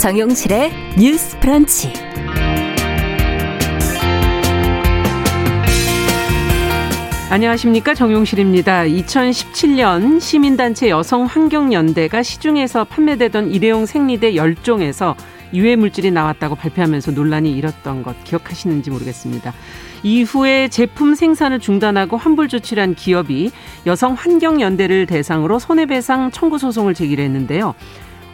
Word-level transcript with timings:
정용실의 0.00 0.72
뉴스 0.98 1.38
프런치. 1.40 1.92
안녕하십니까 7.28 7.92
정용실입니다. 7.92 8.84
2017년 8.84 10.18
시민단체 10.18 10.88
여성환경연대가 10.88 12.22
시중에서 12.22 12.84
판매되던 12.84 13.50
일회용 13.50 13.84
생리대 13.84 14.32
10종에서 14.32 15.16
유해 15.52 15.76
물질이 15.76 16.10
나왔다고 16.12 16.54
발표하면서 16.54 17.10
논란이 17.10 17.52
일었던 17.52 18.02
것 18.02 18.24
기억하시는지 18.24 18.90
모르겠습니다. 18.90 19.52
이후에 20.02 20.68
제품 20.68 21.14
생산을 21.14 21.58
중단하고 21.58 22.16
환불 22.16 22.48
조치를 22.48 22.82
한 22.82 22.94
기업이 22.94 23.50
여성환경연대를 23.84 25.04
대상으로 25.04 25.58
손해배상 25.58 26.30
청구 26.30 26.56
소송을 26.56 26.94
제기했는데요. 26.94 27.74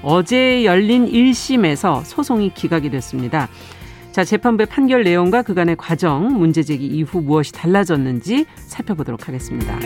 어제 0.09 0.65
열린 0.65 1.11
1심에서 1.11 2.05
소송이 2.05 2.55
기각이 2.55 2.91
됐습니다. 2.91 3.49
자, 4.13 4.23
재판부의 4.23 4.67
판결 4.67 5.03
내용과 5.03 5.43
그간의 5.43 5.75
과정, 5.75 6.39
문제 6.39 6.63
제기 6.63 6.87
이후 6.87 7.21
무엇이 7.21 7.51
달라졌는지 7.51 8.47
살펴보도록 8.55 9.27
하겠습니다. 9.27 9.77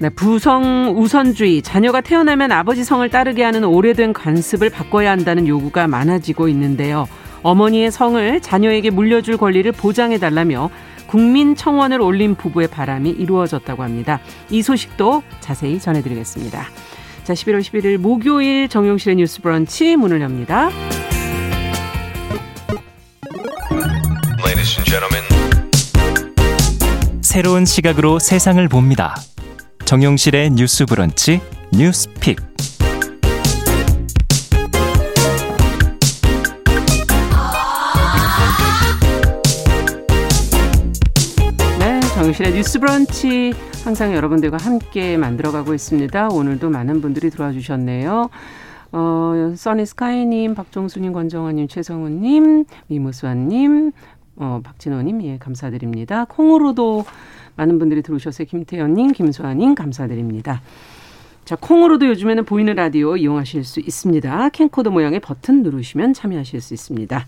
네, 0.00 0.10
부성 0.10 0.92
우선주의, 0.94 1.62
자녀가 1.62 2.02
태어나면 2.02 2.52
아버지 2.52 2.84
성을 2.84 3.08
따르게 3.08 3.42
하는 3.42 3.64
오래된 3.64 4.12
관습을 4.12 4.68
바꿔야 4.68 5.12
한다는 5.12 5.48
요구가 5.48 5.88
많아지고 5.88 6.48
있는데요. 6.48 7.08
어머니의 7.42 7.90
성을 7.90 8.38
자녀에게 8.42 8.90
물려줄 8.90 9.38
권리를 9.38 9.72
보장해 9.72 10.18
달라며 10.18 10.68
국민 11.12 11.54
청원을 11.54 12.00
올린 12.00 12.34
부부의 12.34 12.68
바람이 12.68 13.10
이루어졌다고 13.10 13.82
합니다. 13.82 14.18
이 14.48 14.62
소식도 14.62 15.22
자세히 15.40 15.78
전해드리겠습니다. 15.78 16.64
자, 17.24 17.34
11월 17.34 17.60
11일 17.60 17.98
목요일 17.98 18.66
정용실의 18.66 19.16
뉴스 19.16 19.42
브런치 19.42 19.96
문을 19.96 20.22
엽니다. 20.22 20.70
새로운 27.20 27.66
시각으로 27.66 28.18
세상을 28.18 28.66
봅니다. 28.68 29.14
정용실의 29.84 30.52
뉴스 30.52 30.86
브런치 30.86 31.42
뉴스픽. 31.74 32.40
정용실의 42.32 42.54
뉴스 42.54 42.78
브런치 42.78 43.52
항상 43.84 44.14
여러분들과 44.14 44.56
함께 44.56 45.16
만들어가고 45.16 45.74
있습니다. 45.74 46.28
오늘도 46.28 46.70
많은 46.70 47.00
분들이 47.00 47.30
들어와 47.30 47.52
주셨네요. 47.52 48.30
어, 48.92 49.52
써니스카이님, 49.54 50.54
박종수님, 50.54 51.12
권정환님, 51.12 51.68
최성훈님, 51.68 52.64
미무수아님, 52.86 53.92
어, 54.36 54.60
박진호님, 54.64 55.22
예, 55.24 55.38
감사드립니다. 55.38 56.24
콩으로도 56.24 57.04
많은 57.56 57.78
분들이 57.78 58.02
들어오셨어요. 58.02 58.46
김태현님, 58.46 59.12
김수아님, 59.12 59.74
감사드립니다. 59.74 60.62
자, 61.44 61.56
콩으로도 61.56 62.06
요즘에는 62.06 62.44
보이는 62.44 62.74
라디오 62.74 63.16
이용하실 63.16 63.64
수 63.64 63.80
있습니다. 63.80 64.48
캠코더 64.50 64.90
모양의 64.90 65.20
버튼 65.20 65.62
누르시면 65.62 66.14
참여하실 66.14 66.60
수 66.60 66.72
있습니다. 66.72 67.26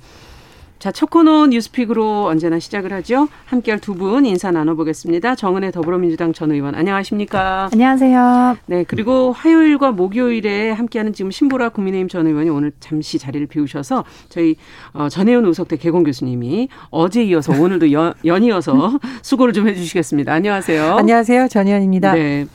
자, 0.81 0.93
첫 0.93 1.09
코너 1.09 1.47
뉴스픽으로 1.47 2.27
언제나 2.27 2.59
시작을 2.59 2.93
하죠. 2.93 3.29
함께할 3.47 3.81
두 3.81 3.95
분 3.95 4.27
인사 4.27 4.51
나눠보겠습니다. 4.51 5.35
정은혜 5.35 5.71
더불어민주당 5.71 6.33
전 6.35 6.51
의원 6.51 6.75
안녕하십니까? 6.75 7.71
안녕하세요. 7.73 8.59
네, 8.67 8.85
그리고 8.87 9.33
화요일과 9.33 9.93
목요일에 9.93 10.73
함께하는 10.73 11.15
지금 11.15 11.31
신보라 11.31 11.71
국민의힘 11.71 12.09
전 12.09 12.27
의원이 12.27 12.51
오늘 12.51 12.73
잠시 12.81 13.19
자리를 13.19 13.47
비우셔서 13.47 14.05
저희 14.29 14.57
어, 14.93 15.09
전혜연 15.09 15.47
우석대 15.47 15.77
개공 15.79 16.03
교수님이 16.03 16.69
어제 16.91 17.23
이어서 17.25 17.53
오늘도 17.59 17.93
연, 17.93 18.13
연이어서 18.25 18.99
수고를 19.23 19.55
좀 19.55 19.69
해주시겠습니다. 19.69 20.33
안녕하세요. 20.35 20.97
안녕하세요. 20.97 21.49
전혜연입니다. 21.49 22.13
네. 22.13 22.47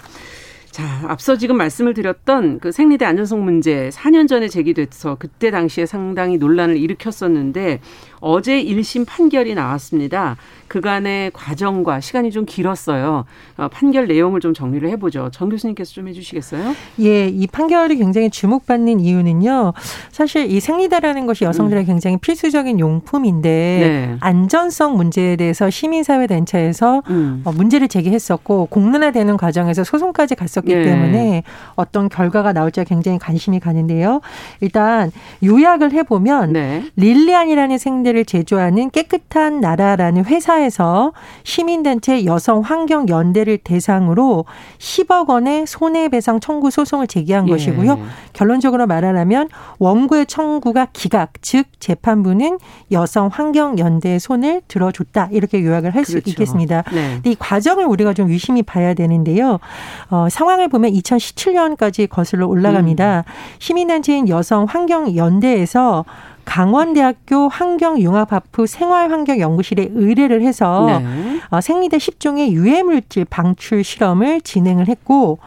자, 0.79 1.01
앞서 1.09 1.35
지금 1.35 1.57
말씀을 1.57 1.94
드렸던 1.94 2.59
그 2.59 2.72
생리대 2.72 3.03
안전성 3.03 3.44
문제 3.44 3.90
4년 3.90 4.29
전에 4.29 4.47
제기돼서 4.47 5.17
그때 5.19 5.51
당시에 5.51 5.85
상당히 5.85 6.38
논란을 6.38 6.78
일으켰었는데 6.78 7.81
어제 8.19 8.63
1심 8.63 9.06
판결이 9.07 9.56
나왔습니다. 9.56 10.38
그간의 10.68 11.31
과정과 11.31 12.00
시간이 12.00 12.31
좀 12.31 12.46
길었어요. 12.46 13.25
어, 13.57 13.68
판결 13.69 14.07
내용을 14.07 14.40
좀 14.40 14.53
정리를 14.53 14.88
해보죠. 14.90 15.30
정 15.31 15.50
교수님께서 15.50 15.91
좀 15.94 16.07
해주시겠어요? 16.07 16.75
예, 17.00 17.28
이 17.28 17.47
판결이 17.47 17.97
굉장히 17.97 18.29
주목받는 18.29 19.00
이유는요. 19.00 19.74
사실 20.12 20.52
이 20.52 20.59
생리대라는 20.59 21.25
것이 21.25 21.46
여성들에게 21.46 21.85
음. 21.85 21.88
굉장히 21.88 22.18
필수적인 22.18 22.79
용품인데 22.79 23.50
네. 23.50 24.18
안전성 24.19 24.96
문제에 24.96 25.35
대해서 25.35 25.69
시민사회 25.69 26.28
단체에서 26.28 27.02
음. 27.09 27.41
어, 27.46 27.52
문제를 27.52 27.88
제기했었고 27.88 28.68
공론화되는 28.68 29.38
과정에서 29.38 29.84
소송까지 29.84 30.35
갔었기 30.35 30.74
네. 30.74 30.84
때문에 30.84 31.44
어떤 31.75 32.09
결과가 32.09 32.53
나올지 32.53 32.84
굉장히 32.85 33.18
관심이 33.18 33.59
가는데요. 33.59 34.22
일단 34.62 35.12
요약을 35.44 35.94
해보면 35.94 36.53
네. 36.53 36.85
릴리안이라는 36.96 37.78
생리 37.79 38.09
대를 38.09 38.25
제조하는 38.25 38.90
깨끗한 38.90 39.62
나라라는 39.62 40.25
회사 40.25 40.50
회사에서 40.50 41.14
시민단체 41.44 42.25
여성환경연대를 42.25 43.59
대상으로 43.59 44.46
10억 44.80 45.30
원의 45.30 45.68
손해배상 45.68 46.40
청구 46.40 46.72
소송을 46.72 47.08
제기한 47.08 47.47
예. 47.47 47.52
것이고요. 47.52 48.00
결론적으로 48.34 48.88
말하자면 48.88 49.50
원고의 49.78 50.25
청구가 50.25 50.88
기각, 50.94 51.34
즉 51.42 51.68
재판부는 51.80 52.58
여성환경연대의 52.92 54.20
손을 54.20 54.62
들어줬다 54.68 55.30
이렇게 55.31 55.64
요약을 55.64 55.94
할수 55.94 56.14
그렇죠. 56.14 56.30
있겠습니다. 56.31 56.84
네. 56.91 57.22
이 57.26 57.36
과정을 57.36 57.86
우리가 57.86 58.14
좀 58.14 58.30
유심히 58.30 58.64
봐야 58.64 58.94
되는데요. 58.94 59.59
어, 60.09 60.28
상황을 60.30 60.68
보면 60.70 60.91
2017년까지 60.94 62.09
거슬러 62.09 62.47
올라갑니다. 62.47 63.24
음. 63.28 63.31
시민단체인 63.59 64.28
여성환경연대에서 64.30 66.06
강원대학교 66.50 67.48
환경융합학부 67.48 68.66
생활환경연구실에 68.66 69.90
의뢰를 69.94 70.42
해서 70.42 70.88
네. 70.88 71.40
어, 71.52 71.62
생리대 71.62 71.98
10종의 71.98 72.50
유해물질 72.50 73.26
방출 73.26 73.84
실험을 73.84 74.42
진행을 74.42 74.88
했고 74.88 75.38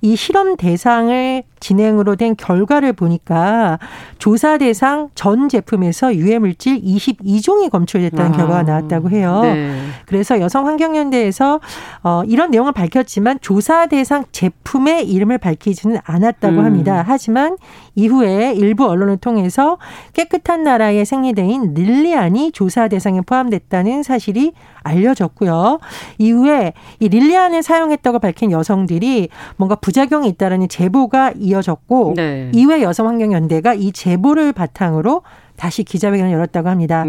이 0.00 0.16
실험 0.16 0.56
대상을 0.56 1.42
진행으로 1.60 2.16
된 2.16 2.36
결과를 2.36 2.92
보니까 2.92 3.78
조사 4.18 4.58
대상 4.58 5.08
전 5.14 5.48
제품에서 5.48 6.14
유해 6.14 6.38
물질 6.38 6.80
22종이 6.80 7.70
검출됐다는 7.70 8.32
아. 8.32 8.36
결과가 8.36 8.62
나왔다고 8.62 9.10
해요. 9.10 9.40
네. 9.42 9.80
그래서 10.06 10.40
여성환경연대에서 10.40 11.60
어, 12.02 12.22
이런 12.26 12.50
내용을 12.50 12.72
밝혔지만 12.72 13.38
조사 13.40 13.86
대상 13.86 14.24
제품의 14.30 15.08
이름을 15.10 15.38
밝히지는 15.38 15.98
않았다고 16.04 16.58
음. 16.58 16.64
합니다. 16.64 17.04
하지만 17.06 17.56
이후에 17.94 18.54
일부 18.54 18.86
언론을 18.86 19.16
통해서 19.16 19.78
깨끗한 20.12 20.62
나라의 20.62 21.04
생리대인 21.04 21.74
릴리안이 21.74 22.52
조사 22.52 22.86
대상에 22.86 23.20
포함됐다는 23.20 24.04
사실이 24.04 24.52
알려졌고요. 24.82 25.80
이후에 26.18 26.72
이 27.00 27.08
릴리안을 27.08 27.62
사용했다고 27.62 28.20
밝힌 28.20 28.50
여성들이 28.52 29.28
뭔가 29.56 29.74
부작용이 29.88 30.28
있다라는 30.28 30.68
제보가 30.68 31.32
이어졌고 31.38 32.12
네. 32.14 32.50
이외 32.52 32.82
여성환경연대가 32.82 33.72
이 33.72 33.90
제보를 33.90 34.52
바탕으로 34.52 35.22
다시 35.56 35.82
기자회견을 35.82 36.30
열었다고 36.30 36.68
합니다. 36.68 37.04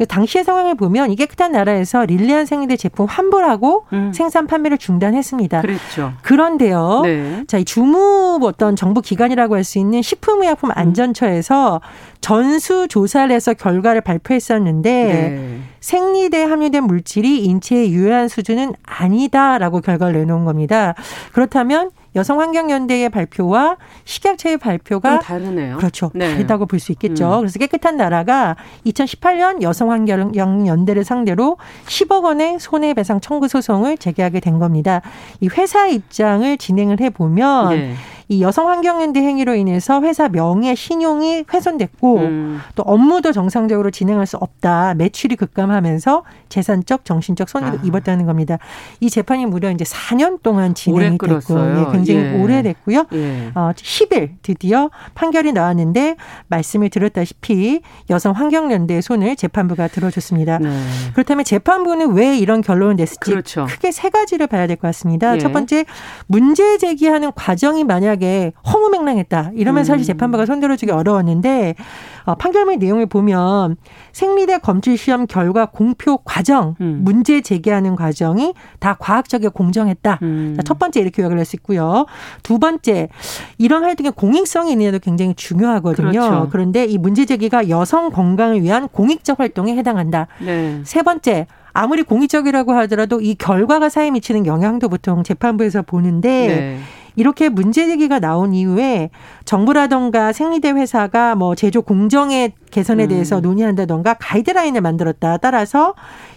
예. 0.00 0.04
당시의 0.06 0.44
상황을 0.44 0.76
보면 0.76 1.10
이 1.10 1.16
깨끗한 1.16 1.52
나라에서 1.52 2.06
릴리안 2.06 2.46
생리대 2.46 2.76
제품 2.76 3.04
환불하고 3.06 3.84
음. 3.92 4.12
생산 4.14 4.46
판매를 4.46 4.78
중단했습니다. 4.78 5.60
그렇죠. 5.60 6.12
그런데요. 6.22 7.02
네. 7.04 7.44
자, 7.48 7.58
이 7.58 7.64
주무 7.64 8.38
어떤 8.44 8.76
정부 8.76 9.02
기관이라고 9.02 9.56
할 9.56 9.64
수 9.64 9.78
있는 9.78 10.00
식품의약품 10.00 10.70
음. 10.70 10.72
안전처에서 10.74 11.80
전수 12.20 12.88
조사를 12.88 13.34
해서 13.34 13.52
결과를 13.52 14.00
발표했었는데 14.00 14.90
네. 14.90 15.58
생리대에 15.80 16.44
함유된 16.44 16.84
물질이 16.84 17.44
인체에 17.44 17.90
유해한 17.90 18.28
수준은 18.28 18.74
아니다라고 18.84 19.80
결과를 19.80 20.20
내놓은 20.20 20.44
겁니다. 20.44 20.94
그렇다면 21.32 21.90
여성환경연대의 22.14 23.08
발표와 23.08 23.76
식약처의 24.04 24.58
발표가 24.58 25.18
다르네요. 25.20 25.76
그렇죠. 25.78 26.10
네. 26.14 26.32
다르다고 26.32 26.66
볼 26.66 26.78
수 26.82 26.92
있겠죠. 26.92 27.36
음. 27.36 27.38
그래서 27.40 27.58
깨끗한 27.58 27.96
나라가 27.96 28.56
2018년 28.86 29.62
여성환경연대를 29.62 31.04
상대로 31.04 31.56
10억 31.86 32.24
원의 32.24 32.58
손해배상 32.58 33.20
청구 33.20 33.48
소송을 33.48 33.98
제기하게 33.98 34.40
된 34.40 34.58
겁니다. 34.58 35.00
이 35.40 35.48
회사 35.48 35.86
입장을 35.86 36.56
진행을 36.58 37.00
해 37.00 37.10
보면 37.10 37.68
네. 37.70 37.94
이 38.32 38.40
여성 38.40 38.70
환경연대 38.70 39.20
행위로 39.20 39.54
인해서 39.54 40.00
회사 40.00 40.28
명예 40.30 40.74
신용이 40.74 41.44
훼손됐고 41.52 42.18
음. 42.18 42.60
또 42.74 42.82
업무도 42.82 43.32
정상적으로 43.32 43.90
진행할 43.90 44.26
수 44.26 44.38
없다. 44.38 44.94
매출이 44.94 45.36
급감하면서 45.36 46.22
재산적 46.48 47.04
정신적 47.04 47.50
손해를 47.50 47.80
아. 47.80 47.82
입었다는 47.84 48.24
겁니다. 48.24 48.56
이 49.00 49.10
재판이 49.10 49.44
무려 49.46 49.70
이제 49.70 49.84
4년 49.84 50.42
동안 50.42 50.74
진행이 50.74 51.18
됐고 51.18 51.58
예, 51.58 51.92
굉장히 51.92 52.20
예. 52.20 52.40
오래됐고요. 52.42 53.06
예. 53.12 53.52
어, 53.54 53.72
10일 53.74 54.30
드디어 54.40 54.88
판결이 55.14 55.52
나왔는데 55.52 56.16
말씀을 56.48 56.88
드렸다시피 56.88 57.82
여성 58.08 58.32
환경연대의 58.32 59.02
손을 59.02 59.36
재판부가 59.36 59.88
들어줬습니다. 59.88 60.58
네. 60.58 60.70
그렇다면 61.12 61.44
재판부는 61.44 62.12
왜 62.14 62.38
이런 62.38 62.62
결론을 62.62 62.96
냈을지 62.96 63.18
그렇죠. 63.30 63.66
크게 63.68 63.92
세 63.92 64.08
가지를 64.08 64.46
봐야 64.46 64.66
될 64.66 64.76
것 64.76 64.88
같습니다. 64.88 65.34
예. 65.34 65.38
첫 65.38 65.52
번째 65.52 65.84
문제 66.26 66.78
제기하는 66.78 67.30
과정이 67.34 67.84
만약에 67.84 68.21
허무맹랑했다. 68.66 69.52
이러면 69.54 69.84
사실 69.84 70.04
음. 70.04 70.06
재판부가 70.06 70.46
손들어주기 70.46 70.92
어려웠는데 70.92 71.74
어, 72.24 72.34
판결문 72.36 72.78
내용을 72.78 73.06
보면 73.06 73.76
생리대 74.12 74.58
검출 74.58 74.96
시험 74.96 75.26
결과 75.26 75.66
공표 75.66 76.18
과정, 76.18 76.76
음. 76.80 77.00
문제 77.02 77.40
제기하는 77.40 77.96
과정이 77.96 78.54
다 78.78 78.96
과학적이고 78.98 79.52
공정했다. 79.52 80.20
음. 80.22 80.54
자, 80.56 80.62
첫 80.62 80.78
번째 80.78 81.00
이렇게 81.00 81.22
요약을 81.22 81.38
할 81.38 81.42
수 81.44 81.56
있고요. 81.56 82.06
두 82.44 82.58
번째 82.60 83.08
이런 83.58 83.82
활동의 83.82 84.12
공익성이 84.12 84.72
있느냐도 84.72 85.00
굉장히 85.00 85.34
중요하거든요. 85.34 86.10
그렇죠. 86.10 86.48
그런데 86.52 86.84
이 86.84 86.98
문제 86.98 87.24
제기가 87.24 87.68
여성 87.68 88.10
건강을 88.10 88.62
위한 88.62 88.86
공익적 88.88 89.40
활동에 89.40 89.76
해당한다. 89.76 90.28
네. 90.40 90.80
세 90.84 91.02
번째 91.02 91.46
아무리 91.72 92.02
공익적이라고 92.02 92.72
하더라도 92.72 93.20
이 93.20 93.34
결과가 93.34 93.88
사회에 93.88 94.10
미치는 94.10 94.46
영향도 94.46 94.88
보통 94.88 95.22
재판부에서 95.24 95.82
보는데 95.82 96.28
네. 96.46 96.78
이렇게 97.16 97.48
문제 97.48 97.86
제기가 97.86 98.18
나온 98.18 98.54
이후에 98.54 99.10
정부라던가 99.44 100.32
생리대 100.32 100.70
회사가 100.70 101.34
뭐 101.34 101.54
제조 101.54 101.82
공정의 101.82 102.52
개선에 102.70 103.06
대해서 103.06 103.36
음. 103.36 103.42
논의한다던가 103.42 104.14
가이드라인을 104.14 104.80
만들었다. 104.80 105.36
따라서 105.36 105.94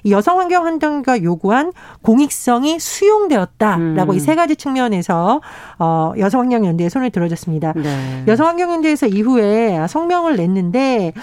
여성 0.10 0.39
환경 0.39 0.66
환경과 0.66 1.24
요구한 1.24 1.72
공익성이 2.01 2.80
수용되었다라고 2.80 4.12
음. 4.12 4.18
이세 4.18 4.36
가지 4.36 4.56
측면에서 4.56 5.42
어 5.80 6.13
여성 6.19 6.42
환경 6.42 6.66
연대에 6.66 6.89
손을 6.89 7.10
들어줬습니다. 7.10 7.74
네. 7.75 8.24
여성 8.27 8.48
환경 8.48 8.72
연대에서 8.72 9.07
이후에 9.07 9.88
성명을 9.88 10.36
냈는데 10.36 11.13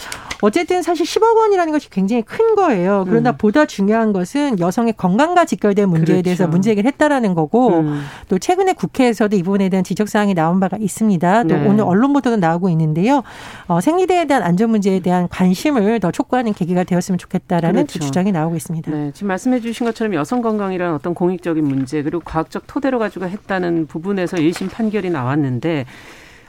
어쨌든 0.42 0.82
사실 0.82 1.06
10억 1.06 1.36
원이라는 1.36 1.72
것이 1.72 1.88
굉장히 1.88 2.22
큰 2.22 2.54
거예요. 2.56 3.04
그러나 3.08 3.30
음. 3.30 3.36
보다 3.38 3.64
중요한 3.64 4.12
것은 4.12 4.58
여성의 4.58 4.94
건강과 4.96 5.44
직결된 5.44 5.88
문제에 5.88 6.16
그렇죠. 6.16 6.22
대해서 6.22 6.46
문제 6.48 6.72
제기를 6.72 6.90
했다라는 6.90 7.34
거고 7.34 7.80
음. 7.80 8.02
또 8.28 8.38
최근에 8.38 8.72
국회에서도 8.72 9.36
이 9.36 9.42
부분에 9.42 9.68
대한 9.68 9.84
지적 9.84 10.08
사항이 10.08 10.34
나온 10.34 10.58
바가 10.60 10.76
있습니다. 10.78 11.44
또 11.44 11.54
네. 11.54 11.66
오늘 11.66 11.84
언론 11.84 12.12
보도도 12.12 12.36
나오고 12.36 12.68
있는데요. 12.70 13.22
어, 13.68 13.80
생리대에 13.80 14.24
대한 14.26 14.42
안전 14.42 14.70
문제에 14.70 15.00
대한 15.00 15.28
관심을 15.28 16.00
더 16.00 16.10
촉구하는 16.10 16.52
계기가 16.54 16.84
되었으면 16.84 17.18
좋겠다라는 17.18 17.86
그렇죠. 17.86 18.00
주장이 18.00 18.32
나오고 18.32 18.56
있습니다. 18.56 18.90
네, 18.90 19.10
지금 19.14 19.28
말씀해 19.28 19.60
주신 19.60 19.86
것처럼 19.86 20.14
여성 20.14 20.42
건강이라는 20.42 20.94
어떤 20.94 21.14
공익적인 21.14 21.62
문제 21.64 22.02
그리고 22.02 22.22
과학적 22.24 22.66
토대로 22.66 22.98
가지고 22.98 23.26
했다는 23.26 23.86
부분에서 23.86 24.38
1심 24.38 24.70
판결이 24.70 25.10
나왔는데 25.10 25.86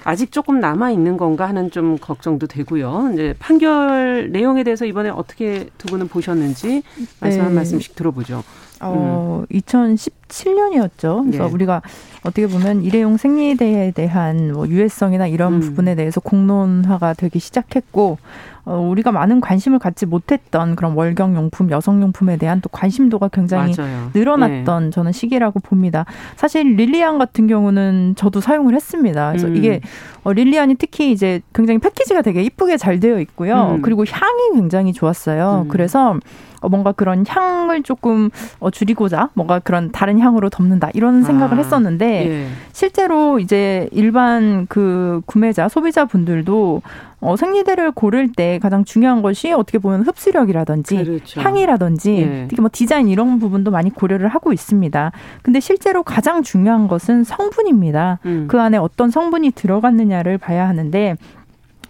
아직 0.03 0.31
조금 0.31 0.59
남아 0.59 0.91
있는 0.91 1.17
건가 1.17 1.47
하는 1.47 1.71
좀 1.71 1.97
걱정도 1.97 2.47
되고요. 2.47 3.11
이제 3.13 3.33
판결 3.39 4.29
내용에 4.31 4.63
대해서 4.63 4.85
이번에 4.85 5.09
어떻게 5.09 5.67
두 5.77 5.87
분은 5.87 6.07
보셨는지 6.07 6.83
말씀 7.19 7.39
네. 7.39 7.45
한 7.45 7.55
말씀씩 7.55 7.95
들어보죠. 7.95 8.43
어, 8.81 9.43
음. 9.49 9.57
2017년이었죠. 9.57 11.25
그래서 11.25 11.47
네. 11.47 11.53
우리가 11.53 11.81
어떻게 12.23 12.47
보면 12.47 12.83
일회용 12.83 13.17
생리대에 13.17 13.91
대한 13.91 14.51
뭐 14.51 14.67
유해성이나 14.67 15.27
이런 15.27 15.53
음. 15.53 15.59
부분에 15.61 15.95
대해서 15.95 16.19
공론화가 16.19 17.13
되기 17.13 17.39
시작했고 17.39 18.17
어, 18.65 18.77
우리가 18.77 19.11
많은 19.11 19.41
관심을 19.41 19.77
갖지 19.77 20.05
못했던 20.05 20.75
그런 20.75 20.93
월경용품, 20.93 21.69
여성용품에 21.69 22.37
대한 22.37 22.61
또 22.61 22.69
관심도가 22.69 23.27
굉장히 23.27 23.73
맞아요. 23.77 24.09
늘어났던 24.13 24.85
네. 24.85 24.89
저는 24.89 25.11
시기라고 25.11 25.59
봅니다. 25.59 26.05
사실 26.37 26.75
릴리안 26.75 27.17
같은 27.19 27.47
경우는 27.47 28.13
저도 28.15 28.39
사용을 28.39 28.73
했습니다. 28.73 29.29
그래서 29.31 29.47
음. 29.47 29.57
이게 29.57 29.81
어, 30.23 30.31
릴리안이 30.31 30.75
특히 30.75 31.11
이제 31.11 31.41
굉장히 31.53 31.79
패키지가 31.79 32.21
되게 32.21 32.41
이쁘게 32.41 32.77
잘 32.77 33.01
되어 33.01 33.19
있고요. 33.19 33.75
음. 33.75 33.81
그리고 33.81 34.05
향이 34.09 34.55
굉장히 34.55 34.93
좋았어요. 34.93 35.63
음. 35.65 35.67
그래서 35.67 36.17
어, 36.61 36.69
뭔가 36.69 36.93
그런 36.93 37.25
향을 37.27 37.83
조금 37.83 38.29
어, 38.59 38.71
줄이고자 38.71 39.29
뭔가 39.33 39.59
그런 39.59 39.91
다른 39.91 40.19
향으로 40.19 40.49
덮는다 40.49 40.89
이런 40.93 41.23
생각을 41.23 41.55
아, 41.55 41.57
했었는데 41.57 42.29
예. 42.29 42.47
실제로 42.71 43.39
이제 43.39 43.89
일반 43.91 44.65
그 44.69 45.21
구매자 45.25 45.67
소비자 45.67 46.05
분들도 46.05 46.81
어, 47.23 47.35
생리대를 47.35 47.91
고를 47.91 48.31
때 48.31 48.59
가장 48.61 48.83
중요한 48.83 49.21
것이 49.21 49.51
어떻게 49.51 49.77
보면 49.79 50.01
흡수력이라든지 50.03 51.03
그렇죠. 51.03 51.41
향이라든지 51.41 52.11
예. 52.17 52.45
특히 52.49 52.61
뭐 52.61 52.69
디자인 52.71 53.07
이런 53.07 53.39
부분도 53.39 53.71
많이 53.71 53.89
고려를 53.89 54.27
하고 54.27 54.51
있습니다. 54.51 55.11
근데 55.41 55.59
실제로 55.59 56.03
가장 56.03 56.43
중요한 56.43 56.87
것은 56.87 57.23
성분입니다. 57.23 58.19
음. 58.25 58.45
그 58.49 58.59
안에 58.59 58.77
어떤 58.77 59.09
성분이 59.09 59.51
들어갔느냐를 59.51 60.37
봐야 60.37 60.67
하는데 60.67 61.15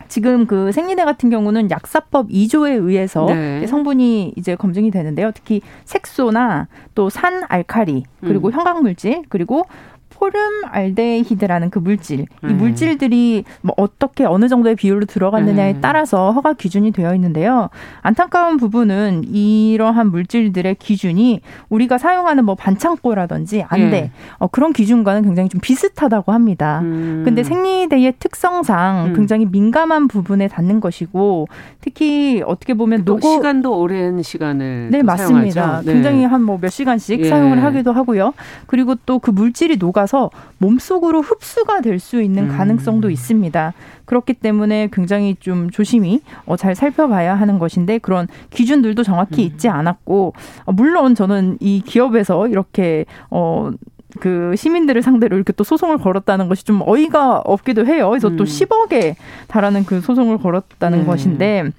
지금 0.07 0.45
그 0.45 0.71
생리대 0.71 1.05
같은 1.05 1.31
경우는 1.31 1.71
약사법 1.71 2.29
2조에 2.29 2.79
의해서 2.85 3.25
네. 3.25 3.65
성분이 3.65 4.33
이제 4.37 4.55
검증이 4.55 4.91
되는데요. 4.91 5.31
특히 5.33 5.61
색소나 5.85 6.67
또 6.93 7.09
산 7.09 7.43
알칼리 7.49 8.03
그리고 8.21 8.49
음. 8.49 8.53
형광물질 8.53 9.23
그리고 9.29 9.65
포름알데히드라는 10.13 11.69
그 11.69 11.79
물질, 11.79 12.21
이 12.21 12.25
음. 12.43 12.57
물질들이 12.57 13.43
뭐 13.61 13.73
어떻게 13.77 14.25
어느 14.25 14.47
정도의 14.47 14.75
비율로 14.75 15.05
들어갔느냐에 15.05 15.73
음. 15.73 15.79
따라서 15.81 16.31
허가 16.31 16.53
기준이 16.53 16.91
되어 16.91 17.13
있는데요. 17.15 17.69
안타까운 18.01 18.57
부분은 18.57 19.23
이러한 19.25 20.11
물질들의 20.11 20.75
기준이 20.75 21.41
우리가 21.69 21.97
사용하는 21.97 22.45
뭐 22.45 22.55
반창고라든지 22.55 23.63
안대 23.67 23.95
예. 23.97 24.11
어, 24.37 24.47
그런 24.47 24.73
기준과는 24.73 25.23
굉장히 25.23 25.49
좀 25.49 25.59
비슷하다고 25.61 26.31
합니다. 26.31 26.79
음. 26.83 27.23
근데 27.25 27.43
생리대의 27.43 28.13
특성상 28.19 29.07
음. 29.07 29.13
굉장히 29.15 29.45
민감한 29.45 30.07
부분에 30.07 30.47
닿는 30.47 30.79
것이고 30.79 31.47
특히 31.81 32.41
어떻게 32.45 32.73
보면 32.73 33.03
노고 33.05 33.35
시간도 33.35 33.77
오랜 33.79 34.21
시간을 34.21 34.89
네 34.91 35.01
맞습니다. 35.03 35.81
네. 35.85 35.93
굉장히 35.93 36.23
한 36.25 36.43
뭐 36.43 36.57
몇 36.59 36.69
시간씩 36.69 37.21
예. 37.21 37.29
사용을 37.29 37.63
하기도 37.63 37.91
하고요. 37.93 38.33
그리고 38.67 38.95
또 39.05 39.19
그 39.19 39.31
물질이 39.31 39.77
녹아 39.77 40.02
서 40.05 40.13
따라서 40.13 40.29
몸속으로 40.59 41.21
흡수가 41.21 41.81
될 41.81 41.93
수 42.03 42.21
있는 42.21 42.49
음. 42.49 42.57
가능성도 42.57 43.09
있습니다. 43.09 43.73
그렇기 44.05 44.33
때문에 44.33 44.89
굉장히 44.91 45.35
좀 45.39 45.69
조심히 45.69 46.21
어, 46.45 46.57
잘 46.57 46.75
살펴봐야 46.75 47.35
하는 47.35 47.59
것인데 47.59 47.99
그런 47.99 48.27
기준들도 48.49 49.03
정확히 49.03 49.43
음. 49.43 49.47
있지 49.47 49.69
않았고 49.69 50.33
어, 50.65 50.71
물론 50.73 51.15
저는 51.15 51.57
이 51.61 51.81
기업에서 51.85 52.47
이렇게 52.47 53.05
어. 53.29 53.71
그 54.19 54.55
시민들을 54.55 55.01
상대로 55.01 55.35
이렇게 55.37 55.53
또 55.53 55.63
소송을 55.63 55.97
걸었다는 55.97 56.47
것이 56.47 56.63
좀 56.63 56.83
어이가 56.85 57.41
없기도 57.45 57.87
해요. 57.87 58.09
그래서 58.11 58.27
음. 58.27 58.37
또 58.37 58.43
10억에 58.43 59.15
달하는 59.47 59.85
그 59.85 60.01
소송을 60.01 60.37
걸었다는 60.37 60.99
네. 60.99 61.05
것인데 61.05 61.71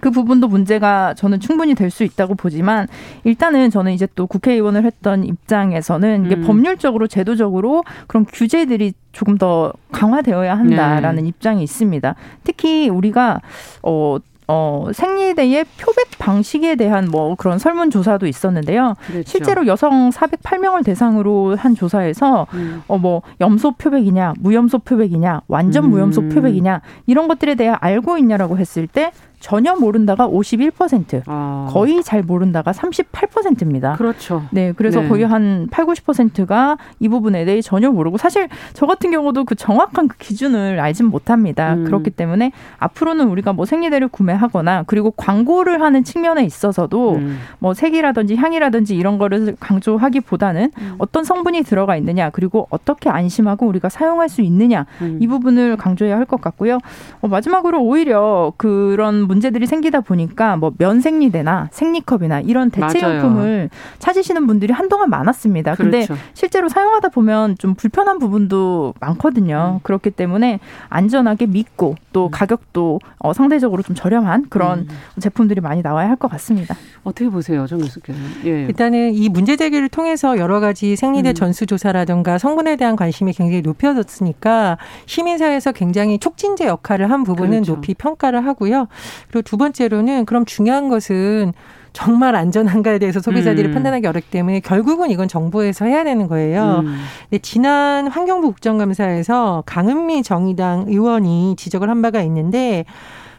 그 0.00 0.10
부분도 0.10 0.48
문제가 0.48 1.14
저는 1.14 1.38
충분히 1.38 1.74
될 1.74 1.92
수 1.92 2.04
있다고 2.04 2.34
보지만 2.34 2.88
일단은 3.24 3.70
저는 3.70 3.92
이제 3.92 4.08
또 4.14 4.26
국회의원을 4.26 4.84
했던 4.84 5.24
입장에서는 5.24 6.24
이게 6.24 6.36
음. 6.36 6.44
법률적으로 6.44 7.06
제도적으로 7.06 7.84
그런 8.06 8.24
규제들이 8.24 8.94
조금 9.12 9.36
더 9.36 9.74
강화되어야 9.92 10.56
한다라는 10.56 11.24
네. 11.24 11.28
입장이 11.28 11.62
있습니다. 11.62 12.14
특히 12.44 12.88
우리가 12.88 13.40
어 13.82 14.18
어, 14.48 14.88
생리대의 14.92 15.64
표백 15.78 16.18
방식에 16.18 16.74
대한 16.74 17.08
뭐 17.10 17.36
그런 17.36 17.58
설문 17.58 17.90
조사도 17.90 18.26
있었는데요. 18.26 18.96
그렇죠. 19.06 19.30
실제로 19.30 19.66
여성 19.66 20.10
408명을 20.10 20.84
대상으로 20.84 21.56
한 21.56 21.74
조사에서 21.74 22.46
음. 22.52 22.82
어, 22.88 22.98
뭐 22.98 23.22
염소 23.40 23.72
표백이냐, 23.72 24.34
무염소 24.40 24.80
표백이냐, 24.80 25.42
완전 25.48 25.88
무염소 25.88 26.22
음. 26.22 26.28
표백이냐 26.30 26.80
이런 27.06 27.28
것들에 27.28 27.54
대해 27.54 27.70
알고 27.70 28.18
있냐라고 28.18 28.58
했을 28.58 28.86
때 28.86 29.12
전혀 29.42 29.74
모른다가 29.74 30.28
51%, 30.28 31.22
아. 31.26 31.68
거의 31.70 32.02
잘 32.02 32.22
모른다가 32.22 32.72
38%입니다. 32.72 33.94
그렇죠. 33.94 34.42
네, 34.50 34.72
그래서 34.74 35.00
네. 35.00 35.08
거의 35.08 35.24
한 35.24 35.68
8, 35.70 35.84
90%가 35.84 36.78
이 37.00 37.08
부분에 37.08 37.44
대해 37.44 37.60
전혀 37.60 37.90
모르고 37.90 38.18
사실 38.18 38.48
저 38.72 38.86
같은 38.86 39.10
경우도 39.10 39.44
그 39.44 39.54
정확한 39.54 40.08
그 40.08 40.16
기준을 40.18 40.80
알진 40.80 41.06
못합니다. 41.06 41.74
음. 41.74 41.84
그렇기 41.84 42.10
때문에 42.10 42.52
앞으로는 42.78 43.28
우리가 43.28 43.52
뭐 43.52 43.66
생리대를 43.66 44.08
구매하거나 44.08 44.84
그리고 44.86 45.10
광고를 45.10 45.82
하는 45.82 46.04
측면에 46.04 46.44
있어서도 46.44 47.16
음. 47.16 47.38
뭐 47.58 47.74
색이라든지 47.74 48.36
향이라든지 48.36 48.96
이런 48.96 49.18
거를 49.18 49.56
강조하기보다는 49.60 50.70
음. 50.78 50.94
어떤 50.98 51.24
성분이 51.24 51.62
들어가 51.62 51.96
있느냐 51.96 52.30
그리고 52.30 52.66
어떻게 52.70 53.10
안심하고 53.10 53.66
우리가 53.66 53.88
사용할 53.88 54.28
수 54.28 54.40
있느냐 54.42 54.86
음. 55.00 55.18
이 55.20 55.26
부분을 55.26 55.76
강조해야 55.76 56.16
할 56.16 56.22
것 56.32 56.40
같고요. 56.40 56.78
어, 57.20 57.28
마지막으로 57.28 57.82
오히려 57.82 58.52
그런 58.56 59.26
문제들이 59.32 59.66
생기다 59.66 60.00
보니까 60.00 60.56
뭐 60.56 60.72
면생리대나 60.78 61.68
생리컵이나 61.72 62.40
이런 62.40 62.70
대체용품을 62.70 63.70
찾으시는 63.98 64.46
분들이 64.46 64.72
한동안 64.72 65.08
많았습니다. 65.10 65.74
그런데 65.74 66.04
그렇죠. 66.06 66.22
실제로 66.34 66.68
사용하다 66.68 67.08
보면 67.08 67.56
좀 67.58 67.74
불편한 67.74 68.18
부분도 68.18 68.94
많거든요. 69.00 69.78
음. 69.78 69.80
그렇기 69.82 70.10
때문에 70.10 70.60
안전하게 70.88 71.46
믿고 71.46 71.96
또 72.12 72.26
음. 72.26 72.30
가격도 72.30 73.00
어, 73.18 73.32
상대적으로 73.32 73.82
좀 73.82 73.94
저렴한 73.96 74.46
그런 74.50 74.80
음. 74.80 74.88
제품들이 75.20 75.60
많이 75.60 75.82
나와야 75.82 76.08
할 76.08 76.16
것 76.22 76.30
같습니다. 76.32 76.76
어떻게 77.02 77.28
보세요, 77.28 77.66
정 77.66 77.80
교수께서? 77.80 78.18
예. 78.44 78.66
일단은 78.66 79.12
이 79.14 79.28
문제 79.28 79.56
제기를 79.56 79.88
통해서 79.88 80.38
여러 80.38 80.60
가지 80.60 80.94
생리대 80.94 81.30
음. 81.30 81.34
전수 81.34 81.66
조사라든가 81.66 82.38
성분에 82.38 82.76
대한 82.76 82.94
관심이 82.94 83.32
굉장히 83.32 83.60
높여졌으니까 83.62 84.78
시민사회에서 85.06 85.72
굉장히 85.72 86.18
촉진제 86.18 86.66
역할을 86.66 87.10
한 87.10 87.24
부분은 87.24 87.50
그렇죠. 87.62 87.74
높이 87.74 87.94
평가를 87.94 88.46
하고요. 88.46 88.86
그리고 89.28 89.42
두 89.42 89.56
번째로는 89.56 90.24
그럼 90.26 90.44
중요한 90.44 90.88
것은 90.88 91.52
정말 91.92 92.34
안전한가에 92.34 92.98
대해서 92.98 93.20
소비자들이 93.20 93.68
음. 93.68 93.74
판단하기 93.74 94.06
어렵기 94.06 94.30
때문에 94.30 94.60
결국은 94.60 95.10
이건 95.10 95.28
정부에서 95.28 95.84
해야 95.84 96.04
되는 96.04 96.26
거예요. 96.26 96.82
음. 96.84 96.96
근데 97.28 97.38
지난 97.42 98.06
환경부 98.06 98.48
국정감사에서 98.48 99.64
강은미 99.66 100.22
정의당 100.22 100.84
의원이 100.88 101.56
지적을 101.56 101.90
한 101.90 102.00
바가 102.00 102.22
있는데 102.22 102.84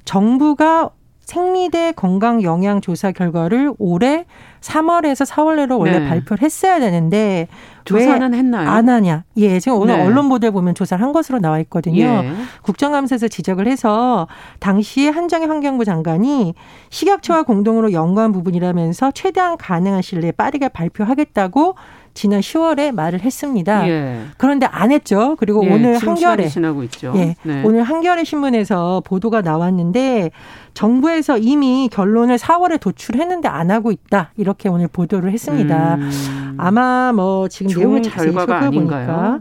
정부가 0.05 0.91
생리대 1.21 1.93
건강 1.93 2.43
영양 2.43 2.81
조사 2.81 3.11
결과를 3.11 3.73
올해 3.79 4.25
3월에서 4.61 5.25
4월 5.25 5.55
내로 5.55 5.79
원래 5.79 5.99
네. 5.99 6.07
발표를 6.07 6.43
했어야 6.43 6.79
되는데 6.79 7.47
조사는 7.85 8.33
했나요? 8.33 8.69
안 8.69 8.89
하냐? 8.89 9.23
예, 9.37 9.59
지금 9.59 9.77
오늘 9.77 9.97
네. 9.97 10.05
언론 10.05 10.29
보도에 10.29 10.49
보면 10.49 10.75
조사를 10.75 11.03
한 11.03 11.13
것으로 11.13 11.39
나와 11.39 11.59
있거든요. 11.59 12.03
예. 12.03 12.31
국정감사에서 12.61 13.27
지적을 13.27 13.67
해서 13.67 14.27
당시에 14.59 15.09
한정희 15.09 15.47
환경부 15.47 15.85
장관이 15.85 16.53
식약처와 16.89 17.43
공동으로 17.43 17.91
연구한 17.91 18.31
부분이라면서 18.31 19.11
최대한 19.11 19.57
가능한 19.57 20.01
시일 20.01 20.21
내에 20.21 20.31
빠르게 20.31 20.69
발표하겠다고 20.69 21.75
지난 22.13 22.41
10월에 22.41 22.91
말을 22.91 23.21
했습니다. 23.21 23.87
예. 23.89 24.21
그런데 24.37 24.65
안 24.65 24.91
했죠. 24.91 25.35
그리고 25.39 25.65
예, 25.65 25.73
오늘 25.73 25.97
한겨레 25.97 26.47
지나고 26.47 26.83
있죠. 26.83 27.13
예, 27.15 27.35
네. 27.43 27.63
오늘 27.63 27.83
한겨레 27.83 28.23
신문에서 28.23 29.01
보도가 29.05 29.41
나왔는데 29.41 30.31
정부에서 30.73 31.37
이미 31.37 31.89
결론을 31.91 32.37
4월에 32.37 32.79
도출했는데 32.79 33.47
안 33.47 33.71
하고 33.71 33.91
있다. 33.91 34.31
이렇게 34.37 34.69
오늘 34.69 34.87
보도를 34.87 35.31
했습니다. 35.31 35.95
음. 35.95 36.55
아마 36.57 37.11
뭐 37.13 37.47
지금 37.47 37.75
내용을 37.75 38.03
자세히 38.03 38.31
살펴보니까 38.31 39.39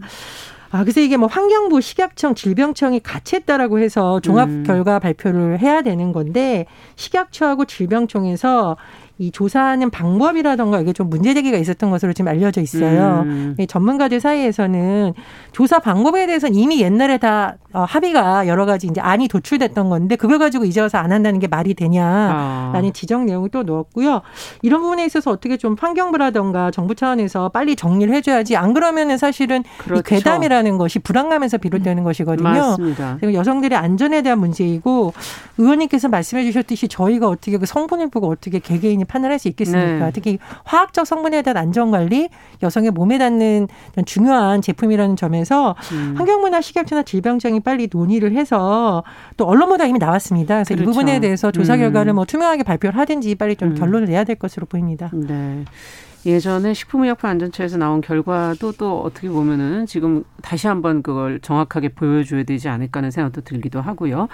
아, 0.73 0.81
그래서 0.81 1.01
이게 1.01 1.19
뭐 1.19 1.29
환경부, 1.29 1.83
식약청, 1.83 2.35
질병청이 2.35 3.01
같이 3.01 3.37
했다라고 3.37 3.79
해서 3.79 4.21
종합 4.21 4.49
음. 4.49 4.65
결과 4.67 4.99
발표를 4.99 5.59
해야 5.61 5.83
되는 5.83 6.13
건데 6.13 6.65
식약처하고 6.97 7.67
질병청에서 7.67 8.79
이 9.23 9.31
조사하는 9.31 9.91
방법이라던가 9.91 10.81
이게 10.81 10.93
좀 10.93 11.09
문제 11.09 11.33
제기가 11.33 11.57
있었던 11.57 11.91
것으로 11.91 12.13
지금 12.13 12.29
알려져 12.29 12.61
있어요. 12.61 13.23
음. 13.25 13.57
전문가들 13.69 14.19
사이에서는 14.19 15.13
조사 15.53 15.79
방법에 15.79 16.27
대해서는 16.27 16.57
이미 16.57 16.83
옛날에 16.83 17.19
다 17.19 17.57
어, 17.73 17.85
합의가 17.85 18.47
여러 18.49 18.67
가지 18.67 18.87
이제 18.87 19.01
안이 19.01 19.29
도출됐던 19.29 19.89
건데 19.89 20.17
그걸 20.17 20.39
가지고 20.39 20.65
이제 20.65 20.81
와서 20.81 20.99
안 20.99 21.13
한다는 21.13 21.41
게 21.41 21.47
말이 21.47 21.75
되냐라는 21.75 22.91
아. 22.91 22.93
지적 22.93 23.25
내용을 23.25 23.49
또 23.51 23.63
넣었고요. 23.63 24.23
이런 24.63 24.83
부분에 24.83 25.05
있어서 25.07 25.31
어떻게 25.31 25.57
좀 25.57 25.77
환경부라던가 25.79 26.71
정부 26.71 26.95
차원에서 26.95 27.49
빨리 27.49 27.77
정리를 27.77 28.15
해줘야지 28.15 28.57
안 28.57 28.75
그러면은 28.75 29.17
사실은 29.17 29.65
그렇죠. 29.79 30.01
이 30.01 30.03
괴담이라는 30.03 30.77
것이 30.79 30.99
불안감에서 30.99 31.59
비롯되는 31.59 32.05
것이거든요. 32.05 32.49
맞습니다. 32.49 33.17
그리고 33.21 33.35
여성들의 33.35 33.79
안전에 33.79 34.23
대한 34.23 34.39
문제이고 34.39 35.13
의원님께서 35.59 36.09
말씀해 36.09 36.45
주셨듯이 36.45 36.89
저희가 36.89 37.29
어떻게 37.29 37.57
그 37.57 37.67
성분을 37.67 38.11
보고 38.11 38.29
어떻게 38.29 38.59
개개인이 38.59 39.03
판단할 39.05 39.39
수 39.39 39.49
있겠습니까? 39.49 40.07
네. 40.07 40.11
특히 40.13 40.39
화학적 40.65 41.07
성분에 41.07 41.43
대한 41.43 41.57
안전 41.57 41.91
관리, 41.91 42.29
여성의 42.63 42.91
몸에 42.91 43.19
닿는 43.19 43.69
중요한 44.05 44.61
제품이라는 44.61 45.17
점에서 45.17 45.75
음. 45.93 46.15
환경부나 46.17 46.61
식약처나 46.61 47.03
질병청이 47.03 47.62
빨리 47.63 47.89
논의를 47.91 48.33
해서 48.33 49.03
또 49.37 49.47
언론보다 49.47 49.87
이미 49.87 49.99
나왔습니다. 49.99 50.57
그래서 50.57 50.75
그렇죠. 50.75 50.83
이 50.83 50.87
부분에 50.93 51.21
대해서 51.21 51.51
조사 51.51 51.75
음. 51.75 51.79
결과를 51.81 52.13
뭐 52.13 52.25
투명하게 52.25 52.63
발표를 52.65 52.99
하든지 52.99 53.35
빨리 53.37 53.57
좀 53.57 53.71
음. 53.71 53.75
결론을 53.75 54.07
내야 54.07 54.25
될 54.25 54.37
것으로 54.37 54.67
보입니다. 54.67 55.11
네. 55.13 55.65
예전에 56.25 56.73
식품의약품안전처에서 56.73 57.79
나온 57.79 58.01
결과도 58.01 58.73
또 58.73 59.01
어떻게 59.01 59.29
보면은 59.29 59.87
지금 59.87 60.23
다시 60.41 60.69
한번 60.69 61.03
그걸 61.03 61.41
정확하게 61.41 61.91
보여줘야 61.91 62.45
되지 62.45 62.69
않을까 62.69 62.99
하는 62.99 63.11
생각도 63.11 63.41
들기도 63.41 63.81
하고요. 63.81 64.29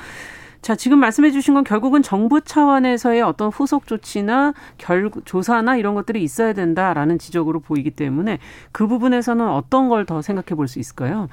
자, 0.60 0.74
지금 0.74 0.98
말씀해 0.98 1.30
주신 1.30 1.54
건 1.54 1.62
결국은 1.64 2.02
정부 2.02 2.40
차원에서의 2.42 3.22
어떤 3.22 3.48
후속 3.48 3.86
조치나 3.86 4.52
결 4.76 5.08
조사나 5.24 5.76
이런 5.76 5.94
것들이 5.94 6.22
있어야 6.22 6.52
된다라는 6.52 7.18
지적으로 7.18 7.60
보이기 7.60 7.92
때문에 7.92 8.38
그 8.72 8.86
부분에서는 8.88 9.48
어떤 9.48 9.88
걸 9.88 10.04
더 10.04 10.20
생각해 10.20 10.56
볼 10.56 10.66
수 10.68 10.78
있을까요? 10.80 11.28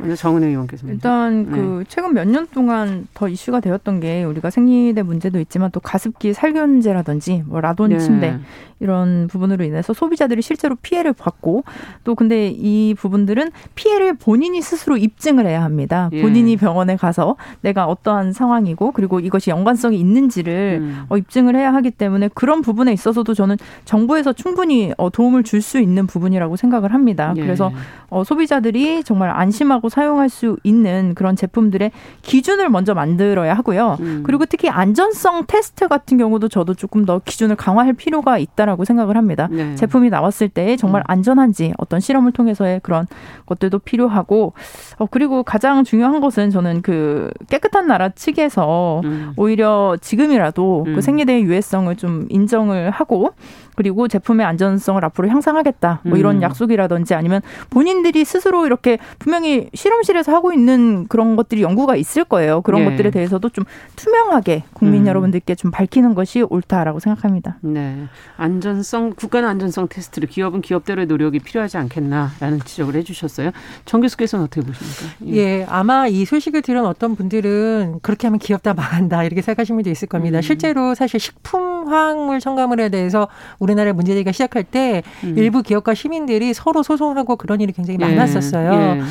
먼저 0.00 0.16
정은혜 0.16 0.48
의원께서 0.48 0.86
일단 0.88 1.44
네. 1.44 1.50
그 1.50 1.84
최근 1.88 2.14
몇 2.14 2.26
년 2.26 2.46
동안 2.52 3.06
더 3.14 3.28
이슈가 3.28 3.60
되었던 3.60 4.00
게 4.00 4.24
우리가 4.24 4.50
생리대 4.50 5.02
문제도 5.02 5.38
있지만 5.40 5.70
또 5.70 5.80
가습기 5.80 6.32
살균제라든지 6.32 7.44
뭐 7.46 7.60
라돈 7.60 7.90
네. 7.90 7.98
침대 7.98 8.38
이런 8.80 9.28
부분으로 9.30 9.62
인해서 9.64 9.92
소비자들이 9.92 10.40
실제로 10.40 10.74
피해를 10.80 11.12
받고 11.12 11.64
또 12.04 12.14
근데 12.14 12.48
이 12.48 12.94
부분들은 12.98 13.50
피해를 13.74 14.14
본인이 14.14 14.62
스스로 14.62 14.96
입증을 14.96 15.46
해야 15.46 15.62
합니다. 15.62 16.08
예. 16.12 16.22
본인이 16.22 16.56
병원에 16.56 16.96
가서 16.96 17.36
내가 17.60 17.84
어떠한 17.86 18.32
상황이고 18.32 18.92
그리고 18.92 19.20
이것이 19.20 19.50
연관성이 19.50 19.98
있는지를 20.00 20.78
음. 20.80 21.02
어, 21.10 21.18
입증을 21.18 21.56
해야 21.56 21.74
하기 21.74 21.90
때문에 21.90 22.30
그런 22.32 22.62
부분에 22.62 22.90
있어서도 22.94 23.34
저는 23.34 23.56
정부에서 23.84 24.32
충분히 24.32 24.92
어, 24.96 25.10
도움을 25.10 25.42
줄 25.44 25.60
수 25.60 25.78
있는 25.78 26.06
부분이라고 26.06 26.56
생각을 26.56 26.94
합니다. 26.94 27.34
예. 27.36 27.42
그래서 27.42 27.70
어, 28.08 28.24
소비자들이 28.24 29.04
정말 29.04 29.28
안심하고 29.28 29.89
사용할 29.90 30.28
수 30.28 30.56
있는 30.64 31.14
그런 31.14 31.36
제품들의 31.36 31.90
기준을 32.22 32.70
먼저 32.70 32.94
만들어야 32.94 33.54
하고요. 33.54 33.98
음. 34.00 34.22
그리고 34.24 34.46
특히 34.46 34.68
안전성 34.68 35.44
테스트 35.46 35.88
같은 35.88 36.16
경우도 36.16 36.48
저도 36.48 36.74
조금 36.74 37.04
더 37.04 37.18
기준을 37.18 37.56
강화할 37.56 37.92
필요가 37.92 38.38
있다라고 38.38 38.84
생각을 38.84 39.16
합니다. 39.16 39.48
네. 39.50 39.74
제품이 39.74 40.10
나왔을 40.10 40.48
때 40.48 40.76
정말 40.76 41.02
음. 41.02 41.04
안전한지 41.08 41.72
어떤 41.78 42.00
실험을 42.00 42.32
통해서의 42.32 42.80
그런 42.82 43.06
것들도 43.46 43.80
필요하고 43.80 44.54
어, 44.98 45.06
그리고 45.10 45.42
가장 45.42 45.84
중요한 45.84 46.20
것은 46.20 46.50
저는 46.50 46.82
그 46.82 47.30
깨끗한 47.48 47.86
나라 47.86 48.08
측에서 48.10 49.02
음. 49.04 49.32
오히려 49.36 49.96
지금이라도 50.00 50.84
그 50.84 50.90
음. 50.92 51.00
생리대의 51.00 51.42
유해성을 51.42 51.94
좀 51.96 52.26
인정을 52.30 52.90
하고 52.90 53.32
그리고 53.76 54.08
제품의 54.08 54.44
안전성을 54.44 55.02
앞으로 55.04 55.28
향상하겠다. 55.28 56.00
뭐 56.04 56.18
이런 56.18 56.36
음. 56.36 56.42
약속이라든지 56.42 57.14
아니면 57.14 57.40
본인들이 57.70 58.24
스스로 58.24 58.66
이렇게 58.66 58.98
분명히 59.18 59.70
실험실에서 59.80 60.32
하고 60.32 60.52
있는 60.52 61.06
그런 61.08 61.36
것들이 61.36 61.62
연구가 61.62 61.96
있을 61.96 62.24
거예요. 62.24 62.60
그런 62.60 62.84
네. 62.84 62.90
것들에 62.90 63.10
대해서도 63.10 63.48
좀 63.48 63.64
투명하게 63.96 64.64
국민 64.74 65.02
음. 65.02 65.06
여러분들께 65.06 65.54
좀 65.54 65.70
밝히는 65.70 66.14
것이 66.14 66.42
옳다라고 66.42 67.00
생각합니다. 67.00 67.56
네. 67.62 68.04
안전성 68.36 69.14
국가 69.16 69.38
안전성 69.48 69.88
테스트를 69.88 70.28
기업은 70.28 70.60
기업대로의 70.60 71.06
노력이 71.06 71.38
필요하지 71.38 71.78
않겠나라는 71.78 72.60
지적을 72.60 72.96
해 72.96 73.02
주셨어요. 73.02 73.52
정 73.86 74.02
교수께서는 74.02 74.44
어떻게 74.44 74.60
보십니까? 74.60 75.16
예. 75.26 75.36
예. 75.36 75.66
아마 75.68 76.06
이 76.06 76.26
소식을 76.26 76.60
들은 76.62 76.84
어떤 76.84 77.16
분들은 77.16 78.00
그렇게 78.02 78.26
하면 78.26 78.38
기업 78.38 78.62
다 78.62 78.74
망한다. 78.74 79.24
이렇게 79.24 79.40
생각하시는 79.40 79.76
분도 79.78 79.88
있을 79.88 80.08
겁니다. 80.08 80.40
음. 80.40 80.42
실제로 80.42 80.94
사실 80.94 81.18
식품 81.18 81.88
화학물 81.88 82.40
첨가물에 82.40 82.90
대해서 82.90 83.28
우리 83.58 83.70
우리나라의 83.70 83.94
문제제기가 83.94 84.32
시작할 84.32 84.64
때 84.64 85.02
음. 85.24 85.36
일부 85.36 85.62
기업과 85.62 85.94
시민들이 85.94 86.52
서로 86.54 86.82
소송하고 86.82 87.36
그런 87.36 87.60
일이 87.60 87.72
굉장히 87.72 87.98
예. 88.00 88.04
많았었어요. 88.04 88.72
예. 88.72 89.02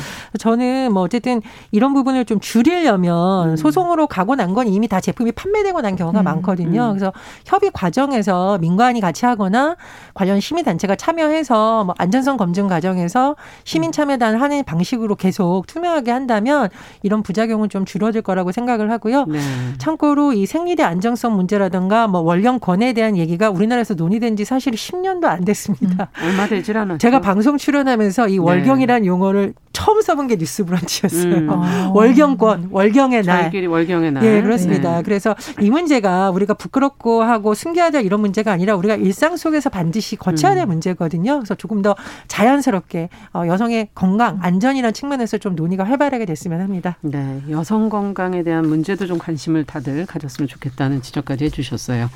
저는 0.50 0.92
뭐 0.92 1.02
어쨌든 1.02 1.40
이런 1.70 1.94
부분을 1.94 2.24
좀 2.24 2.40
줄이려면 2.40 3.50
음. 3.50 3.56
소송으로 3.56 4.06
가고 4.06 4.34
난 4.36 4.50
건 4.50 4.66
이미 4.66 4.88
다 4.88 5.00
제품이 5.00 5.30
판매되고 5.30 5.80
난 5.80 5.94
경우가 5.94 6.22
음. 6.22 6.24
많거든요. 6.24 6.86
음. 6.86 6.90
그래서 6.90 7.12
협의 7.46 7.70
과정에서 7.72 8.58
민관이 8.58 9.00
같이 9.00 9.24
하거나 9.26 9.76
관련 10.12 10.40
시민 10.40 10.64
단체가 10.64 10.96
참여해서 10.96 11.84
뭐 11.84 11.94
안전성 11.98 12.36
검증 12.36 12.66
과정에서 12.66 13.36
시민 13.62 13.90
음. 13.90 13.92
참여단 13.92 14.34
하는 14.34 14.64
방식으로 14.64 15.14
계속 15.14 15.68
투명하게 15.68 16.10
한다면 16.10 16.68
이런 17.04 17.22
부작용은 17.22 17.68
좀 17.68 17.84
줄어들 17.84 18.22
거라고 18.22 18.50
생각을 18.50 18.90
하고요. 18.90 19.26
네. 19.26 19.38
참고로 19.78 20.32
이 20.32 20.46
생리대 20.46 20.82
안정성 20.82 21.36
문제라든가 21.36 22.08
뭐 22.08 22.22
원령 22.22 22.58
권에 22.58 22.92
대한 22.92 23.16
얘기가 23.16 23.50
우리나라에서 23.50 23.94
논의된 23.94 24.34
지 24.36 24.44
사실 24.44 24.72
10년도 24.72 25.26
안 25.26 25.44
됐습니다. 25.44 26.08
음, 26.18 26.26
얼마 26.26 26.48
되질 26.48 26.76
않았죠. 26.76 26.98
제가 26.98 27.20
방송 27.20 27.56
출연하면서 27.56 28.28
이 28.28 28.32
네. 28.32 28.38
월경이라는 28.38 29.02
네. 29.02 29.06
용어를 29.06 29.54
처음 29.72 30.00
써본 30.02 30.26
게 30.26 30.36
뉴스 30.36 30.64
브런치였어요. 30.64 31.34
음. 31.34 31.50
아. 31.50 31.90
월경권, 31.94 32.68
월경의 32.70 33.22
날. 33.22 33.42
저희끼리 33.42 33.66
월경의 33.66 34.12
날. 34.12 34.24
예, 34.24 34.42
그렇습니다. 34.42 34.96
네. 34.96 35.02
그래서 35.02 35.34
이 35.60 35.70
문제가 35.70 36.30
우리가 36.30 36.54
부끄럽고 36.54 37.22
하고 37.22 37.54
숨겨야 37.54 37.90
될 37.90 38.04
이런 38.04 38.20
문제가 38.20 38.52
아니라 38.52 38.74
우리가 38.76 38.96
일상 38.96 39.36
속에서 39.36 39.70
반드시 39.70 40.16
거쳐야 40.16 40.54
될 40.54 40.64
음. 40.64 40.68
문제거든요. 40.68 41.38
그래서 41.38 41.54
조금 41.54 41.82
더 41.82 41.94
자연스럽게 42.28 43.08
어, 43.32 43.44
여성의 43.46 43.90
건강, 43.94 44.38
안전이라는 44.42 44.92
측면에서 44.92 45.38
좀 45.38 45.54
논의가 45.54 45.84
활발하게 45.84 46.26
됐으면 46.26 46.60
합니다. 46.60 46.96
네, 47.02 47.40
여성 47.50 47.88
건강에 47.88 48.42
대한 48.42 48.68
문제도 48.68 49.06
좀 49.06 49.18
관심을 49.18 49.64
다들 49.64 50.06
가졌으면 50.06 50.48
좋겠다는 50.48 51.02
지적까지 51.02 51.44
해주셨어요. 51.44 52.10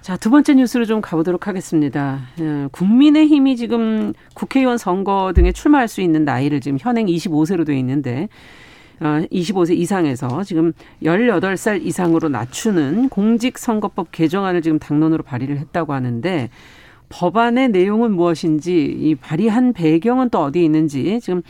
자, 0.00 0.16
두 0.16 0.30
번째 0.30 0.54
뉴스로 0.54 0.86
좀 0.86 1.02
가보도록 1.02 1.46
하겠습니다. 1.46 2.20
어, 2.40 2.68
국민의힘이 2.72 3.56
지금 3.56 4.14
국회의원 4.32 4.78
선거 4.78 5.32
등에 5.34 5.52
출마할 5.52 5.88
수 5.88 6.00
있는 6.00 6.24
나이를 6.24 6.60
지금 6.60 6.78
현행 6.80 7.06
25세로 7.06 7.66
돼 7.66 7.78
있는데, 7.78 8.30
어, 9.00 9.20
25세 9.30 9.76
이상에서 9.76 10.42
지금 10.44 10.72
18살 11.02 11.84
이상으로 11.84 12.30
낮추는 12.30 13.10
공직선거법 13.10 14.10
개정안을 14.10 14.62
지금 14.62 14.78
당론으로 14.78 15.22
발의를 15.22 15.58
했다고 15.58 15.92
하는데, 15.92 16.48
법안의 17.10 17.68
내용은 17.68 18.12
무엇인지, 18.12 18.82
이 18.82 19.14
발의한 19.16 19.74
배경은 19.74 20.30
또 20.30 20.38
어디에 20.38 20.62
있는지 20.62 21.20
지금 21.20 21.42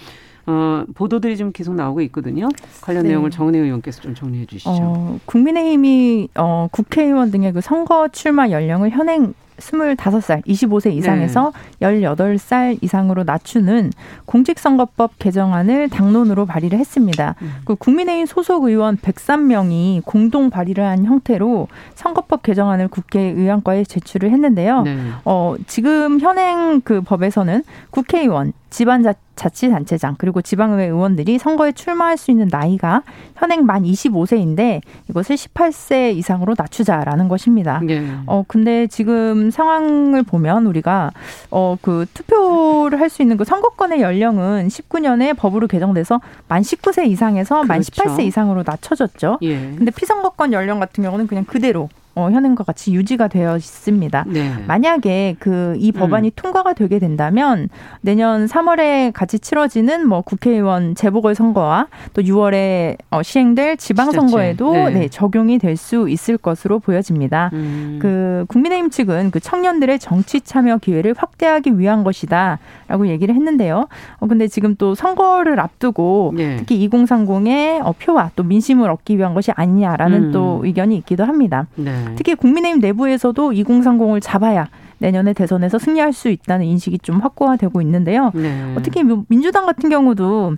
어, 0.51 0.85
보도들이 0.95 1.37
좀 1.37 1.53
계속 1.53 1.75
나오고 1.75 2.01
있거든요. 2.03 2.49
관련 2.81 3.05
네. 3.05 3.11
내용을 3.11 3.31
정은혜 3.31 3.59
의원께서 3.61 4.01
좀 4.01 4.15
정리해 4.15 4.47
주시죠. 4.47 4.71
어, 4.71 5.19
국민의힘이 5.25 6.29
어, 6.35 6.69
국회의원 6.73 7.31
등의 7.31 7.53
그 7.53 7.61
선거 7.61 8.09
출마 8.09 8.51
연령을 8.51 8.91
현행 8.91 9.35
25살, 9.61 10.45
25세 10.47 10.93
이상에서 10.95 11.53
네. 11.79 12.01
18살 12.01 12.79
이상으로 12.83 13.25
낮추는 13.25 13.91
공직선거법 14.25 15.19
개정안을 15.19 15.91
당론으로 15.91 16.47
발의를 16.47 16.79
했습니다. 16.79 17.37
음. 17.43 17.53
그 17.65 17.75
국민의힘 17.77 18.27
소속 18.27 18.65
의원 18.65 18.97
103명이 18.97 20.03
공동 20.05 20.51
발의를 20.51 20.85
한 20.85 21.05
형태로 21.05 21.69
선거법 21.95 22.43
개정안을 22.43 22.89
국회의원과에 22.89 23.85
제출을 23.85 24.31
했는데요. 24.31 24.83
네. 24.83 24.97
어, 25.25 25.55
지금 25.67 26.21
현행 26.21 26.81
그 26.81 27.03
법에서는 27.03 27.63
국회의원, 27.91 28.53
지방 28.71 29.03
자치단체장 29.35 30.15
그리고 30.19 30.43
지방의회 30.43 30.87
의원들이 30.87 31.39
선거에 31.39 31.73
출마할 31.73 32.17
수 32.17 32.31
있는 32.31 32.49
나이가 32.51 33.03
현행 33.37 33.67
만 33.67 33.83
25세인데 33.83 34.81
이것을 35.09 35.37
18세 35.37 36.15
이상으로 36.17 36.55
낮추자라는 36.57 37.29
것입니다. 37.29 37.81
네. 37.83 38.07
어 38.27 38.45
근데 38.47 38.87
지금 38.87 39.51
상황을 39.51 40.23
보면 40.23 40.67
우리가 40.67 41.11
어 41.51 41.77
그 41.83 42.07
투표를 42.15 43.01
할 43.01 43.11
수 43.11 43.23
있는 43.23 43.37
그 43.37 43.45
선거권의 43.45 44.01
연령은 44.01 44.69
19년에 44.69 45.37
법으로 45.37 45.67
개정돼서 45.67 46.21
만 46.47 46.63
19세 46.63 47.07
이상에서 47.09 47.63
그렇죠. 47.63 47.69
만 47.69 47.81
18세 47.81 48.23
이상으로 48.25 48.63
낮춰졌죠. 48.65 49.39
예. 49.43 49.57
근데 49.77 49.91
피선거권 49.91 50.53
연령 50.53 50.79
같은 50.79 51.03
경우는 51.03 51.27
그냥 51.27 51.45
그대로 51.45 51.89
어, 52.15 52.31
현행과 52.31 52.65
같이 52.65 52.93
유지가 52.93 53.29
되어 53.29 53.57
있습니다. 53.57 54.25
네. 54.29 54.55
만약에 54.67 55.37
그 55.39 55.71
이 55.81 55.93
법안이 55.93 56.29
음. 56.29 56.31
통과가 56.37 56.75
되게 56.75 56.99
된다면 56.99 57.69
내년 58.01 58.47
3월에 58.47 59.13
같이 59.13 59.39
치러지는 59.39 60.07
뭐 60.07 60.21
국회의원 60.21 60.95
재보궐 60.95 61.35
선거와 61.35 61.87
또 62.13 62.23
6월에 62.23 62.97
어, 63.11 63.23
시행될 63.23 63.77
지방 63.77 64.11
선거에도 64.13 64.73
네. 64.73 64.91
네. 64.91 65.09
적용이 65.09 65.59
될 65.59 65.81
수 65.81 66.11
있을 66.11 66.37
것으로 66.37 66.79
보여집니다. 66.79 67.49
음. 67.55 67.99
그 68.03 68.45
국민의힘 68.49 68.91
측은 68.91 69.31
그 69.31 69.41
청년들의 69.41 69.99
정치 69.99 70.43
참여 70.43 70.77
기회를 70.79 71.15
확대하기 71.17 71.79
위한 71.79 72.05
것이다라고 72.05 73.07
얘기를 73.07 73.35
했는데요. 73.35 73.89
어, 74.19 74.27
근데 74.27 74.47
지금 74.47 74.75
또 74.77 74.95
선거를 74.95 75.59
앞두고 75.59 76.35
네. 76.37 76.57
특히 76.57 76.87
2030의 76.87 77.81
어, 77.83 77.95
표와 77.99 78.31
또 78.37 78.43
민심을 78.43 78.91
얻기 78.91 79.17
위한 79.17 79.33
것이 79.33 79.53
아니냐라는 79.53 80.25
음. 80.25 80.33
또 80.33 80.61
의견이 80.65 80.97
있기도 80.99 81.25
합니다. 81.25 81.67
네. 81.77 82.00
네. 82.05 82.15
특히 82.17 82.35
국민의힘 82.35 82.81
내부에서도 82.81 83.51
2030을 83.51 84.21
잡아야 84.23 84.69
내년에 84.99 85.33
대선에서 85.33 85.79
승리할 85.79 86.13
수 86.13 86.29
있다는 86.29 86.67
인식이 86.67 86.99
좀 86.99 87.21
확고화 87.21 87.57
되고 87.57 87.81
있는데요. 87.81 88.31
네. 88.35 88.75
특히 88.83 89.03
민주당 89.29 89.67
같은 89.67 89.89
경우도 89.89 90.57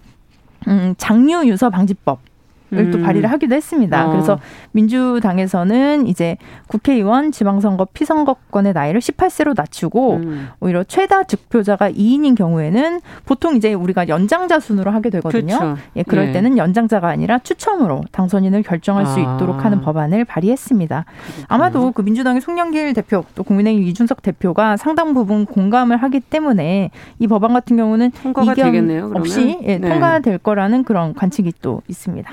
음, 0.69 0.95
장류 0.99 1.47
유서 1.47 1.71
방지법 1.71 2.21
또 2.73 2.99
음. 2.99 3.03
발의를 3.03 3.31
하기도 3.31 3.55
했습니다. 3.55 4.07
어. 4.07 4.11
그래서 4.11 4.39
민주당에서는 4.73 6.07
이제 6.07 6.37
국회의원 6.69 7.33
지방선거 7.33 7.87
피선거권의 7.93 8.73
나이를 8.73 9.01
18세로 9.01 9.55
낮추고 9.57 10.15
음. 10.17 10.49
오히려 10.61 10.83
최다 10.85 11.25
득표자가 11.25 11.91
2인인 11.91 12.37
경우에는 12.37 13.01
보통 13.27 13.57
이제 13.57 13.75
우리가 13.75 14.09
연장자 14.09 14.61
순으로 14.61 14.91
하게 14.91 15.11
되거든요. 15.11 15.59
그렇죠. 15.59 15.77
예, 15.97 16.03
그럴 16.03 16.27
네. 16.27 16.33
때는 16.33 16.59
연장자가 16.59 17.09
아니라 17.09 17.39
추첨으로 17.39 18.03
당선인을 18.13 18.63
결정할 18.63 19.05
아. 19.05 19.07
수 19.07 19.21
있도록 19.21 19.65
하는 19.65 19.81
법안을 19.81 20.25
발의했습니다. 20.25 21.05
그렇군요. 21.05 21.47
아마도 21.49 21.93
그 21.93 22.03
민주당의 22.03 22.41
송영길 22.41 22.95
대표 22.95 23.25
또 23.35 23.43
국민의힘 23.43 23.85
이준석 23.85 24.23
대표가 24.23 24.77
상당 24.77 25.15
부분 25.15 25.45
공감을 25.45 25.97
하기 25.99 26.21
때문에 26.21 26.91
이 27.19 27.27
법안 27.27 27.53
같은 27.53 27.77
경우는 27.77 28.11
통과가 28.11 28.55
되겠네요, 28.55 29.13
없이 29.15 29.59
예, 29.63 29.79
네. 29.79 29.89
통과될 29.89 30.39
거라는 30.39 30.85
그런 30.85 31.15
관측이 31.15 31.53
또 31.61 31.83
있습니다. 31.89 32.31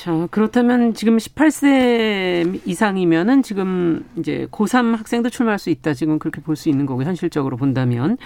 자, 0.00 0.26
그렇다면 0.30 0.94
지금 0.94 1.18
18세 1.18 2.62
이상이면은 2.64 3.42
지금 3.42 4.02
이제 4.16 4.46
고3 4.50 4.96
학생도 4.96 5.28
출마할 5.28 5.58
수 5.58 5.68
있다. 5.68 5.92
지금 5.92 6.18
그렇게 6.18 6.40
볼 6.40 6.56
수 6.56 6.70
있는 6.70 6.86
거고, 6.86 7.02
현실적으로 7.04 7.58
본다면. 7.58 8.16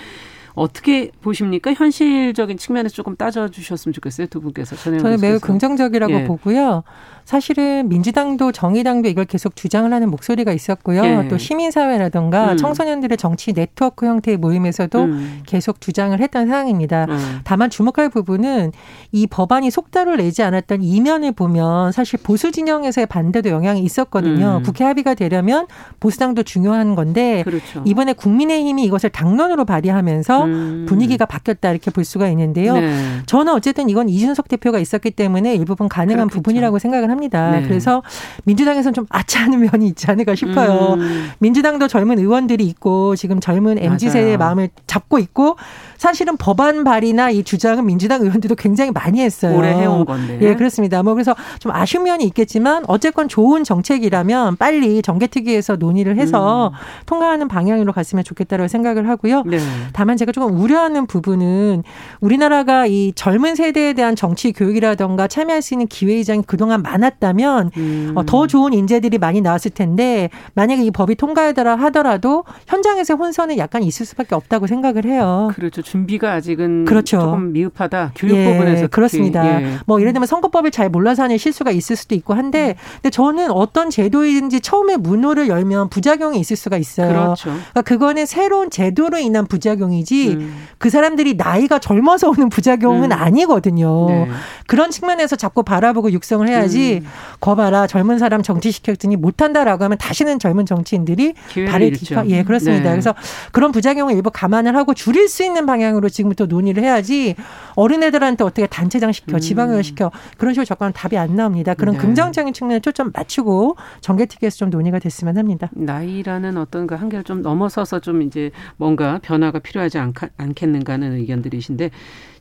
어떻게 0.55 1.11
보십니까? 1.21 1.75
현실적인 1.75 2.59
측면에서 2.59 2.95
조금 2.95 3.17
따져주셨으면 3.17 3.93
좋겠어요. 3.93 4.29
두 4.29 4.41
분께서. 4.41 4.77
저는 4.77 5.21
매우 5.21 5.41
긍정적이라고 5.41 6.13
예. 6.13 6.25
보고요. 6.27 6.85
사실은 7.25 7.89
민주당도 7.89 8.53
정의당도 8.53 9.09
이걸 9.09 9.25
계속 9.25 9.57
주장을 9.57 9.91
하는 9.91 10.11
목소리가 10.11 10.53
있었고요. 10.53 11.03
예. 11.05 11.29
또 11.29 11.39
시민사회라든가 11.39 12.53
음. 12.53 12.57
청소년들의 12.57 13.17
정치 13.17 13.53
네트워크 13.53 14.07
형태의 14.07 14.37
모임에서도 14.37 15.03
음. 15.03 15.41
계속 15.47 15.81
주장을 15.81 16.19
했던 16.21 16.47
상황입니다. 16.49 17.07
음. 17.09 17.41
다만 17.45 17.71
주목할 17.71 18.11
부분은 18.11 18.73
이 19.13 19.27
법안이 19.27 19.71
속도를 19.71 20.19
내지 20.19 20.43
않았던 20.43 20.83
이면을 20.83 21.33
보면 21.33 21.93
사실 21.93 22.19
보수 22.23 22.53
진영에서의 22.53 23.07
반대도 23.07 23.49
영향이 23.49 23.81
있었거든요. 23.81 24.59
음. 24.59 24.63
국회 24.63 24.85
합의가 24.85 25.15
되려면 25.15 25.67
보수당도 26.01 26.43
중요한 26.43 26.95
건데 26.95 27.43
그렇죠. 27.45 27.83
이번에 27.87 28.13
국민의힘이 28.13 28.85
이것을 28.85 29.09
당론으로 29.11 29.65
발의하면서 29.65 30.45
음. 30.45 30.87
분위기가 30.87 31.25
바뀌었다 31.25 31.71
이렇게 31.71 31.91
볼 31.91 32.05
수가 32.05 32.29
있는데요. 32.29 32.75
네. 32.75 32.95
저는 33.27 33.55
어쨌든 33.55 33.89
이건 33.89 34.09
이준석 34.11 34.49
대표가 34.49 34.79
있었기 34.79 35.13
때문에 35.13 35.55
일부분 35.55 35.89
가능한 35.89 36.29
그렇겠죠. 36.29 36.35
부분이라고 36.35 36.79
생각을 36.79 37.11
합니다. 37.15 37.53
네. 37.53 37.63
그래서 37.63 38.03
민주당에서는 38.45 38.93
좀 38.95 39.07
아차하는 39.09 39.61
면이 39.61 39.87
있지 39.89 40.11
않을까 40.11 40.35
싶어요. 40.35 40.95
음. 40.95 41.31
민주당도 41.39 41.89
젊은 41.89 42.19
의원들이 42.19 42.65
있고 42.67 43.17
지금 43.17 43.41
젊은 43.41 43.79
MZ 43.79 44.11
세대의 44.11 44.37
마음을 44.37 44.69
잡고 44.87 45.19
있고 45.19 45.57
사실은 45.97 46.37
법안 46.37 46.85
발의나 46.85 47.31
이 47.31 47.43
주장은 47.45 47.87
민주당 47.87 48.23
의원들도 48.23 48.57
굉장히 48.57 48.91
많이 48.91 49.21
했어요. 49.21 49.57
오래 49.57 49.73
해온 49.73 50.05
건데. 50.05 50.39
예, 50.43 50.55
그렇습니다. 50.55 51.03
뭐 51.03 51.15
그래서 51.15 51.35
좀 51.61 51.73
아쉬운 51.73 52.05
면이 52.05 52.25
있겠지만 52.25 52.85
어쨌건 52.89 53.29
좋은 53.29 53.65
정책이라면 53.65 54.57
빨리 54.57 55.01
정개특위에서 55.01 55.77
논의를 55.77 56.19
해서 56.19 56.69
음. 56.69 57.05
통과하는 57.07 57.49
방향으로 57.49 57.93
갔으면 57.93 58.25
좋겠다고 58.25 58.69
생각을 58.69 59.09
하고요. 59.09 59.45
네. 59.47 59.59
다만 59.93 60.17
제가 60.17 60.33
조금 60.33 60.59
우려하는 60.59 61.07
부분은 61.07 61.85
우리나라가 62.21 62.87
이 62.87 63.13
젊은 63.15 63.55
세대에 63.55 63.93
대한 63.93 64.17
정치 64.17 64.53
교육이라던가 64.53 65.29
참여할 65.29 65.63
수 65.63 65.75
있는 65.75 65.87
기회 65.87 66.19
이장이 66.19 66.43
그동안 66.47 66.83
많 66.83 67.04
았다면 67.05 67.71
음. 67.77 68.13
어, 68.15 68.25
더 68.25 68.47
좋은 68.47 68.73
인재들이 68.73 69.19
많이 69.19 69.41
나왔을 69.41 69.71
텐데 69.71 70.31
만약에 70.55 70.83
이 70.83 70.91
법이 70.91 71.15
통과하더라 71.15 71.77
하더라도 71.77 72.45
현장에서 72.67 73.15
혼선은 73.15 73.59
약간 73.59 73.83
있을 73.83 74.07
수밖에 74.07 74.35
없다고 74.35 74.67
생각을 74.67 75.05
해요. 75.05 75.51
그렇죠. 75.55 75.83
준비가 75.83 76.33
아직은 76.33 76.85
그렇죠. 76.85 77.21
조금 77.21 77.53
미흡하다. 77.53 78.13
교육 78.17 78.37
예, 78.37 78.53
부분에서 78.53 78.87
그렇습니다. 78.89 79.63
예. 79.63 79.79
뭐 79.87 80.01
예를 80.01 80.13
들면 80.13 80.27
선거법을 80.27 80.71
잘 80.71 80.89
몰라서 80.89 81.23
하는 81.23 81.39
실수가 81.39 81.71
있을 81.71 81.97
수도 81.97 82.15
있고 82.15 82.35
한데 82.35 82.77
근데 82.97 83.11
저는 83.11 83.51
어떤 83.51 83.91
제도이든지 83.91 84.61
처음에 84.61 84.97
문호를 84.97 85.49
열면 85.49 85.91
부작용이 85.91 86.39
있을 86.41 86.57
수가 86.57 86.77
있어요. 86.77 87.09
그렇죠. 87.09 87.51
그러니까 87.51 87.83
그거는 87.83 88.27
새로운 88.27 88.71
제도로 88.71 89.19
인한 89.19 89.47
부작용이지 89.47 90.35
음. 90.35 90.55
그 90.79 90.91
사람들이 90.91 91.35
나이가 91.35 91.79
젊어서 91.79 92.29
오는 92.31 92.49
부작용은 92.49 93.13
음. 93.13 93.13
아니거든요. 93.13 94.07
네. 94.09 94.29
그런 94.67 94.91
측면에서 94.91 95.37
자꾸 95.37 95.63
바라보고 95.63 96.13
육성을 96.13 96.49
해야지 96.49 96.94
음. 96.99 97.07
거봐라 97.41 97.87
젊은 97.87 98.19
사람 98.19 98.43
정치시켰더니 98.43 99.17
못한다라고 99.17 99.85
하면 99.85 99.99
다시는 99.99 100.39
젊은 100.39 100.67
정치인들이 100.67 101.35
발을 101.69 101.93
뒷 101.93 102.11
예, 102.29 102.43
그렇습니다. 102.43 102.85
네. 102.85 102.91
그래서 102.91 103.15
그런 103.53 103.73
부작용을 103.73 104.15
일부 104.15 104.31
감안을 104.31 104.77
하고 104.77 104.95
줄일 104.95 105.29
수 105.29 105.45
있는 105.45 105.67
방향으로 105.67 106.09
지금부터 106.09 106.47
논의를 106.47 106.83
해야지 106.83 107.35
어린애들한테 107.75 108.45
어떻게 108.45 108.67
단체장 108.67 109.13
시켜, 109.13 109.37
음. 109.37 109.41
지방을 109.41 109.85
시켜 109.85 110.11
그런 110.39 110.55
식으로 110.55 110.65
접근하면 110.65 110.93
답이 110.93 111.17
안 111.17 111.37
나옵니다. 111.37 111.75
그런 111.75 111.95
네. 111.95 112.01
긍정적인 112.01 112.53
측면을 112.53 112.81
초점 112.81 113.11
맞추고 113.15 113.77
정개특위에서 114.01 114.57
좀 114.57 114.71
논의가 114.71 114.99
됐으면 114.99 115.37
합니다. 115.39 115.71
나이라는 115.73 116.57
어떤 116.57 116.87
그 116.87 116.95
한계를 116.95 117.25
좀 117.25 117.43
넘어서서 117.43 118.01
좀 118.01 118.23
이제 118.23 118.51
뭔가 118.77 119.19
변화가 119.23 119.59
필요하지 119.59 119.99
않, 119.99 120.13
않겠는가 120.37 120.95
하는 120.95 121.13
의견들이신데 121.15 121.91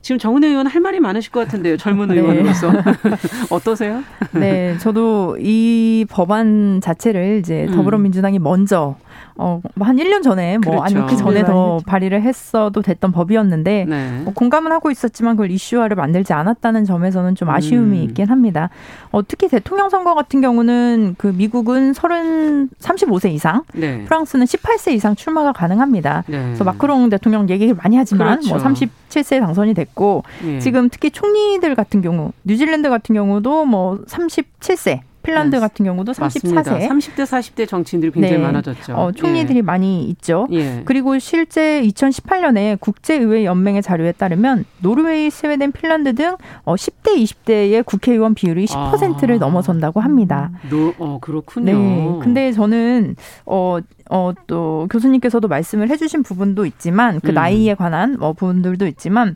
지금 0.04 0.20
정은혜 0.20 0.50
의원 0.50 0.68
할 0.68 0.82
말이 0.82 1.00
많으실 1.00 1.32
것 1.32 1.40
같은데요. 1.46 1.78
젊은 1.78 2.10
네. 2.10 2.16
의원으로서. 2.16 2.72
어떠세요? 3.50 4.04
네, 4.34 4.78
저도 4.78 5.38
이 5.40 6.06
법안 6.10 6.82
자체를 6.82 7.40
이제 7.40 7.68
음. 7.70 7.76
더불어민주당이 7.76 8.38
먼저 8.40 8.98
어, 9.36 9.62
뭐한 9.76 9.98
1년 9.98 10.22
전에 10.22 10.58
뭐 10.58 10.74
그렇죠. 10.74 10.84
아니면 10.84 11.08
그 11.08 11.16
전에 11.16 11.42
네, 11.42 11.46
더 11.46 11.80
발의를 11.86 12.22
했어도 12.22 12.82
됐던 12.82 13.12
법이었는데 13.12 13.86
네. 13.88 14.22
뭐 14.24 14.34
공감은 14.34 14.72
하고 14.72 14.92
있었지만 14.92 15.36
그걸 15.36 15.52
이슈화를 15.52 15.96
만들지 15.96 16.34
않았다는 16.34 16.86
점에서는 16.86 17.36
좀 17.36 17.50
아쉬움이 17.50 18.00
음. 18.00 18.04
있긴 18.04 18.28
합니다. 18.30 18.70
어, 19.12 19.22
특히 19.28 19.48
대통령 19.48 19.90
선거 19.90 20.14
같은 20.14 20.42
경우는 20.42 21.16
그 21.18 21.28
미국은 21.28 21.94
30, 21.94 22.80
35세 22.80 23.32
이상, 23.32 23.64
네. 23.74 24.04
프랑스는 24.06 24.46
18세 24.46 24.94
이상 24.94 25.16
출마가 25.16 25.54
가능합니다. 25.54 26.24
네. 26.28 26.44
그래서 26.44 26.64
마크롱 26.64 27.10
대통령 27.10 27.50
얘기를 27.50 27.76
많이 27.76 27.98
하지만 27.98 28.28
뭐 28.28 28.36
그렇죠. 28.36 28.56
뭐 28.56 28.64
37세 28.64 29.40
당선이 29.40 29.74
됐고 29.74 30.24
예. 30.46 30.60
지금 30.60 30.90
특히 30.90 31.12
총리들 31.12 31.76
같은 31.76 32.02
경우 32.02 32.32
뉴질랜드 32.44 32.90
같은 32.90 33.16
경우도 33.16 33.66
뭐 33.66 34.00
37세 34.08 35.02
핀란드 35.24 35.56
네. 35.56 35.60
같은 35.60 35.86
경우도 35.86 36.12
34세. 36.12 36.54
맞습니다. 36.54 36.64
30대 36.64 37.24
40대 37.24 37.68
정치인들이 37.68 38.12
굉장히 38.12 38.38
네. 38.38 38.44
많아졌죠. 38.44 38.94
어, 38.94 39.12
총리들이 39.14 39.60
예. 39.60 39.62
많이 39.62 40.04
있죠. 40.10 40.48
예. 40.52 40.84
그리고 40.86 41.18
실제 41.18 41.82
2018년에 41.82 42.80
국제의회 42.80 43.46
연맹의 43.46 43.82
자료에 43.82 44.12
따르면 44.12 44.66
노르웨이, 44.82 45.30
스웨덴, 45.30 45.72
핀란드 45.72 46.14
등 46.16 46.36
어, 46.66 46.76
10대 46.76 47.16
20대의 47.16 47.86
국회의원 47.86 48.36
비율이 48.36 48.66
10%를 48.66 49.36
아. 49.36 49.40
넘어선다고 49.40 50.02
합니다. 50.02 50.52
노, 50.70 50.94
어, 51.00 51.20
그렇군요. 51.22 51.66
네. 51.66 52.20
근데 52.22 52.52
저는 52.52 53.16
어 53.46 53.80
어, 54.10 54.34
또 54.48 54.88
교수님께서도 54.92 55.48
말씀을 55.48 55.90
해주신 55.90 56.24
부분도 56.24 56.66
있지만 56.66 57.20
그 57.22 57.30
음. 57.30 57.34
나이에 57.36 57.74
관한 57.74 58.18
뭐 58.20 58.34
부분들도 58.34 58.86
있지만 58.88 59.36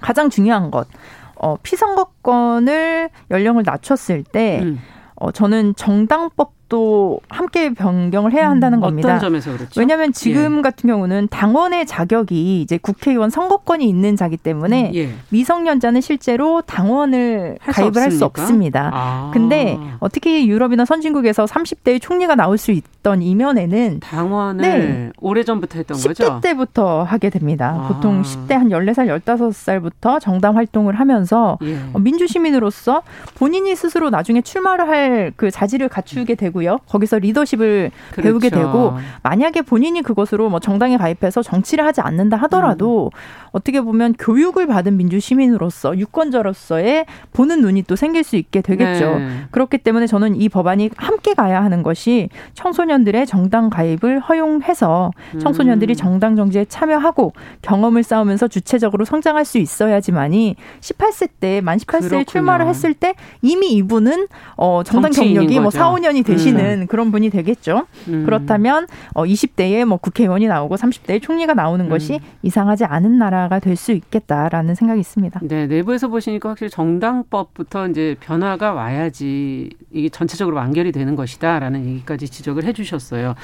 가장 0.00 0.30
중요한 0.30 0.70
것, 0.70 0.88
어, 1.36 1.56
피선거권을 1.62 3.10
연령을 3.30 3.62
낮췄을 3.64 4.24
때 4.24 4.60
음. 4.62 4.80
어, 5.20 5.30
저는 5.32 5.74
정당법 5.74 6.57
또 6.68 7.20
함께 7.28 7.72
변경을 7.72 8.32
해야 8.32 8.50
한다는 8.50 8.78
음, 8.78 8.80
겁니다. 8.80 9.08
어떤 9.08 9.20
점에서 9.20 9.52
그렇죠? 9.52 9.80
왜냐하면 9.80 10.12
지금 10.12 10.58
예. 10.58 10.62
같은 10.62 10.88
경우는 10.88 11.28
당원의 11.30 11.86
자격이 11.86 12.60
이제 12.60 12.78
국회의원 12.78 13.30
선거권이 13.30 13.88
있는 13.88 14.16
자기 14.16 14.36
때문에 14.36 14.92
예. 14.94 15.10
미성년자는 15.30 16.00
실제로 16.00 16.60
당원을 16.62 17.58
할 17.60 17.74
가입을 17.74 18.02
할 18.02 18.08
수 18.10 18.24
없습니다. 18.24 18.90
아. 18.92 19.30
근데 19.32 19.78
어떻게 20.00 20.46
유럽이나 20.46 20.84
선진국에서 20.84 21.44
30대의 21.44 22.00
총리가 22.00 22.34
나올 22.34 22.58
수 22.58 22.72
있던 22.72 23.22
이면에는 23.22 24.00
당원을 24.00 24.62
네. 24.62 25.10
오래전부터 25.20 25.78
했던 25.78 25.96
10대 25.96 26.08
거죠? 26.08 26.24
10대 26.24 26.40
때부터 26.42 27.02
하게 27.02 27.30
됩니다. 27.30 27.82
아. 27.84 27.88
보통 27.88 28.22
10대 28.22 28.52
한 28.54 28.68
14살, 28.70 29.22
15살부터 29.22 30.20
정당 30.20 30.56
활동을 30.56 30.94
하면서 30.98 31.58
예. 31.62 31.78
민주시민으로서 31.98 33.02
본인이 33.36 33.74
스스로 33.76 34.10
나중에 34.10 34.40
출마를 34.40 34.88
할 34.88 35.18
그 35.36 35.50
자질을 35.50 35.88
갖추게 35.88 36.34
되고 36.34 36.57
되고요. 36.58 36.78
거기서 36.88 37.18
리더십을 37.18 37.90
그렇죠. 38.12 38.22
배우게 38.22 38.50
되고 38.50 38.96
만약에 39.22 39.62
본인이 39.62 40.02
그것으로 40.02 40.48
뭐 40.48 40.60
정당에 40.60 40.96
가입해서 40.96 41.42
정치를 41.42 41.84
하지 41.84 42.00
않는다 42.00 42.36
하더라도 42.36 43.10
음. 43.14 43.48
어떻게 43.52 43.80
보면 43.80 44.14
교육을 44.18 44.66
받은 44.66 44.96
민주 44.96 45.20
시민으로서 45.20 45.96
유권자로서의 45.96 47.06
보는 47.32 47.60
눈이 47.60 47.84
또 47.84 47.96
생길 47.96 48.24
수 48.24 48.36
있게 48.36 48.60
되겠죠. 48.60 49.18
네. 49.18 49.28
그렇기 49.50 49.78
때문에 49.78 50.06
저는 50.06 50.40
이 50.40 50.48
법안이 50.48 50.90
함께 50.96 51.34
가야 51.34 51.62
하는 51.62 51.82
것이 51.82 52.28
청소년들의 52.54 53.26
정당 53.26 53.70
가입을 53.70 54.20
허용해서 54.20 55.10
청소년들이 55.40 55.94
음. 55.94 55.96
정당 55.96 56.36
정치에 56.36 56.64
참여하고 56.66 57.32
경험을 57.62 58.02
쌓으면서 58.02 58.48
주체적으로 58.48 59.04
성장할 59.04 59.44
수 59.44 59.58
있어야지만이 59.58 60.56
18세 60.80 61.28
때 61.40 61.60
만 61.60 61.78
18세에 61.78 62.26
출마를 62.26 62.66
했을 62.66 62.94
때 62.94 63.14
이미 63.42 63.72
이분은 63.72 64.28
어 64.56 64.82
정당 64.84 65.10
경력이 65.12 65.60
뭐 65.60 65.70
4, 65.70 65.92
5년이 65.92 66.24
되시 66.24 66.47
되시는 66.52 66.82
음. 66.82 66.86
그런 66.86 67.10
분이 67.10 67.30
되겠죠. 67.30 67.86
음. 68.08 68.24
그렇다면 68.24 68.86
어 69.14 69.24
20대에 69.24 69.84
뭐 69.86 69.96
국회의원이 69.96 70.46
나오고 70.46 70.76
30대에 70.76 71.22
총리가 71.22 71.54
나오는 71.54 71.86
음. 71.86 71.90
것이 71.90 72.20
이상하지 72.42 72.84
않은 72.84 73.18
나라가 73.18 73.58
될 73.58 73.78
수 73.78 73.92
있겠다라는 73.92 74.74
생각이 74.74 75.00
있습니다. 75.00 75.40
네, 75.44 75.66
내부에서 75.66 76.08
보시니까 76.08 76.50
확실히 76.50 76.68
정당법부터 76.68 77.88
이제 77.88 78.16
변화가 78.20 78.72
와야지 78.72 79.70
이게 79.92 80.08
전체적으로 80.08 80.56
완결이 80.56 80.92
되는 80.92 81.16
것이다라는 81.16 81.86
얘기까지 81.86 82.28
지적을 82.28 82.64
해 82.64 82.72
주셨어요. 82.72 83.34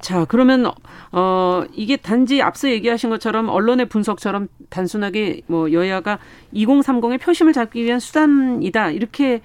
자, 0.00 0.24
그러면 0.26 0.66
어 1.12 1.64
이게 1.72 1.96
단지 1.96 2.42
앞서 2.42 2.68
얘기하신 2.68 3.08
것처럼 3.10 3.48
언론의 3.48 3.86
분석처럼 3.86 4.48
단순하게 4.68 5.42
뭐 5.46 5.72
여야가 5.72 6.18
2030의 6.54 7.20
표심을 7.20 7.52
잡기 7.52 7.82
위한 7.82 7.98
수단이다. 7.98 8.90
이렇게 8.90 9.40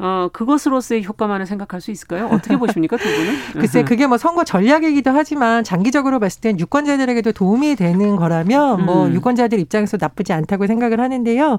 어, 0.00 0.28
그것으로서의 0.32 1.04
효과만을 1.04 1.46
생각할 1.46 1.80
수 1.80 1.90
있을까요? 1.90 2.26
어떻게 2.26 2.56
보십니까, 2.56 2.96
두 2.96 3.04
분은? 3.04 3.34
글쎄, 3.58 3.82
그게 3.82 4.06
뭐 4.06 4.16
선거 4.16 4.44
전략이기도 4.44 5.10
하지만 5.10 5.64
장기적으로 5.64 6.20
봤을 6.20 6.40
땐 6.40 6.58
유권자들에게도 6.60 7.32
도움이 7.32 7.74
되는 7.74 8.16
거라면 8.16 8.84
뭐 8.84 9.06
음. 9.06 9.12
유권자들 9.14 9.58
입장에서 9.58 9.96
나쁘지 10.00 10.32
않다고 10.32 10.68
생각을 10.68 11.00
하는데요. 11.00 11.58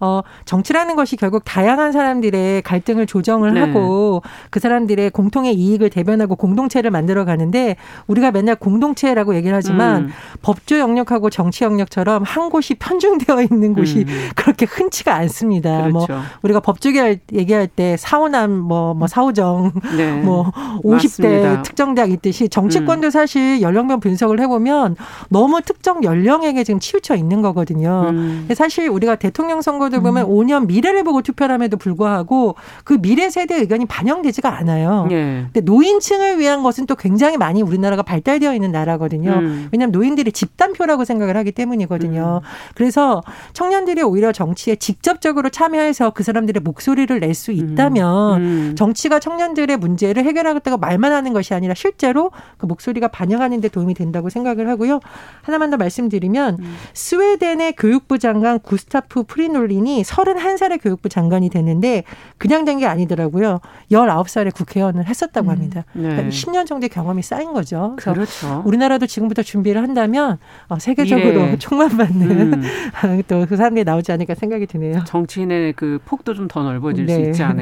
어, 0.00 0.22
정치라는 0.44 0.96
것이 0.96 1.16
결국 1.16 1.42
다양한 1.44 1.92
사람들의 1.92 2.62
갈등을 2.62 3.06
조정을 3.06 3.54
네. 3.54 3.60
하고 3.60 4.22
그 4.50 4.60
사람들의 4.60 5.10
공통의 5.10 5.54
이익을 5.54 5.90
대변하고 5.90 6.36
공동체를 6.36 6.90
만들어 6.90 7.24
가는데 7.24 7.76
우리가 8.06 8.30
맨날 8.30 8.56
공동체라고 8.56 9.34
얘기를 9.34 9.54
하지만 9.54 10.04
음. 10.04 10.10
법조 10.42 10.78
영역하고 10.78 11.30
정치 11.30 11.64
영역처럼 11.64 12.22
한 12.22 12.50
곳이 12.50 12.74
편중되어 12.74 13.42
있는 13.42 13.74
곳이 13.74 14.04
음. 14.08 14.28
그렇게 14.34 14.66
흔치가 14.66 15.14
않습니다. 15.16 15.88
뭐 15.88 16.06
그렇죠. 16.06 16.12
뭐 16.14 16.22
우리가 16.42 16.60
법조계 16.60 17.20
얘기할 17.32 17.68
때 17.76 17.96
사오남 17.98 18.52
뭐, 18.52 18.94
뭐 18.94 19.08
사오정 19.08 19.72
네. 19.96 20.12
뭐 20.22 20.50
50대 20.82 21.22
맞습니다. 21.22 21.62
특정 21.62 21.94
대학 21.94 22.10
있듯이 22.10 22.48
정치권도 22.48 23.08
음. 23.08 23.10
사실 23.10 23.60
연령별 23.62 24.00
분석을 24.00 24.40
해보면 24.40 24.96
너무 25.28 25.60
특정 25.62 26.02
연령에게 26.04 26.64
지금 26.64 26.80
치우쳐 26.80 27.16
있는 27.16 27.42
거거든요. 27.42 28.06
음. 28.10 28.48
사실 28.54 28.88
우리가 28.88 29.16
대통령 29.16 29.62
선거도 29.62 30.00
보면 30.00 30.26
음. 30.26 30.30
5년 30.30 30.66
미래를 30.66 31.04
보고 31.04 31.22
투표함에도 31.22 31.76
불구하고 31.76 32.54
그 32.84 33.00
미래 33.00 33.30
세대 33.30 33.56
의견이 33.56 33.86
반영되지가 33.86 34.56
않아요. 34.58 35.06
네. 35.08 35.46
근데 35.52 35.60
노인층을 35.60 36.38
위한 36.38 36.62
것은 36.62 36.86
또 36.86 36.94
굉장히 36.94 37.36
많이 37.36 37.62
우리나라가 37.62 38.02
발달되어 38.02 38.54
있는 38.54 38.72
나라거든요. 38.72 39.32
음. 39.32 39.68
왜냐하면 39.72 39.92
노인들이 39.92 40.32
집단표라고 40.32 41.04
생각을 41.04 41.36
하기 41.38 41.52
때문이거든요. 41.52 42.40
음. 42.42 42.48
그래서 42.74 43.22
청년들이 43.52 44.02
오히려 44.02 44.32
정치에 44.32 44.76
직접적으로 44.76 45.48
참여해서 45.48 46.10
그 46.10 46.22
사람들의 46.22 46.62
목소리를 46.62 47.18
낼수 47.20 47.52
음. 47.52 47.56
있다면 47.72 48.42
음. 48.42 48.74
정치가 48.76 49.18
청년들의 49.18 49.76
문제를 49.78 50.24
해결하겠다고 50.24 50.76
말만 50.78 51.12
하는 51.12 51.32
것이 51.32 51.54
아니라 51.54 51.74
실제로 51.74 52.30
그 52.58 52.66
목소리가 52.66 53.08
반영하는 53.08 53.60
데 53.60 53.68
도움이 53.68 53.94
된다고 53.94 54.28
생각을 54.28 54.68
하고요. 54.68 55.00
하나만 55.42 55.70
더 55.70 55.76
말씀드리면 55.78 56.58
음. 56.60 56.76
스웨덴의 56.92 57.74
교육부 57.76 58.18
장관 58.18 58.58
구스타프 58.60 59.24
프리돌린이 59.24 60.02
31살의 60.02 60.82
교육부 60.82 61.08
장관이 61.08 61.48
됐는데 61.50 62.04
그냥 62.38 62.64
된 62.64 62.74
게 62.74 62.86
아니더라고요. 62.86 63.60
19살에 63.92 64.52
국회의원을 64.52 65.06
했었다고 65.06 65.46
음. 65.46 65.50
합니다. 65.50 65.84
음. 65.94 66.02
네. 66.02 66.08
그러니까 66.08 66.30
10년 66.30 66.66
정도의 66.66 66.88
경험이 66.88 67.22
쌓인 67.22 67.52
거죠. 67.52 67.94
그렇죠. 67.96 68.62
우리나라도 68.66 69.06
지금부터 69.06 69.42
준비를 69.42 69.80
한다면 69.80 70.38
어, 70.68 70.78
세계적으로 70.80 71.40
예. 71.40 71.56
총만받는 71.58 72.30
음. 72.52 73.22
또그 73.28 73.56
사람들이 73.56 73.84
나오지 73.84 74.10
않을까 74.10 74.34
생각이 74.34 74.66
드네요. 74.66 75.04
정치인의 75.04 75.74
그 75.74 76.00
폭도 76.04 76.34
좀 76.34 76.48
더 76.48 76.62
넓어질 76.62 77.06
네. 77.06 77.14
수 77.14 77.20
있지 77.20 77.42
않을까. 77.42 77.53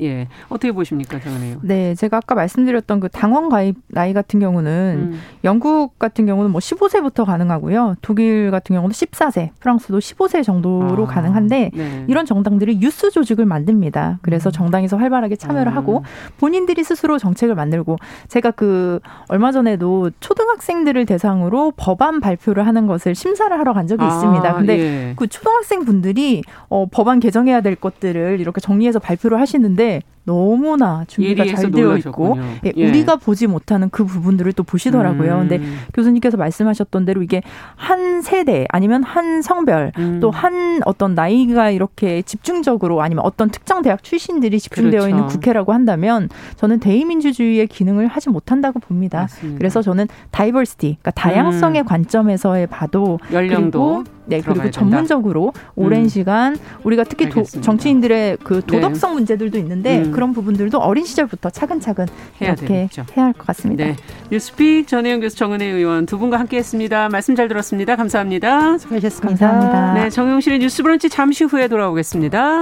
예. 0.00 0.28
어떻게 0.48 0.72
보십니까, 0.72 1.20
정은혜요? 1.20 1.58
네, 1.62 1.94
제가 1.94 2.18
아까 2.18 2.34
말씀드렸던 2.34 3.00
그 3.00 3.08
당원 3.08 3.48
가입 3.48 3.76
나이 3.88 4.12
같은 4.12 4.40
경우는 4.40 5.10
음. 5.12 5.20
영국 5.44 5.98
같은 5.98 6.26
경우는 6.26 6.50
뭐 6.50 6.60
15세부터 6.60 7.24
가능하고요. 7.24 7.96
독일 8.02 8.50
같은 8.50 8.74
경우는 8.74 8.92
14세, 8.92 9.50
프랑스도 9.60 9.98
15세 9.98 10.42
정도로 10.44 11.04
아, 11.04 11.06
가능한데 11.06 11.70
네. 11.74 12.04
이런 12.08 12.26
정당들이 12.26 12.80
유스 12.80 13.10
조직을 13.10 13.44
만듭니다. 13.46 14.18
그래서 14.22 14.50
음. 14.50 14.52
정당에서 14.52 14.96
활발하게 14.96 15.36
참여를 15.36 15.72
음. 15.72 15.76
하고 15.76 16.04
본인들이 16.38 16.82
스스로 16.84 17.18
정책을 17.18 17.54
만들고 17.54 17.96
제가 18.28 18.50
그 18.50 19.00
얼마 19.28 19.52
전에도 19.52 20.10
초등학생들을 20.20 21.06
대상으로 21.06 21.72
법안 21.76 22.20
발표를 22.20 22.66
하는 22.66 22.86
것을 22.86 23.14
심사를 23.14 23.56
하러 23.56 23.72
간 23.72 23.86
적이 23.86 24.04
아, 24.04 24.08
있습니다. 24.08 24.54
근데 24.54 24.78
예. 24.78 25.12
그 25.16 25.26
초등학생 25.26 25.84
분들이 25.84 26.42
어, 26.68 26.86
법안 26.90 27.20
개정해야 27.20 27.60
될 27.60 27.76
것들을 27.76 28.40
이렇게 28.40 28.60
정리해서 28.60 28.98
발표를 28.98 29.35
하시는데 29.40 30.02
너무나 30.26 31.04
준비가 31.06 31.46
잘 31.46 31.70
되어 31.70 31.96
있고 31.96 32.36
예, 32.66 32.72
예. 32.76 32.88
우리가 32.88 33.16
보지 33.16 33.46
못하는 33.46 33.88
그 33.90 34.04
부분들을 34.04 34.52
또 34.52 34.64
보시더라고요. 34.64 35.34
음. 35.34 35.48
근데 35.48 35.60
교수님께서 35.94 36.36
말씀하셨던 36.36 37.04
대로 37.04 37.22
이게 37.22 37.42
한 37.76 38.20
세대 38.22 38.66
아니면 38.70 39.04
한 39.04 39.40
성별 39.40 39.92
음. 39.98 40.18
또한 40.20 40.80
어떤 40.84 41.14
나이가 41.14 41.70
이렇게 41.70 42.22
집중적으로 42.22 43.02
아니면 43.02 43.24
어떤 43.24 43.50
특정 43.50 43.82
대학 43.82 44.02
출신들이 44.02 44.58
집중되어 44.58 45.00
그렇죠. 45.00 45.08
있는 45.08 45.26
국회라고 45.28 45.72
한다면 45.72 46.28
저는 46.56 46.80
대의민주주의의 46.80 47.68
기능을 47.68 48.08
하지 48.08 48.28
못한다고 48.28 48.80
봅니다. 48.80 49.20
맞습니다. 49.20 49.58
그래서 49.58 49.80
저는 49.80 50.08
다이버시티, 50.32 50.98
그러니까 51.00 51.10
다양성의 51.12 51.82
음. 51.82 51.86
관점에서의 51.86 52.66
봐도 52.66 53.20
연령도 53.32 54.04
네, 54.26 54.40
그리고 54.40 54.70
전문적으로 54.70 55.52
오랜 55.74 56.02
음. 56.02 56.08
시간 56.08 56.56
우리가 56.82 57.04
특히 57.04 57.28
도, 57.28 57.44
정치인들의 57.44 58.38
그 58.42 58.60
네. 58.60 58.66
도덕성 58.66 59.10
네. 59.10 59.14
문제들도 59.14 59.56
있는데 59.58 60.02
음. 60.02 60.12
그런 60.16 60.32
부분들도 60.32 60.78
어린 60.78 61.04
시절부터 61.04 61.50
차근차근 61.50 62.06
해야 62.40 62.52
이렇게 62.52 62.66
되겠죠. 62.66 63.04
해야 63.16 63.26
할 63.26 63.32
것 63.34 63.46
같습니다. 63.48 63.84
네. 63.84 63.96
뉴스픽 64.30 64.88
전혜영 64.88 65.20
교수 65.20 65.36
정은혜 65.36 65.66
의원 65.66 66.06
두 66.06 66.18
분과 66.18 66.38
함께했습니다. 66.40 67.10
말씀 67.10 67.36
잘 67.36 67.48
들었습니다. 67.48 67.96
감사합니다. 67.96 68.78
수고하셨습니다. 68.78 69.46
감사합니다. 69.46 69.92
네, 69.94 70.08
정용실의 70.10 70.58
뉴스브런치 70.60 71.10
잠시 71.10 71.44
후에 71.44 71.68
돌아오겠습니다. 71.68 72.60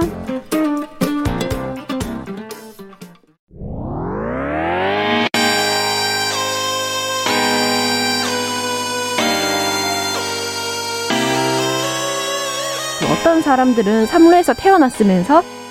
어떤 13.11 13.41
사람들은 13.41 14.05
삼루에서 14.07 14.53
태어났으면서 14.53 15.43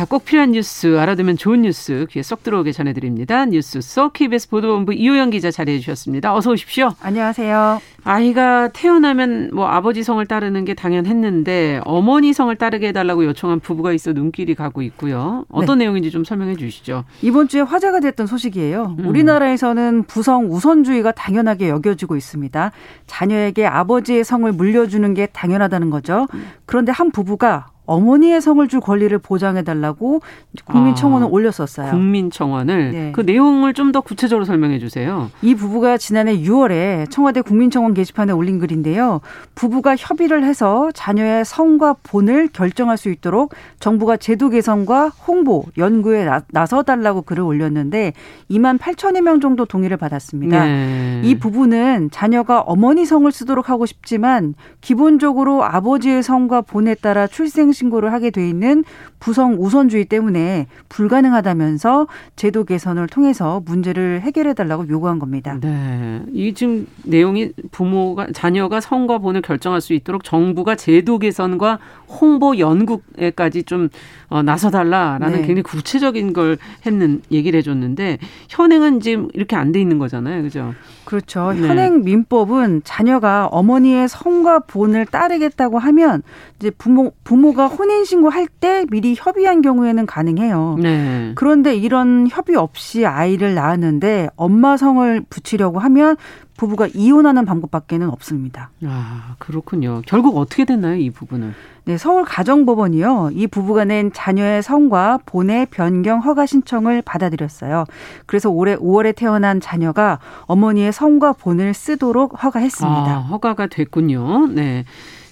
자, 0.00 0.06
꼭 0.06 0.24
필요한 0.24 0.52
뉴스, 0.52 0.98
알아두면 0.98 1.36
좋은 1.36 1.60
뉴스 1.60 2.06
귀에 2.08 2.22
쏙 2.22 2.42
들어오게 2.42 2.72
전해드립니다. 2.72 3.44
뉴스 3.44 3.82
속 3.82 4.14
KBS 4.14 4.48
보도본부 4.48 4.94
이호영 4.94 5.28
기자 5.28 5.50
자리해 5.50 5.78
주셨습니다. 5.78 6.34
어서 6.34 6.52
오십시오. 6.52 6.94
안녕하세요. 7.02 7.82
아이가 8.04 8.68
태어나면 8.68 9.50
뭐 9.52 9.66
아버지 9.66 10.02
성을 10.02 10.24
따르는 10.24 10.64
게 10.64 10.72
당연했는데 10.72 11.82
어머니 11.84 12.32
성을 12.32 12.56
따르게 12.56 12.88
해달라고 12.88 13.26
요청한 13.26 13.60
부부가 13.60 13.92
있어 13.92 14.14
눈길이 14.14 14.54
가고 14.54 14.80
있고요. 14.80 15.44
어떤 15.50 15.76
네. 15.76 15.84
내용인지 15.84 16.10
좀 16.10 16.24
설명해 16.24 16.56
주시죠. 16.56 17.04
이번 17.20 17.48
주에 17.48 17.60
화제가 17.60 18.00
됐던 18.00 18.26
소식이에요. 18.26 18.96
음. 19.00 19.06
우리나라에서는 19.06 20.04
부성 20.04 20.50
우선주의가 20.50 21.12
당연하게 21.12 21.68
여겨지고 21.68 22.16
있습니다. 22.16 22.72
자녀에게 23.06 23.66
아버지의 23.66 24.24
성을 24.24 24.50
물려주는 24.50 25.12
게 25.12 25.26
당연하다는 25.26 25.90
거죠. 25.90 26.26
음. 26.32 26.46
그런데 26.64 26.90
한 26.90 27.10
부부가 27.10 27.66
어머니의 27.90 28.40
성을 28.40 28.66
줄 28.68 28.80
권리를 28.80 29.16
보장해 29.18 29.62
달라고 29.62 30.20
국민청원을 30.64 31.26
아, 31.26 31.30
올렸었어요. 31.30 31.90
국민청원을 31.90 32.90
네. 32.92 33.12
그 33.12 33.20
내용을 33.22 33.74
좀 33.74 33.90
더 33.90 34.00
구체적으로 34.00 34.44
설명해 34.44 34.78
주세요. 34.78 35.32
이 35.42 35.56
부부가 35.56 35.98
지난해 35.98 36.38
6월에 36.38 37.10
청와대 37.10 37.40
국민청원 37.40 37.92
게시판에 37.92 38.32
올린 38.32 38.60
글인데요. 38.60 39.20
부부가 39.56 39.96
협의를 39.96 40.44
해서 40.44 40.90
자녀의 40.94 41.44
성과 41.44 41.96
본을 42.04 42.50
결정할 42.52 42.96
수 42.96 43.10
있도록 43.10 43.52
정부가 43.80 44.16
제도 44.16 44.48
개선과 44.48 45.08
홍보, 45.26 45.64
연구에 45.76 46.24
나 46.52 46.66
서 46.66 46.84
달라고 46.84 47.22
글을 47.22 47.42
올렸는데 47.42 48.12
2만 48.48 48.78
8천여 48.78 49.22
명 49.22 49.40
정도 49.40 49.64
동의를 49.64 49.96
받았습니다. 49.96 50.64
네. 50.64 51.20
이 51.24 51.36
부부는 51.36 52.10
자녀가 52.12 52.60
어머니 52.60 53.04
성을 53.04 53.30
쓰도록 53.32 53.68
하고 53.70 53.86
싶지만 53.86 54.54
기본적으로 54.80 55.64
아버지의 55.64 56.22
성과 56.22 56.60
본에 56.60 56.94
따라 56.94 57.26
출생 57.26 57.72
신고를 57.80 58.12
하게 58.12 58.30
돼 58.30 58.46
있는 58.48 58.84
부성 59.20 59.56
우선주의 59.58 60.04
때문에 60.04 60.66
불가능하다면서 60.88 62.06
제도 62.36 62.64
개선을 62.64 63.06
통해서 63.06 63.62
문제를 63.64 64.20
해결해 64.20 64.54
달라고 64.54 64.86
요구한 64.88 65.18
겁니다. 65.18 65.56
네. 65.60 66.22
이 66.32 66.52
지금 66.52 66.86
내용이 67.04 67.52
부모가 67.70 68.28
자녀가 68.34 68.80
성과 68.80 69.18
본을 69.18 69.40
결정할 69.42 69.80
수 69.80 69.94
있도록 69.94 70.24
정부가 70.24 70.74
제도 70.76 71.18
개선과 71.18 71.78
홍보 72.08 72.58
연구에까지 72.58 73.62
좀 73.64 73.88
어, 74.28 74.42
나서 74.42 74.70
달라라는 74.70 75.32
네. 75.32 75.38
굉장히 75.38 75.62
구체적인 75.62 76.32
걸 76.32 76.58
했는 76.86 77.22
얘기를 77.32 77.58
해 77.58 77.62
줬는데 77.62 78.18
현행은 78.48 79.00
지금 79.00 79.28
이렇게 79.32 79.56
안 79.56 79.70
돼 79.70 79.80
있는 79.80 79.98
거잖아요, 79.98 80.42
그죠? 80.42 80.74
그렇죠. 81.04 81.52
네. 81.52 81.66
현행 81.68 82.02
민법은 82.02 82.82
자녀가 82.84 83.46
어머니의 83.46 84.08
성과 84.08 84.58
본을 84.58 85.06
따르겠다고 85.06 85.78
하면 85.78 86.22
이제 86.58 86.70
부모 86.70 87.12
부모가 87.22 87.68
혼인 87.70 88.04
신고할 88.04 88.46
때 88.48 88.84
미리 88.90 89.14
협의한 89.16 89.62
경우에는 89.62 90.06
가능해요. 90.06 90.78
네. 90.80 91.32
그런데 91.34 91.74
이런 91.74 92.26
협의 92.28 92.56
없이 92.56 93.06
아이를 93.06 93.54
낳았는데 93.54 94.30
엄마 94.36 94.76
성을 94.76 95.22
붙이려고 95.30 95.78
하면 95.78 96.16
부부가 96.56 96.88
이혼하는 96.92 97.46
방법밖에는 97.46 98.10
없습니다. 98.10 98.70
아, 98.84 99.34
그렇군요. 99.38 100.02
결국 100.06 100.36
어떻게 100.36 100.66
됐나요, 100.66 100.96
이 100.96 101.08
부분은? 101.08 101.54
네, 101.86 101.96
서울 101.96 102.24
가정법원이요. 102.24 103.30
이 103.32 103.46
부부가 103.46 103.84
낸 103.84 104.12
자녀의 104.12 104.62
성과 104.62 105.18
본의 105.24 105.68
변경 105.70 106.20
허가 106.20 106.44
신청을 106.44 107.00
받아들였어요. 107.00 107.84
그래서 108.26 108.50
올해 108.50 108.76
5월에 108.76 109.16
태어난 109.16 109.58
자녀가 109.60 110.18
어머니의 110.42 110.92
성과 110.92 111.32
본을 111.32 111.72
쓰도록 111.72 112.44
허가했습니다. 112.44 113.10
아, 113.10 113.18
허가가 113.20 113.66
됐군요. 113.66 114.48
네. 114.48 114.84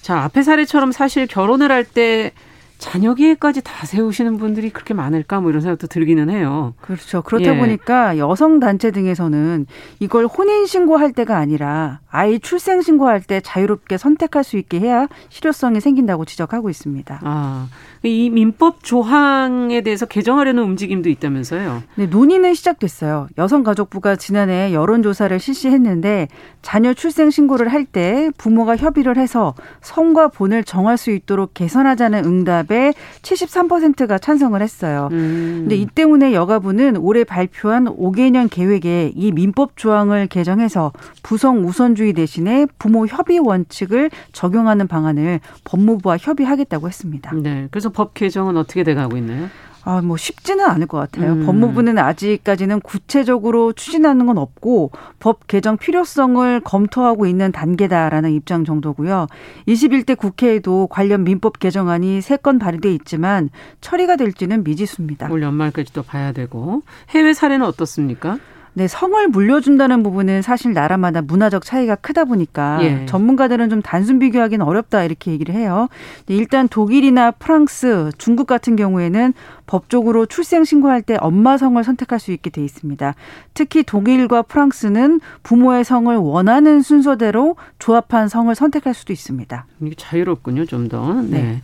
자, 0.09 0.21
앞에 0.21 0.41
사례처럼 0.43 0.91
사실 0.91 1.27
결혼을 1.27 1.71
할때 1.71 2.33
자녀 2.79 3.15
계획까지 3.15 3.63
다 3.63 3.85
세우시는 3.87 4.39
분들이 4.39 4.71
그렇게 4.71 4.95
많을까 4.95 5.41
뭐 5.41 5.51
이런 5.51 5.61
생각도 5.61 5.89
들기는 5.89 6.31
해요. 6.31 6.75
그렇죠. 6.81 7.23
그렇다 7.23 7.55
예. 7.55 7.59
보니까 7.59 8.19
여성 8.19 8.61
단체 8.61 8.93
등에서는 8.93 9.67
이걸 9.99 10.27
혼인 10.27 10.65
신고할 10.65 11.13
때가 11.13 11.37
아니라 11.37 11.99
아이 12.09 12.39
출생 12.39 12.81
신고할 12.81 13.21
때 13.23 13.41
자유롭게 13.41 13.99
선택할 13.99 14.45
수 14.45 14.57
있게 14.57 14.79
해야 14.79 15.09
실효성이 15.29 15.81
생긴다고 15.81 16.25
지적하고 16.25 16.71
있습니다. 16.71 17.21
아, 17.25 17.69
이 18.05 18.31
민법 18.31 18.85
조항에 18.85 19.81
대해서 19.81 20.07
개정하려는 20.07 20.63
움직임도 20.63 21.09
있다면서요? 21.09 21.83
네, 21.97 22.07
논의는 22.07 22.55
시작됐어요. 22.55 23.27
여성가족부가 23.37 24.15
지난해 24.17 24.73
여론조사를 24.73 25.39
실시했는데 25.41 26.29
자녀 26.63 26.95
출생 26.95 27.31
신고를 27.31 27.69
할 27.73 27.89
때 27.91 28.31
부모가 28.37 28.77
협의를 28.77 29.17
해서 29.17 29.55
성과 29.81 30.29
본을 30.29 30.63
정할 30.63 30.99
수 30.99 31.11
있도록 31.11 31.55
개선하자는 31.55 32.27
응답 32.27 32.68
에 32.71 32.93
73%가 33.23 34.19
찬성을 34.19 34.61
했어요. 34.61 35.09
음. 35.13 35.61
근데 35.63 35.77
이 35.77 35.87
때문에 35.87 36.35
여가부는 36.35 36.97
올해 36.99 37.25
발표한 37.25 37.87
5개년 37.87 38.49
계획에 38.51 39.13
이 39.15 39.33
민법 39.33 39.77
조항을 39.77 40.27
개정해서 40.27 40.93
부성 41.23 41.67
우선주의 41.67 42.13
대신에 42.13 42.67
부모 42.79 43.07
협의 43.07 43.39
원칙을 43.39 44.11
적용하는 44.33 44.87
방안을 44.87 45.41
법무부와 45.65 46.19
협의하겠다고 46.19 46.89
했습니다. 46.89 47.33
네. 47.35 47.69
그래서 47.71 47.89
법 47.89 48.15
개정은 48.15 48.57
어떻게 48.57 48.85
돼 48.85 48.95
가고 48.95 49.17
있나요? 49.17 49.49
아, 49.85 50.03
뭐 50.03 50.17
쉽지는 50.17 50.65
않을 50.67 50.87
것 50.87 50.99
같아요. 50.99 51.33
음. 51.33 51.47
법무부는 51.47 51.99
아직까지는 51.99 52.81
구체적으로 52.81 53.73
추진하는 53.73 54.27
건 54.27 54.39
없고 54.39 54.91
법 55.19 55.47
개정 55.47 55.77
필요성을 55.77 56.61
검토하고 56.61 57.27
있는 57.27 57.53
단계다라는 57.53 58.33
입장 58.33 58.65
정도고요. 58.65 59.27
21대 59.67 60.17
국회에도 60.17 60.89
관련 60.89 61.25
민법 61.25 61.59
개정안이 61.59 62.21
3건 62.21 62.61
발의돼 62.61 62.93
있지만 62.95 63.51
처리가 63.81 64.17
될지는 64.17 64.65
미지수입니다. 64.65 65.31
올 65.31 65.43
연말까지 65.43 65.93
도 65.93 66.03
봐야 66.03 66.33
되고 66.33 66.83
해외 67.11 67.33
사례는 67.33 67.65
어떻습니까? 67.65 68.39
네, 68.79 68.87
성을 68.87 69.27
물려준다는 69.27 70.05
부분은 70.05 70.43
사실 70.43 70.73
나라마다 70.73 71.21
문화적 71.21 71.65
차이가 71.65 71.97
크다 71.97 72.27
보니까 72.27 72.79
예. 72.83 73.07
전문가들은 73.07 73.71
좀 73.71 73.83
단순 73.83 74.21
비교하기는 74.21 74.65
어렵다 74.65 75.03
이렇게 75.03 75.33
얘기를 75.33 75.53
해요. 75.53 75.89
일단 76.29 76.69
독일이나 76.69 77.33
프랑스, 77.33 78.13
중국 78.19 78.47
같은 78.47 78.77
경우에는 78.77 79.35
법적으로 79.67 80.27
출생 80.27 80.63
신고할 80.63 81.03
때 81.03 81.17
엄마 81.21 81.59
성을 81.59 81.83
선택할 81.83 82.21
수 82.21 82.31
있게 82.31 82.51
돼 82.51 82.63
있습니다. 82.63 83.17
특히 83.53 83.83
독일과 83.83 84.43
프랑스는 84.43 85.21
부모의 85.43 85.83
성을 85.83 86.15
원하는 86.15 86.81
순서대로 86.81 87.57
조합한 87.81 88.29
성을 88.29 88.55
선택할 88.55 88.95
수도 88.95 89.13
있습니다. 89.13 89.67
이게 89.83 89.95
자유롭군요, 89.97 90.67
좀 90.67 90.87
더. 90.87 91.15
네. 91.23 91.43
네. 91.43 91.63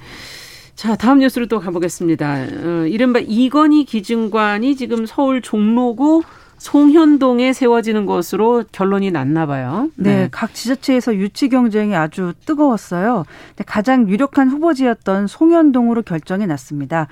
자, 0.75 0.97
다음 0.97 1.21
뉴스로 1.21 1.47
또 1.47 1.61
가보겠습니다. 1.61 2.35
어, 2.65 2.87
이른바 2.89 3.21
이건희 3.21 3.85
기증관이 3.85 4.75
지금 4.75 5.07
서울 5.07 5.41
종로구 5.43 6.25
송현동에 6.65 7.53
세워지는 7.53 8.07
것으로 8.07 8.65
결론이 8.73 9.11
났나 9.11 9.45
봐요. 9.45 9.91
네, 9.97 10.23
네. 10.23 10.29
각 10.31 10.55
지자체에서 10.55 11.17
유치 11.17 11.51
경쟁이 11.51 11.95
아주 11.95 12.33
뜨거웠어요. 12.47 13.27
가장 13.67 14.09
유력한 14.09 14.49
후보지였던 14.49 15.27
송현동으로 15.27 16.01
결정이 16.01 16.47
났습니다. 16.47 17.09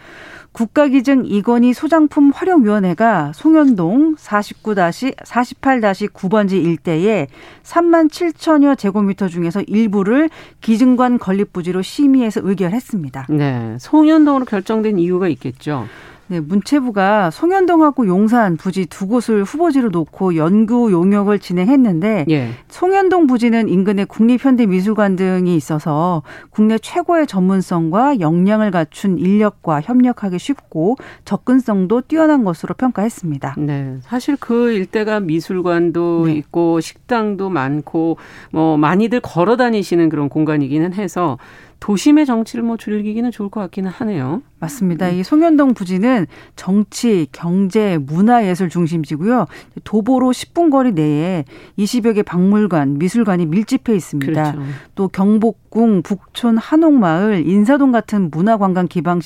국가기증 0.52 1.26
이건희 1.26 1.74
소장품 1.74 2.30
활용위원회가 2.34 3.32
송현동 3.34 4.14
49-48-9번지 4.14 6.52
일대에 6.52 7.26
3만 7.62 8.10
7천여 8.10 8.78
제곱미터 8.78 9.28
중에서 9.28 9.60
일부를 9.66 10.30
기증관 10.62 11.18
건립 11.18 11.52
부지로 11.52 11.82
심의해서 11.82 12.40
의결했습니다. 12.42 13.26
네, 13.28 13.76
송현동으로 13.78 14.46
결정된 14.46 14.98
이유가 14.98 15.28
있겠죠. 15.28 15.88
네, 16.28 16.40
문체부가 16.40 17.30
송현동하고 17.30 18.06
용산 18.06 18.56
부지 18.56 18.86
두 18.86 19.06
곳을 19.06 19.44
후보지로 19.44 19.90
놓고 19.90 20.36
연구 20.36 20.90
용역을 20.90 21.38
진행했는데 21.38 22.26
예. 22.30 22.50
송현동 22.68 23.26
부지는 23.26 23.68
인근에 23.68 24.04
국립현대미술관 24.04 25.16
등이 25.16 25.54
있어서 25.56 26.22
국내 26.50 26.78
최고의 26.78 27.26
전문성과 27.26 28.20
역량을 28.20 28.70
갖춘 28.70 29.18
인력과 29.18 29.80
협력하기 29.82 30.38
쉽고 30.38 30.96
접근성도 31.24 32.00
뛰어난 32.02 32.44
것으로 32.44 32.74
평가했습니다. 32.74 33.56
네, 33.58 33.96
사실 34.00 34.36
그 34.38 34.72
일대가 34.72 35.20
미술관도 35.20 36.24
네. 36.26 36.34
있고 36.34 36.80
식당도 36.80 37.50
많고 37.50 38.16
뭐 38.52 38.76
많이들 38.76 39.20
걸어 39.20 39.56
다니시는 39.56 40.08
그런 40.08 40.28
공간이기는 40.28 40.94
해서 40.94 41.38
도심의 41.82 42.26
정치를 42.26 42.62
뭐 42.62 42.76
즐기기는 42.76 43.32
좋을 43.32 43.48
것 43.48 43.58
같기는 43.62 43.90
하네요. 43.90 44.40
맞습니다. 44.60 45.08
이 45.08 45.24
송현동 45.24 45.74
부지는 45.74 46.26
정치, 46.54 47.26
경제, 47.32 47.98
문화 47.98 48.46
예술 48.46 48.68
중심지고요. 48.68 49.46
도보로 49.82 50.30
10분 50.30 50.70
거리 50.70 50.92
내에 50.92 51.44
20여 51.76 52.14
개 52.14 52.22
박물관, 52.22 52.98
미술관이 52.98 53.46
밀집해 53.46 53.96
있습니다. 53.96 54.52
그렇죠. 54.52 54.62
또 54.94 55.08
경복궁, 55.08 56.02
북촌, 56.02 56.56
한옥마을, 56.56 57.48
인사동 57.48 57.90
같은 57.90 58.30
문화관광 58.30 58.86
기반, 58.86 59.20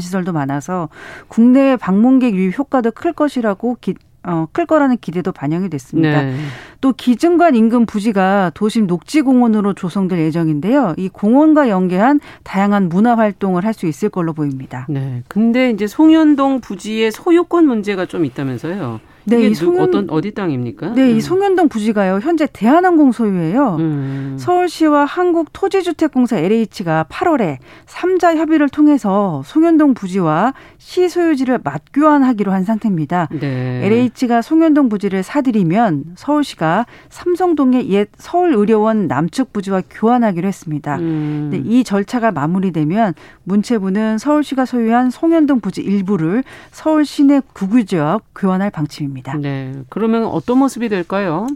시설도 0.00 0.32
많아서 0.32 0.88
국내 1.28 1.76
방문객 1.76 2.34
유입 2.34 2.58
효과도 2.58 2.90
클 2.90 3.12
것이라고 3.12 3.76
기, 3.80 3.94
어, 4.24 4.46
클 4.52 4.66
거라는 4.66 4.98
기대도 5.00 5.32
반영이 5.32 5.68
됐습니다. 5.70 6.22
네. 6.22 6.36
또 6.80 6.92
기증관 6.92 7.54
인근 7.54 7.86
부지가 7.86 8.52
도심 8.54 8.86
녹지공원으로 8.86 9.74
조성될 9.74 10.18
예정인데요. 10.18 10.94
이 10.96 11.08
공원과 11.08 11.68
연계한 11.68 12.20
다양한 12.44 12.88
문화 12.88 13.16
활동을 13.16 13.64
할 13.64 13.72
수 13.72 13.86
있을 13.86 14.10
걸로 14.10 14.34
보입니다. 14.34 14.86
네. 14.90 15.22
근데 15.28 15.70
이제 15.70 15.86
송현동 15.86 16.60
부지의 16.60 17.10
소유권 17.10 17.66
문제가 17.66 18.04
좀 18.04 18.26
있다면서요. 18.26 19.00
네, 19.24 19.48
이 19.48 19.54
송현, 19.54 19.80
어떤 19.82 20.10
어디 20.10 20.32
땅입니까? 20.32 20.94
네, 20.94 21.12
음. 21.12 21.16
이 21.16 21.20
송현동 21.20 21.68
부지가요. 21.68 22.18
현재 22.22 22.46
대한항공 22.52 23.12
소유예요. 23.12 23.76
음. 23.78 24.36
서울시와 24.38 25.04
한국토지주택공사 25.04 26.38
LH가 26.38 27.06
8월에 27.08 27.58
3자 27.86 28.36
협의를 28.36 28.68
통해서 28.68 29.42
송현동 29.44 29.94
부지와 29.94 30.54
시 30.78 31.08
소유지를 31.08 31.60
맞교환하기로 31.62 32.52
한 32.52 32.64
상태입니다. 32.64 33.28
네. 33.30 33.80
LH가 33.84 34.42
송현동 34.42 34.88
부지를 34.88 35.22
사들이면 35.22 36.16
서울시가 36.16 36.86
삼성동의 37.08 37.90
옛 37.90 38.08
서울의료원 38.16 39.06
남측 39.06 39.52
부지와 39.52 39.82
교환하기로 39.90 40.48
했습니다. 40.48 40.96
음. 40.96 41.48
네, 41.52 41.62
이 41.64 41.84
절차가 41.84 42.32
마무리되면 42.32 43.14
문체부는 43.44 44.18
서울시가 44.18 44.64
소유한 44.64 45.10
송현동 45.10 45.60
부지 45.60 45.80
일부를 45.82 46.42
서울 46.70 47.04
시내 47.04 47.40
구구지와 47.52 48.20
교환할 48.34 48.70
방침입니다. 48.70 49.11
있습니다. 49.12 49.36
네. 49.38 49.72
그러면 49.88 50.24
어떤 50.24 50.58
모습이 50.58 50.88
될까요? 50.88 51.46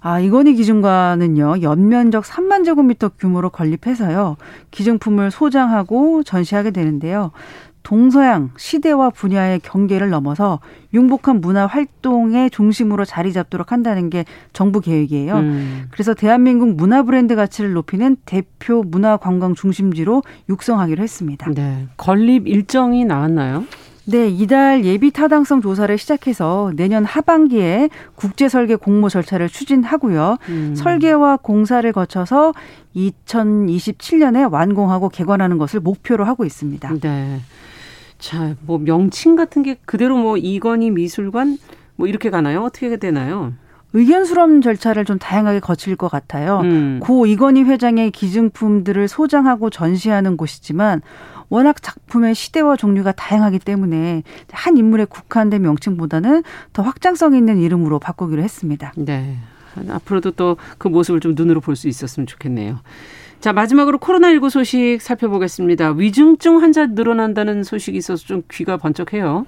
아, 0.00 0.18
이건희 0.20 0.54
기증관은요, 0.54 1.62
연면적 1.62 2.24
3만 2.24 2.64
제곱미터 2.64 3.10
규모로 3.10 3.50
건립해서요, 3.50 4.36
기증품을 4.70 5.30
소장하고 5.30 6.22
전시하게 6.24 6.72
되는데요. 6.72 7.30
동서양 7.84 8.50
시대와 8.56 9.10
분야의 9.10 9.58
경계를 9.60 10.08
넘어서 10.10 10.60
융복한 10.94 11.40
문화 11.40 11.66
활동의 11.66 12.50
중심으로 12.50 13.04
자리 13.04 13.32
잡도록 13.32 13.72
한다는 13.72 14.08
게 14.08 14.24
정부 14.52 14.80
계획이에요. 14.80 15.34
음. 15.34 15.88
그래서 15.90 16.14
대한민국 16.14 16.76
문화 16.76 17.02
브랜드 17.02 17.34
가치를 17.34 17.72
높이는 17.72 18.16
대표 18.24 18.84
문화 18.84 19.16
관광 19.16 19.56
중심지로 19.56 20.22
육성하기로 20.48 21.02
했습니다. 21.02 21.50
네. 21.50 21.88
건립 21.96 22.46
일정이 22.46 23.04
나왔나요? 23.04 23.64
네, 24.04 24.28
이달 24.28 24.84
예비 24.84 25.12
타당성 25.12 25.60
조사를 25.60 25.96
시작해서 25.96 26.72
내년 26.74 27.04
하반기에 27.04 27.88
국제 28.16 28.48
설계 28.48 28.74
공모 28.74 29.08
절차를 29.08 29.48
추진하고요. 29.48 30.38
음. 30.48 30.74
설계와 30.74 31.36
공사를 31.36 31.90
거쳐서 31.92 32.52
2027년에 32.96 34.50
완공하고 34.50 35.08
개관하는 35.08 35.58
것을 35.58 35.80
목표로 35.80 36.24
하고 36.24 36.44
있습니다. 36.44 36.94
네. 37.00 37.40
자, 38.18 38.54
뭐 38.66 38.78
명칭 38.78 39.36
같은 39.36 39.62
게 39.62 39.76
그대로 39.84 40.16
뭐 40.16 40.36
이건희 40.36 40.90
미술관 40.90 41.58
뭐 41.96 42.08
이렇게 42.08 42.30
가나요? 42.30 42.62
어떻게 42.62 42.96
되나요? 42.96 43.52
의견 43.94 44.24
수렴 44.24 44.62
절차를 44.62 45.04
좀 45.04 45.18
다양하게 45.18 45.60
거칠 45.60 45.96
것 45.96 46.10
같아요. 46.10 46.60
음. 46.60 47.00
고 47.02 47.26
이건희 47.26 47.62
회장의 47.64 48.10
기증품들을 48.10 49.06
소장하고 49.06 49.70
전시하는 49.70 50.36
곳이지만 50.36 51.02
워낙 51.52 51.82
작품의 51.82 52.34
시대와 52.34 52.76
종류가 52.76 53.12
다양하기 53.12 53.58
때문에 53.58 54.22
한 54.50 54.78
인물에 54.78 55.04
국한된 55.04 55.60
명칭보다는 55.60 56.44
더 56.72 56.82
확장성 56.82 57.34
있는 57.34 57.58
이름으로 57.58 57.98
바꾸기로 57.98 58.42
했습니다. 58.42 58.94
네. 58.96 59.36
앞으로도 59.90 60.30
또 60.30 60.56
그 60.78 60.88
모습을 60.88 61.20
좀 61.20 61.34
눈으로 61.36 61.60
볼 61.60 61.76
수 61.76 61.88
있었으면 61.88 62.26
좋겠네요. 62.26 62.80
자, 63.40 63.52
마지막으로 63.52 63.98
코로나19 63.98 64.48
소식 64.48 64.98
살펴보겠습니다. 65.02 65.90
위중증 65.90 66.62
환자 66.62 66.86
늘어난다는 66.86 67.64
소식이 67.64 67.98
있어서 67.98 68.24
좀 68.24 68.42
귀가 68.50 68.78
번쩍해요. 68.78 69.44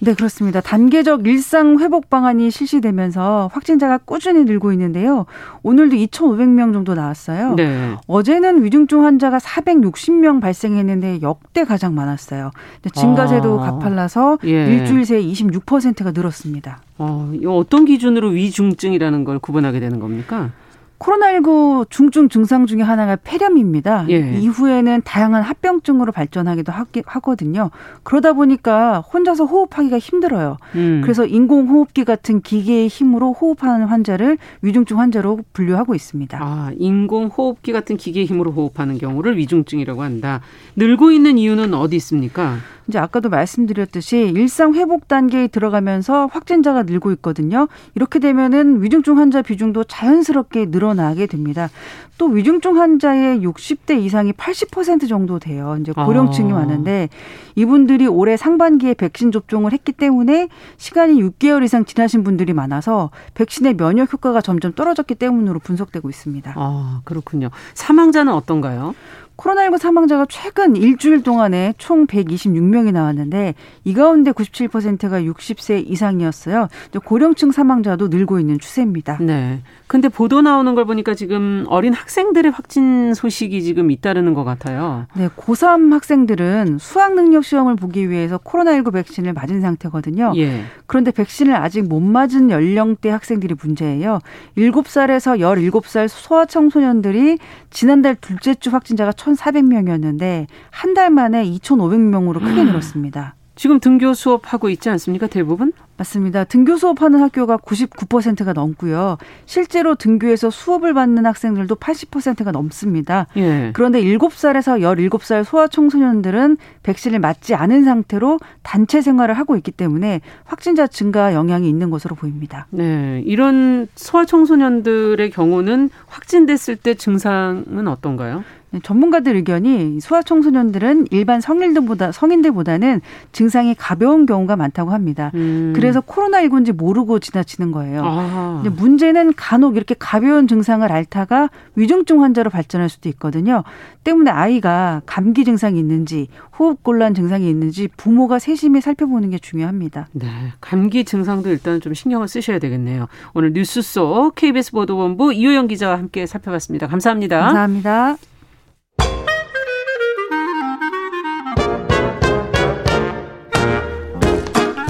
네, 0.00 0.14
그렇습니다. 0.14 0.60
단계적 0.60 1.26
일상 1.26 1.80
회복 1.80 2.08
방안이 2.08 2.50
실시되면서 2.50 3.50
확진자가 3.52 3.98
꾸준히 3.98 4.44
늘고 4.44 4.72
있는데요. 4.72 5.26
오늘도 5.62 5.96
2,500명 5.96 6.72
정도 6.72 6.94
나왔어요. 6.94 7.54
네. 7.56 7.96
어제는 8.06 8.62
위중증 8.62 9.04
환자가 9.04 9.38
460명 9.38 10.40
발생했는데 10.40 11.20
역대 11.22 11.64
가장 11.64 11.94
많았어요. 11.96 12.52
증가세도 12.94 13.60
아. 13.60 13.72
가팔라서 13.72 14.38
예. 14.44 14.66
일주일 14.66 15.04
새에 15.04 15.20
26%가 15.22 16.12
늘었습니다. 16.12 16.80
어, 16.98 17.32
어떤 17.46 17.84
기준으로 17.84 18.28
위중증이라는 18.28 19.24
걸 19.24 19.38
구분하게 19.38 19.80
되는 19.80 19.98
겁니까? 19.98 20.50
코로나19 20.98 21.90
중증 21.90 22.28
증상 22.28 22.66
중에 22.66 22.82
하나가 22.82 23.16
폐렴입니다. 23.16 24.06
예. 24.10 24.38
이후에는 24.38 25.02
다양한 25.04 25.42
합병증으로 25.42 26.12
발전하기도 26.12 26.72
하거든요. 27.06 27.70
그러다 28.02 28.32
보니까 28.32 29.00
혼자서 29.00 29.44
호흡하기가 29.44 29.98
힘들어요. 29.98 30.56
음. 30.74 31.00
그래서 31.02 31.24
인공호흡기 31.24 32.04
같은 32.04 32.40
기계의 32.40 32.88
힘으로 32.88 33.32
호흡하는 33.32 33.86
환자를 33.86 34.38
위중증 34.62 34.98
환자로 34.98 35.40
분류하고 35.52 35.94
있습니다. 35.94 36.38
아, 36.40 36.72
인공호흡기 36.76 37.72
같은 37.72 37.96
기계의 37.96 38.26
힘으로 38.26 38.50
호흡하는 38.50 38.98
경우를 38.98 39.36
위중증이라고 39.36 40.02
한다. 40.02 40.40
늘고 40.76 41.12
있는 41.12 41.38
이유는 41.38 41.74
어디 41.74 41.96
있습니까? 41.96 42.56
이제 42.88 42.98
아까도 42.98 43.28
말씀드렸듯이 43.28 44.32
일상 44.34 44.74
회복 44.74 45.08
단계에 45.08 45.48
들어가면서 45.48 46.26
확진자가 46.26 46.84
늘고 46.84 47.12
있거든요. 47.12 47.68
이렇게 47.94 48.18
되면은 48.18 48.82
위중증 48.82 49.18
환자 49.18 49.42
비중도 49.42 49.84
자연스럽게 49.84 50.66
늘어나게 50.66 51.26
됩니다. 51.26 51.68
또 52.16 52.26
위중증 52.26 52.78
환자의 52.78 53.40
60대 53.40 54.02
이상이 54.02 54.32
80% 54.32 55.08
정도 55.08 55.38
돼요. 55.38 55.76
이제 55.80 55.92
고령층이 55.92 56.50
아. 56.52 56.56
많은데 56.56 57.10
이분들이 57.54 58.06
올해 58.06 58.36
상반기에 58.36 58.94
백신 58.94 59.32
접종을 59.32 59.72
했기 59.72 59.92
때문에 59.92 60.48
시간이 60.78 61.20
6개월 61.22 61.62
이상 61.64 61.84
지나신 61.84 62.24
분들이 62.24 62.54
많아서 62.54 63.10
백신의 63.34 63.76
면역 63.76 64.12
효과가 64.12 64.40
점점 64.40 64.72
떨어졌기 64.72 65.14
때문으로 65.14 65.58
분석되고 65.58 66.08
있습니다. 66.08 66.54
아, 66.56 67.00
그렇군요. 67.04 67.50
사망자는 67.74 68.32
어떤가요? 68.32 68.94
코로나19 69.38 69.78
사망자가 69.78 70.26
최근 70.28 70.76
일주일 70.76 71.22
동안에 71.22 71.74
총 71.78 72.06
126명이 72.06 72.92
나왔는데 72.92 73.54
이 73.84 73.94
가운데 73.94 74.32
97%가 74.32 75.22
60세 75.22 75.88
이상이었어요. 75.88 76.68
고령층 77.04 77.52
사망자도 77.52 78.08
늘고 78.08 78.40
있는 78.40 78.58
추세입니다. 78.58 79.18
네. 79.20 79.62
근데 79.86 80.08
보도 80.08 80.42
나오는 80.42 80.74
걸 80.74 80.84
보니까 80.84 81.14
지금 81.14 81.64
어린 81.68 81.94
학생들의 81.94 82.50
확진 82.52 83.14
소식이 83.14 83.62
지금 83.62 83.90
잇따르는 83.90 84.34
것 84.34 84.44
같아요. 84.44 85.06
네, 85.14 85.28
고3 85.28 85.92
학생들은 85.92 86.78
수학 86.78 87.14
능력 87.14 87.44
시험을 87.44 87.76
보기 87.76 88.10
위해서 88.10 88.38
코로나19 88.38 88.92
백신을 88.92 89.32
맞은 89.32 89.60
상태거든요. 89.60 90.34
예. 90.36 90.64
그런데 90.86 91.10
백신을 91.10 91.54
아직 91.54 91.88
못 91.88 92.00
맞은 92.00 92.50
연령대 92.50 93.08
학생들이 93.08 93.54
문제예요. 93.62 94.18
7살에서 94.58 95.38
17살 95.40 96.08
소아청소년들이 96.08 97.38
지난달 97.70 98.16
둘째 98.16 98.54
주 98.54 98.70
확진자가 98.70 99.12
1,400명이었는데 99.34 100.46
한 100.70 100.94
달 100.94 101.10
만에 101.10 101.44
2,500명으로 101.44 102.40
크게 102.40 102.64
늘었습니다. 102.64 103.34
지금 103.54 103.80
등교 103.80 104.14
수업하고 104.14 104.68
있지 104.70 104.88
않습니까? 104.88 105.26
대부분? 105.26 105.72
맞습니다. 105.96 106.44
등교 106.44 106.76
수업하는 106.76 107.20
학교가 107.20 107.56
99%가 107.56 108.52
넘고요. 108.52 109.18
실제로 109.46 109.96
등교해서 109.96 110.48
수업을 110.48 110.94
받는 110.94 111.26
학생들도 111.26 111.74
80%가 111.74 112.52
넘습니다. 112.52 113.26
예. 113.36 113.70
그런데 113.74 114.00
7살에서 114.02 114.80
17살 114.80 115.42
소아 115.42 115.66
청소년들은 115.66 116.56
백신을 116.84 117.18
맞지 117.18 117.56
않은 117.56 117.82
상태로 117.82 118.38
단체 118.62 119.02
생활을 119.02 119.34
하고 119.34 119.56
있기 119.56 119.72
때문에 119.72 120.20
확진자 120.44 120.86
증가 120.86 121.34
영향이 121.34 121.68
있는 121.68 121.90
것으로 121.90 122.14
보입니다. 122.14 122.68
네. 122.70 123.22
이런 123.26 123.88
소아 123.96 124.24
청소년들의 124.24 125.30
경우는 125.30 125.90
확진됐을 126.06 126.76
때 126.76 126.94
증상은 126.94 127.88
어떤가요? 127.88 128.44
네, 128.70 128.80
전문가들 128.82 129.34
의견이 129.36 130.00
소아청소년들은 130.00 131.06
일반 131.10 131.40
성인들보다 131.40 132.12
성인들보다는 132.12 133.00
증상이 133.32 133.74
가벼운 133.74 134.26
경우가 134.26 134.56
많다고 134.56 134.90
합니다. 134.90 135.30
음. 135.34 135.72
그래서 135.74 136.00
코로나19인지 136.02 136.72
모르고 136.72 137.18
지나치는 137.18 137.72
거예요. 137.72 138.02
아. 138.04 138.62
문제는 138.76 139.32
간혹 139.34 139.76
이렇게 139.76 139.94
가벼운 139.98 140.46
증상을 140.48 140.90
앓다가 140.90 141.48
위중증 141.76 142.22
환자로 142.22 142.50
발전할 142.50 142.88
수도 142.88 143.08
있거든요. 143.10 143.64
때문에 144.04 144.30
아이가 144.30 145.00
감기 145.06 145.44
증상이 145.44 145.78
있는지 145.78 146.28
호흡곤란 146.58 147.14
증상이 147.14 147.48
있는지 147.48 147.88
부모가 147.96 148.38
세심히 148.38 148.80
살펴보는 148.80 149.30
게 149.30 149.38
중요합니다. 149.38 150.08
네, 150.12 150.26
감기 150.60 151.04
증상도 151.04 151.50
일단 151.50 151.80
좀 151.80 151.94
신경을 151.94 152.28
쓰셔야 152.28 152.58
되겠네요. 152.58 153.06
오늘 153.32 153.52
뉴스 153.52 153.80
속 153.80 154.34
KBS 154.34 154.72
보도본부 154.72 155.32
이호영 155.32 155.68
기자와 155.68 155.98
함께 155.98 156.26
살펴봤습니다. 156.26 156.86
감사합니다. 156.86 157.40
감사합니다. 157.40 158.16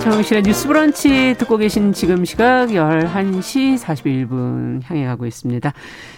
정용실의 0.00 0.42
뉴스 0.44 0.66
브런치 0.68 1.34
듣고 1.38 1.56
계신 1.56 1.92
지금 1.92 2.24
시각 2.24 2.68
11시 2.68 3.78
41분 3.78 4.80
향해 4.84 5.04
가고 5.06 5.26
있습니다. 5.26 5.72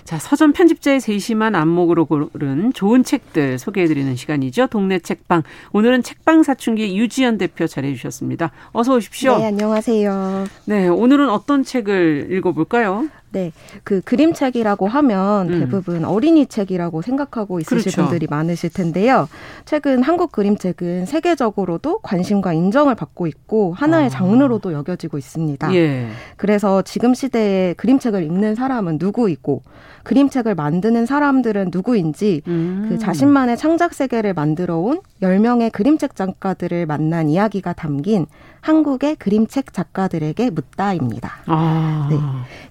자, 0.04 0.18
서점 0.18 0.52
편집자의 0.52 1.00
세심한 1.00 1.54
안목으로 1.54 2.04
고른 2.04 2.72
좋은 2.72 3.02
책들 3.02 3.58
소개해드리는 3.58 4.14
시간이죠. 4.16 4.66
동네 4.68 4.98
책방. 4.98 5.42
오늘은 5.72 6.02
책방 6.02 6.42
사춘기 6.42 6.96
유지연 6.96 7.38
대표 7.38 7.66
자리해 7.66 7.94
주셨습니다. 7.94 8.52
어서 8.72 8.94
오십시오. 8.94 9.38
네, 9.38 9.46
안녕하세요. 9.46 10.44
네, 10.66 10.88
오늘은 10.88 11.30
어떤 11.30 11.64
책을 11.64 12.28
읽어볼까요? 12.30 13.08
네, 13.32 13.52
그 13.84 14.00
그림책이라고 14.00 14.88
하면 14.88 15.48
음. 15.48 15.60
대부분 15.60 16.04
어린이 16.04 16.46
책이라고 16.46 17.02
생각하고 17.02 17.60
있으실 17.60 17.92
그렇죠. 17.92 18.02
분들이 18.02 18.26
많으실 18.28 18.70
텐데요. 18.70 19.28
최근 19.64 20.02
한국 20.02 20.32
그림책은 20.32 21.06
세계적으로도 21.06 22.00
관심과 22.00 22.52
인정을 22.52 22.94
받고 22.94 23.26
있고 23.26 23.72
하나의 23.74 24.06
아. 24.06 24.08
장르로도 24.08 24.72
여겨지고 24.72 25.18
있습니다. 25.18 25.74
예. 25.74 26.08
그래서 26.36 26.82
지금 26.82 27.14
시대에 27.14 27.74
그림책을 27.74 28.22
읽는 28.24 28.54
사람은 28.54 28.98
누구이고 28.98 29.62
그림책을 30.02 30.54
만드는 30.54 31.06
사람들은 31.06 31.70
누구인지 31.72 32.42
음. 32.48 32.86
그 32.88 32.98
자신만의 32.98 33.56
창작 33.56 33.94
세계를 33.94 34.34
만들어 34.34 34.78
온 34.78 35.00
10명의 35.22 35.70
그림책 35.70 36.16
작가들을 36.16 36.86
만난 36.86 37.28
이야기가 37.28 37.74
담긴 37.74 38.26
한국의 38.60 39.16
그림책 39.16 39.72
작가들에게 39.72 40.50
묻다입니다. 40.50 41.32
아. 41.46 42.08
네. 42.10 42.16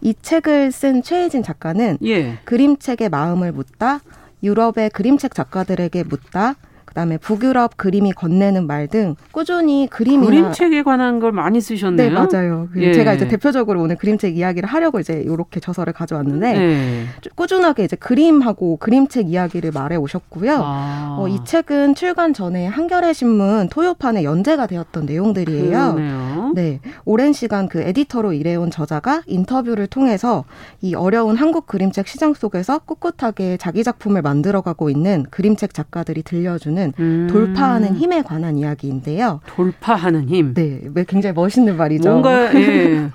이 0.01 0.13
책을 0.21 0.71
쓴 0.71 1.01
최혜진 1.01 1.43
작가는 1.43 1.97
예. 2.03 2.37
그림책의 2.45 3.09
마음을 3.09 3.51
묻다, 3.51 4.01
유럽의 4.43 4.91
그림책 4.91 5.33
작가들에게 5.33 6.03
묻다, 6.03 6.55
그다음에 6.99 7.17
북유럽 7.17 7.77
그림이 7.77 8.11
건네는 8.13 8.67
말 8.67 8.89
등 8.89 9.15
꾸준히 9.31 9.87
그림이나 9.91 10.25
그림책에 10.25 10.81
관한 10.81 11.19
걸 11.19 11.31
많이 11.31 11.61
쓰셨네요. 11.61 12.09
네, 12.09 12.13
맞아요. 12.13 12.69
예. 12.77 12.91
제가 12.91 13.13
이제 13.13 13.27
대표적으로 13.27 13.81
오늘 13.81 13.97
그림책 13.97 14.35
이야기를 14.35 14.67
하려고 14.67 14.99
이제 14.99 15.21
이렇게 15.23 15.59
저서를 15.59 15.93
가져왔는데 15.93 16.55
예. 16.57 17.05
꾸준하게 17.35 17.83
이제 17.83 17.95
그림하고 17.95 18.77
그림책 18.77 19.29
이야기를 19.29 19.71
말해 19.71 19.95
오셨고요. 19.97 20.59
아. 20.63 21.17
어, 21.19 21.27
이 21.27 21.37
책은 21.43 21.93
출간 21.93 22.33
전에 22.33 22.65
한겨레 22.65 23.13
신문 23.13 23.69
토요판에 23.69 24.23
연재가 24.23 24.65
되었던 24.65 25.05
내용들이에요. 25.05 25.93
그러네요. 25.93 26.51
네, 26.55 26.79
오랜 27.05 27.31
시간 27.31 27.67
그 27.67 27.81
에디터로 27.81 28.33
일해온 28.33 28.71
저자가 28.71 29.21
인터뷰를 29.27 29.85
통해서 29.85 30.45
이 30.81 30.95
어려운 30.95 31.35
한국 31.35 31.67
그림책 31.67 32.07
시장 32.07 32.33
속에서 32.33 32.79
꿋꿋하게 32.79 33.57
자기 33.57 33.83
작품을 33.83 34.23
만들어가고 34.23 34.89
있는 34.89 35.25
그림책 35.29 35.75
작가들이 35.75 36.23
들려주는 36.23 36.88
보면은 36.91 36.93
음. 36.99 37.27
돌파하는 37.31 37.95
힘에 37.95 38.21
관한 38.21 38.57
이야기인데요. 38.57 39.41
돌파하는 39.47 40.29
힘. 40.29 40.53
네, 40.53 40.81
굉장히 41.07 41.33
멋있는 41.33 41.77
말이죠. 41.77 42.09
뭔가 42.09 42.53
예. 42.55 43.09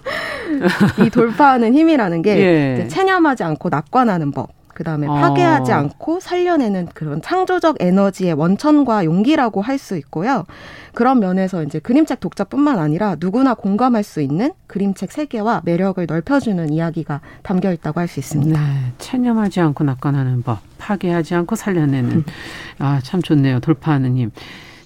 이 1.05 1.11
돌파하는 1.11 1.75
힘이라는 1.75 2.23
게 2.23 2.39
예. 2.81 2.89
체념하지 2.89 3.45
않고 3.45 3.69
낙관하는 3.69 4.33
법. 4.33 4.64
그 4.75 4.85
다음에 4.85 5.07
파괴하지 5.07 5.73
어. 5.73 5.77
않고 5.77 6.21
살려내는 6.21 6.89
그런 6.95 7.23
창조적 7.23 7.77
에너지의 7.81 8.35
원천과 8.35 9.05
용기라고 9.05 9.63
할 9.63 9.79
수 9.79 9.97
있고요. 9.97 10.45
그런 10.95 11.19
면에서 11.19 11.63
이제 11.65 11.79
그림책 11.81 12.21
독자뿐만 12.21 12.79
아니라 12.79 13.17
누구나 13.19 13.55
공감할 13.55 14.05
수 14.05 14.21
있는 14.21 14.53
그림책 14.69 15.11
세계와 15.11 15.63
매력을 15.65 16.05
넓혀주는 16.07 16.73
이야기가 16.73 17.21
담겨 17.43 17.73
있다고 17.73 17.99
할 18.01 18.07
수 18.09 18.21
있습니다. 18.21 18.59
네, 18.61 18.67
체념하지 18.99 19.61
않고 19.61 19.83
낙관하는 19.85 20.43
법, 20.43 20.61
파괴하지 20.79 21.35
않고 21.35 21.57
살려내는 21.57 22.11
음. 22.13 22.25
아참 22.79 23.21
좋네요. 23.23 23.61
돌파하는 23.61 24.17
힘. 24.17 24.31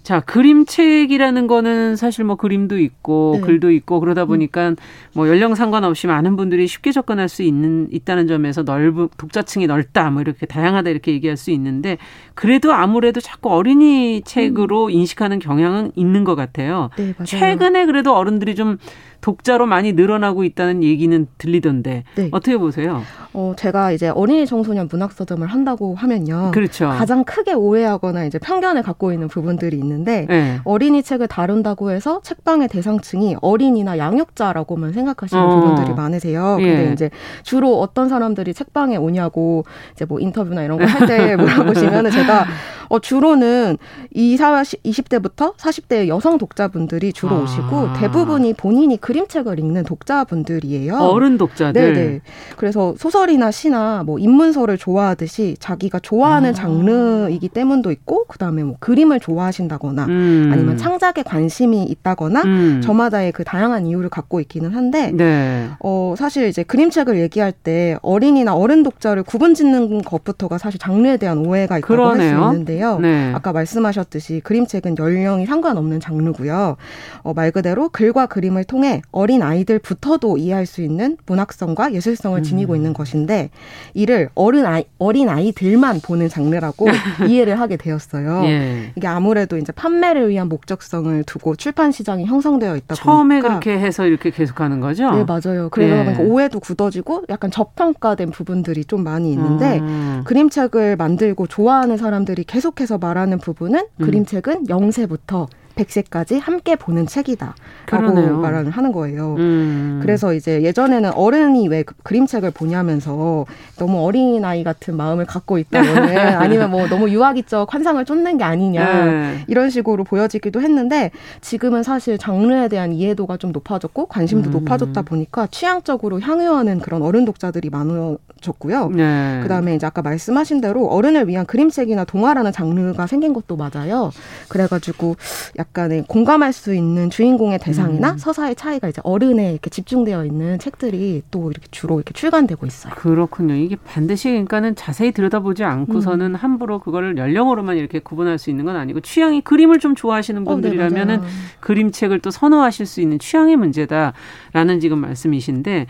자, 0.08 0.20
그림책이라는 0.20 1.46
거는 1.48 1.96
사실 1.96 2.24
뭐 2.24 2.36
그림도 2.36 2.78
있고 2.78 3.32
네. 3.34 3.40
글도 3.42 3.70
있고 3.72 4.00
그러다 4.00 4.22
음. 4.22 4.28
보니까 4.28 4.74
뭐 5.12 5.28
연령 5.28 5.54
상관없이 5.54 6.06
많은 6.06 6.34
분들이 6.34 6.66
쉽게 6.66 6.92
접근할 6.92 7.28
수 7.28 7.42
있는 7.42 7.88
있다는 7.92 8.26
점에서 8.26 8.62
넓은 8.62 9.10
독자층이 9.18 9.66
넓다 9.66 10.10
뭐 10.10 10.22
이렇게 10.22 10.46
다양하다 10.46 10.88
이렇게 10.88 11.12
얘기할 11.12 11.36
수 11.36 11.50
있는데 11.50 11.98
그래도 12.32 12.72
아무래도 12.72 13.20
자꾸 13.20 13.52
어린이 13.52 14.22
책으로 14.24 14.86
음. 14.86 14.90
인식하는 14.92 15.40
경향은 15.40 15.92
있는 15.94 16.24
것 16.24 16.36
같아요. 16.36 16.88
네, 16.96 17.12
맞아요. 17.18 17.26
최근에 17.26 17.84
그래도 17.84 18.16
어른들이 18.16 18.54
좀 18.54 18.78
독자로 19.20 19.66
많이 19.66 19.92
늘어나고 19.92 20.44
있다는 20.44 20.82
얘기는 20.84 21.26
들리던데 21.38 22.04
네. 22.14 22.28
어떻게 22.30 22.56
보세요? 22.56 23.02
어, 23.32 23.54
제가 23.56 23.92
이제 23.92 24.08
어린이 24.08 24.46
청소년 24.46 24.88
문학 24.90 25.12
서점을 25.12 25.46
한다고 25.46 25.94
하면요. 25.94 26.50
그렇죠. 26.54 26.88
가장 26.88 27.24
크게 27.24 27.52
오해하거나 27.52 28.24
이제 28.24 28.38
편견을 28.38 28.82
갖고 28.82 29.12
있는 29.12 29.28
부분들이 29.28 29.76
있는데 29.78 30.26
네. 30.28 30.60
어린이 30.64 31.02
책을 31.02 31.28
다룬다고 31.28 31.90
해서 31.90 32.20
책방의 32.22 32.68
대상층이 32.68 33.36
어린이나 33.42 33.98
양육자라고만 33.98 34.92
생각하시는 34.92 35.42
어. 35.42 35.48
부분들이 35.60 35.94
많으세요. 35.94 36.56
근데 36.56 36.88
예. 36.88 36.92
이제 36.92 37.10
주로 37.42 37.80
어떤 37.80 38.08
사람들이 38.08 38.54
책방에 38.54 38.96
오냐고 38.96 39.64
이제 39.92 40.04
뭐 40.04 40.20
인터뷰나 40.20 40.62
이런 40.62 40.78
거 40.78 40.84
할 40.84 41.06
때 41.08 41.36
물어보시면은 41.36 42.10
제가 42.10 42.46
어, 42.88 42.98
주로는 42.98 43.76
20, 44.14 44.38
20대부터 44.84 45.54
40대 45.56 46.08
여성 46.08 46.38
독자분들이 46.38 47.12
주로 47.12 47.36
아. 47.36 47.40
오시고 47.42 47.92
대부분이 48.00 48.54
본인이 48.54 48.96
그림책을 49.08 49.58
읽는 49.58 49.84
독자분들이에요. 49.84 50.94
어른 50.96 51.38
독자들. 51.38 51.94
네네. 51.94 52.20
그래서 52.58 52.94
소설이나 52.98 53.50
시나 53.50 54.02
뭐 54.04 54.18
인문서를 54.18 54.76
좋아하듯이 54.76 55.56
자기가 55.58 55.98
좋아하는 56.00 56.50
아. 56.50 56.52
장르이기 56.52 57.48
때문도 57.48 57.90
있고 57.90 58.26
그다음에 58.26 58.62
뭐 58.64 58.76
그림을 58.80 59.18
좋아하신다거나 59.20 60.04
음. 60.04 60.50
아니면 60.52 60.76
창작에 60.76 61.22
관심이 61.24 61.84
있다거나 61.84 62.42
음. 62.42 62.80
저마다의 62.84 63.32
그 63.32 63.44
다양한 63.44 63.86
이유를 63.86 64.10
갖고 64.10 64.40
있기는 64.40 64.74
한데 64.74 65.10
네. 65.12 65.70
어 65.80 66.14
사실 66.18 66.46
이제 66.46 66.62
그림책을 66.62 67.18
얘기할 67.18 67.52
때 67.52 67.96
어린이나 68.02 68.54
어른 68.54 68.82
독자를 68.82 69.22
구분짓는 69.22 70.02
것부터가 70.02 70.58
사실 70.58 70.78
장르에 70.78 71.16
대한 71.16 71.38
오해가 71.38 71.78
있다고 71.78 72.04
할 72.04 72.18
수 72.18 72.24
있는데요. 72.24 72.98
네. 72.98 73.32
아까 73.34 73.52
말씀하셨듯이 73.52 74.40
그림책은 74.44 74.96
연령이 74.98 75.46
상관없는 75.46 75.98
장르고요. 76.00 76.76
어, 77.22 77.32
말 77.32 77.50
그대로 77.52 77.88
글과 77.88 78.26
그림을 78.26 78.64
통해 78.64 78.97
어린 79.10 79.42
아이들부터도 79.42 80.36
이해할 80.38 80.66
수 80.66 80.82
있는 80.82 81.16
문학성과 81.26 81.92
예술성을 81.92 82.42
지니고 82.42 82.72
음. 82.72 82.76
있는 82.76 82.92
것인데 82.92 83.50
이를 83.94 84.28
어른 84.34 84.66
아이 84.66 84.84
어린 84.98 85.28
아이들만 85.28 86.00
보는 86.00 86.28
장르라고 86.28 86.86
이해를 87.28 87.60
하게 87.60 87.76
되었어요. 87.76 88.42
예. 88.44 88.92
이게 88.96 89.06
아무래도 89.06 89.56
이제 89.56 89.72
판매를 89.72 90.28
위한 90.28 90.48
목적성을 90.48 91.22
두고 91.24 91.56
출판 91.56 91.92
시장이 91.92 92.24
형성되어 92.24 92.76
있다 92.76 92.94
처음에 92.94 93.36
보니까 93.36 93.48
처음에 93.48 93.60
그렇게 93.60 93.78
해서 93.78 94.06
이렇게 94.06 94.30
계속하는 94.30 94.80
거죠. 94.80 95.10
네 95.10 95.24
맞아요. 95.24 95.68
그래서 95.70 95.96
예. 95.96 96.04
그러니까 96.04 96.22
오해도 96.22 96.60
굳어지고 96.60 97.24
약간 97.28 97.50
저평가된 97.50 98.30
부분들이 98.30 98.84
좀 98.84 99.04
많이 99.04 99.32
있는데 99.32 99.78
음. 99.78 100.22
그림책을 100.24 100.96
만들고 100.96 101.46
좋아하는 101.46 101.96
사람들이 101.96 102.44
계속해서 102.44 102.98
말하는 102.98 103.38
부분은 103.38 103.80
음. 103.80 104.04
그림책은 104.04 104.66
0세부터 104.66 105.46
100세까지 105.78 106.40
함께 106.40 106.76
보는 106.76 107.06
책이다라고 107.06 107.54
그러네요. 107.86 108.38
말을 108.38 108.70
하는 108.70 108.92
거예요. 108.92 109.36
음. 109.38 110.00
그래서 110.02 110.34
이제 110.34 110.62
예전에는 110.62 111.12
어른이 111.12 111.68
왜그 111.68 111.94
그림책을 112.02 112.50
보냐면서 112.50 113.46
너무 113.78 114.04
어린 114.04 114.44
아이 114.44 114.64
같은 114.64 114.96
마음을 114.96 115.24
갖고 115.24 115.58
있다거나 115.58 116.38
아니면 116.40 116.70
뭐 116.70 116.86
너무 116.88 117.08
유아기적 117.08 117.72
환상을 117.72 118.04
쫓는 118.04 118.38
게 118.38 118.44
아니냐 118.44 119.04
네. 119.04 119.44
이런 119.46 119.70
식으로 119.70 120.04
보여지기도 120.04 120.60
했는데 120.60 121.10
지금은 121.40 121.82
사실 121.82 122.18
장르에 122.18 122.68
대한 122.68 122.92
이해도가 122.92 123.36
좀 123.36 123.52
높아졌고 123.52 124.06
관심도 124.06 124.50
음. 124.50 124.52
높아졌다 124.52 125.00
보니까 125.02 125.46
취향적으로 125.48 126.20
향유하는 126.20 126.80
그런 126.80 127.02
어른 127.02 127.24
독자들이 127.24 127.70
많아졌고요. 127.70 128.88
네. 128.90 129.40
그다음에 129.42 129.74
이제 129.74 129.86
아까 129.86 130.02
말씀하신 130.02 130.60
대로 130.60 130.86
어른을 130.88 131.28
위한 131.28 131.46
그림책이나 131.46 132.04
동화라는 132.04 132.52
장르가 132.52 133.06
생긴 133.06 133.32
것도 133.32 133.56
맞아요. 133.56 134.10
그래가지고 134.48 135.16
약 135.58 135.67
약간의 135.68 136.04
공감할 136.08 136.52
수 136.52 136.74
있는 136.74 137.10
주인공의 137.10 137.58
대상이나 137.58 138.12
음. 138.12 138.18
서사의 138.18 138.56
차이가 138.56 138.88
이제 138.88 139.00
어른에 139.04 139.52
이렇게 139.52 139.70
집중되어 139.70 140.24
있는 140.24 140.58
책들이 140.58 141.22
또 141.30 141.50
이렇게 141.50 141.66
주로 141.70 141.96
이렇게 141.96 142.12
출간되고 142.12 142.66
있어요. 142.66 142.94
그렇군요. 142.94 143.54
이게 143.54 143.76
반드시 143.76 144.28
그러니까는 144.30 144.74
자세히 144.74 145.12
들여다보지 145.12 145.64
않고서는 145.64 146.26
음. 146.26 146.34
함부로 146.34 146.78
그거를 146.78 147.16
연령으로만 147.16 147.76
이렇게 147.76 147.98
구분할 147.98 148.38
수 148.38 148.50
있는 148.50 148.64
건 148.64 148.76
아니고 148.76 149.00
취향이 149.00 149.42
그림을 149.42 149.78
좀 149.78 149.94
좋아하시는 149.94 150.44
분들이라면은 150.44 151.18
어, 151.18 151.22
네, 151.22 151.28
그림책을 151.60 152.20
또 152.20 152.30
선호하실 152.30 152.86
수 152.86 153.00
있는 153.00 153.18
취향의 153.18 153.56
문제다라는 153.56 154.80
지금 154.80 154.98
말씀이신데 154.98 155.86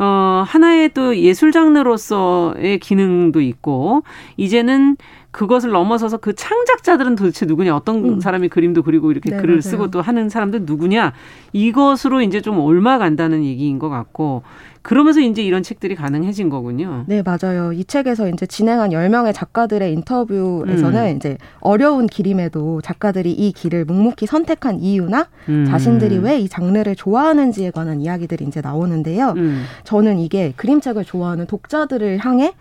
어, 0.00 0.42
하나의 0.46 0.94
또 0.94 1.14
예술 1.18 1.52
장르로서의 1.52 2.78
기능도 2.78 3.42
있고, 3.42 4.02
이제는 4.38 4.96
그것을 5.32 5.70
넘어서서 5.70 6.16
그 6.16 6.34
창작자들은 6.34 7.14
도대체 7.16 7.46
누구냐, 7.46 7.74
어떤 7.76 8.04
음. 8.04 8.20
사람이 8.20 8.48
그림도 8.48 8.82
그리고 8.82 9.12
이렇게 9.12 9.30
네, 9.30 9.36
글을 9.36 9.54
맞아요. 9.56 9.60
쓰고 9.60 9.90
또 9.90 10.00
하는 10.00 10.28
사람들 10.28 10.62
누구냐, 10.64 11.12
이것으로 11.52 12.20
이제 12.22 12.40
좀 12.40 12.58
옮아간다는 12.58 13.44
얘기인 13.44 13.78
것 13.78 13.88
같고, 13.88 14.42
그러면서 14.82 15.20
이제 15.20 15.42
이런 15.42 15.62
책들이 15.62 15.94
가능해진 15.94 16.48
거군요. 16.48 17.04
네, 17.06 17.22
맞아요. 17.22 17.72
이 17.72 17.84
책에서 17.84 18.28
이제 18.30 18.46
진행한 18.46 18.90
10명의 18.90 19.34
작가들의 19.34 19.92
인터뷰에서는 19.92 21.06
음. 21.12 21.16
이제 21.16 21.36
어려운 21.60 22.06
길임에도 22.06 22.80
작가들이 22.80 23.30
이 23.30 23.52
길을 23.52 23.84
묵묵히 23.84 24.26
선택한 24.26 24.80
이유나 24.80 25.28
음. 25.48 25.64
자신들이 25.66 26.18
왜 26.18 26.40
이 26.40 26.48
장르를 26.48 26.96
좋아하는지에 26.96 27.70
관한 27.72 28.00
이야기들이 28.00 28.46
이제 28.46 28.62
나오는데요. 28.62 29.34
음. 29.36 29.64
저는 29.84 30.18
이게 30.18 30.54
그림책을 30.56 31.04
좋아하는 31.04 31.46
독자들을 31.46 32.18
향해 32.24 32.54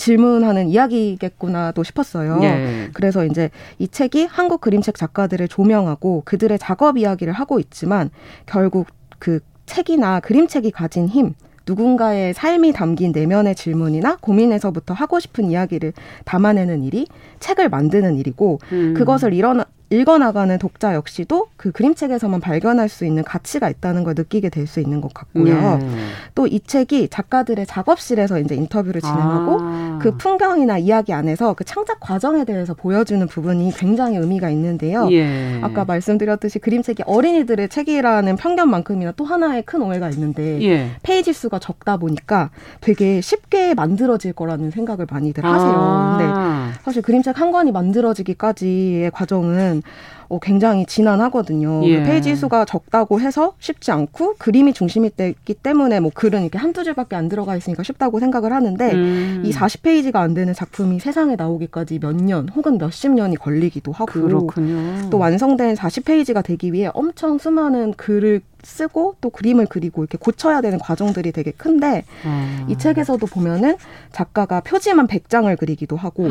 질문하는 0.00 0.68
이야기겠구나도 0.68 1.82
싶었어요. 1.82 2.40
예. 2.42 2.88
그래서 2.94 3.26
이제 3.26 3.50
이 3.78 3.86
책이 3.86 4.24
한국 4.24 4.62
그림책 4.62 4.96
작가들을 4.96 5.46
조명하고 5.46 6.22
그들의 6.24 6.58
작업 6.58 6.96
이야기를 6.96 7.34
하고 7.34 7.60
있지만 7.60 8.08
결국 8.46 8.86
그 9.18 9.40
책이나 9.66 10.20
그림책이 10.20 10.70
가진 10.70 11.06
힘, 11.06 11.34
누군가의 11.66 12.32
삶이 12.32 12.72
담긴 12.72 13.12
내면의 13.12 13.54
질문이나 13.54 14.16
고민에서부터 14.16 14.94
하고 14.94 15.20
싶은 15.20 15.50
이야기를 15.50 15.92
담아내는 16.24 16.82
일이 16.82 17.06
책을 17.38 17.68
만드는 17.68 18.16
일이고 18.16 18.58
음. 18.72 18.94
그것을 18.94 19.34
일어나 19.34 19.66
읽어나가는 19.90 20.56
독자 20.58 20.94
역시도 20.94 21.48
그 21.56 21.72
그림책에서만 21.72 22.40
발견할 22.40 22.88
수 22.88 23.04
있는 23.04 23.24
가치가 23.24 23.68
있다는 23.68 24.04
걸 24.04 24.14
느끼게 24.16 24.48
될 24.48 24.70
수 24.70 24.80
있는 24.80 25.00
것 25.00 25.12
같고요. 25.12 25.78
네. 25.78 25.88
또이 26.34 26.60
책이 26.60 27.08
작가들의 27.08 27.66
작업실에서 27.66 28.38
이제 28.38 28.54
인터뷰를 28.54 29.00
진행하고 29.00 29.58
아. 29.60 29.98
그 30.00 30.16
풍경이나 30.16 30.78
이야기 30.78 31.12
안에서 31.12 31.54
그 31.54 31.64
창작 31.64 31.98
과정에 32.00 32.44
대해서 32.44 32.72
보여주는 32.74 33.26
부분이 33.26 33.72
굉장히 33.76 34.16
의미가 34.16 34.50
있는데요. 34.50 35.08
예. 35.10 35.58
아까 35.62 35.84
말씀드렸듯이 35.84 36.58
그림책이 36.60 37.02
어린이들의 37.06 37.68
책이라는 37.68 38.36
편견만큼이나 38.36 39.12
또 39.16 39.24
하나의 39.24 39.62
큰 39.62 39.82
오해가 39.82 40.08
있는데 40.10 40.62
예. 40.62 40.90
페이지 41.02 41.32
수가 41.32 41.58
적다 41.58 41.96
보니까 41.96 42.50
되게 42.80 43.20
쉽게 43.20 43.74
만들어질 43.74 44.32
거라는 44.32 44.70
생각을 44.70 45.06
많이들 45.10 45.44
하세요. 45.44 45.72
아. 45.74 46.16
근데 46.18 46.80
사실 46.84 47.02
그림책 47.02 47.40
한 47.40 47.50
권이 47.50 47.72
만들어지기까지의 47.72 49.10
과정은 49.10 49.79
어, 50.28 50.38
굉장히 50.38 50.86
지난하거든요. 50.86 51.82
예. 51.88 51.98
그 51.98 52.04
페이지 52.04 52.36
수가 52.36 52.64
적다고 52.64 53.20
해서 53.20 53.54
쉽지 53.58 53.90
않고 53.90 54.36
그림이 54.38 54.72
중심이 54.72 55.10
됐기 55.14 55.54
때문에 55.54 55.98
뭐 55.98 56.12
글은 56.14 56.42
이렇게 56.42 56.56
한두 56.56 56.84
줄밖에 56.84 57.16
안 57.16 57.28
들어가 57.28 57.56
있으니까 57.56 57.82
쉽다고 57.82 58.20
생각을 58.20 58.52
하는데 58.52 58.92
음. 58.92 59.42
이 59.44 59.50
40페이지가 59.50 60.16
안 60.16 60.34
되는 60.34 60.54
작품이 60.54 61.00
세상에 61.00 61.34
나오기까지 61.36 61.98
몇 61.98 62.14
년 62.20 62.48
혹은 62.50 62.78
몇십 62.78 63.10
년이 63.12 63.36
걸리기도 63.36 63.92
하고 63.92 64.06
그렇군요. 64.12 65.08
또 65.10 65.18
완성된 65.18 65.74
40페이지가 65.74 66.44
되기 66.44 66.72
위해 66.72 66.90
엄청 66.94 67.38
수많은 67.38 67.94
글을 67.94 68.40
쓰고 68.62 69.16
또 69.20 69.30
그림을 69.30 69.66
그리고 69.68 70.02
이렇게 70.02 70.18
고쳐야 70.18 70.60
되는 70.60 70.78
과정들이 70.78 71.32
되게 71.32 71.50
큰데 71.50 72.04
음. 72.24 72.66
이 72.68 72.76
책에서도 72.76 73.24
보면은 73.26 73.76
작가가 74.12 74.60
표지만 74.60 75.06
100장을 75.06 75.56
그리기도 75.58 75.96
하고 75.96 76.28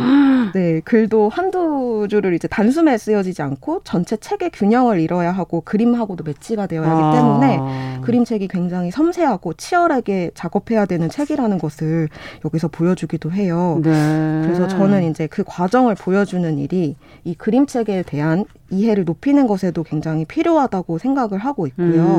네, 0.53 0.81
글도 0.81 1.29
한두 1.29 2.07
줄을 2.09 2.33
이제 2.33 2.47
단숨에 2.47 2.97
쓰여지지 2.97 3.41
않고 3.41 3.81
전체 3.83 4.17
책의 4.17 4.51
균형을 4.51 4.99
이뤄야 4.99 5.31
하고 5.31 5.61
그림하고도 5.61 6.23
매치가 6.23 6.67
되어야 6.67 6.89
하기 6.89 7.01
아. 7.03 7.11
때문에 7.11 8.01
그림책이 8.01 8.47
굉장히 8.47 8.91
섬세하고 8.91 9.53
치열하게 9.53 10.31
작업해야 10.33 10.85
되는 10.85 11.09
책이라는 11.09 11.57
것을 11.57 12.09
여기서 12.45 12.67
보여주기도 12.69 13.31
해요. 13.31 13.79
네. 13.83 14.41
그래서 14.43 14.67
저는 14.67 15.09
이제 15.09 15.27
그 15.27 15.43
과정을 15.45 15.95
보여주는 15.95 16.57
일이 16.57 16.95
이 17.23 17.35
그림책에 17.35 18.03
대한 18.03 18.45
이해를 18.71 19.03
높이는 19.03 19.47
것에도 19.47 19.83
굉장히 19.83 20.25
필요하다고 20.25 20.97
생각을 20.97 21.39
하고 21.39 21.67
있고요. 21.67 22.18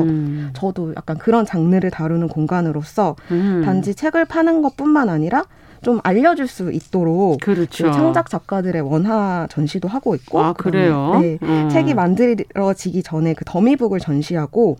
저도 0.53 0.93
약간 0.95 1.17
그런 1.17 1.45
장르를 1.45 1.91
다루는 1.91 2.27
공간으로서 2.27 3.15
음. 3.31 3.61
단지 3.63 3.95
책을 3.95 4.25
파는 4.25 4.61
것뿐만 4.61 5.09
아니라 5.09 5.45
좀 5.81 5.99
알려줄 6.03 6.47
수 6.47 6.71
있도록 6.71 7.39
그렇죠. 7.41 7.85
그 7.85 7.91
창작 7.91 8.29
작가들의 8.29 8.81
원화 8.81 9.47
전시도 9.49 9.87
하고 9.87 10.13
있고 10.15 10.39
아 10.39 10.53
그래요? 10.53 11.17
네, 11.19 11.39
음. 11.41 11.69
책이 11.69 11.95
만들어지기 11.95 13.01
전에 13.01 13.33
그 13.33 13.45
더미북을 13.45 13.99
전시하고 13.99 14.77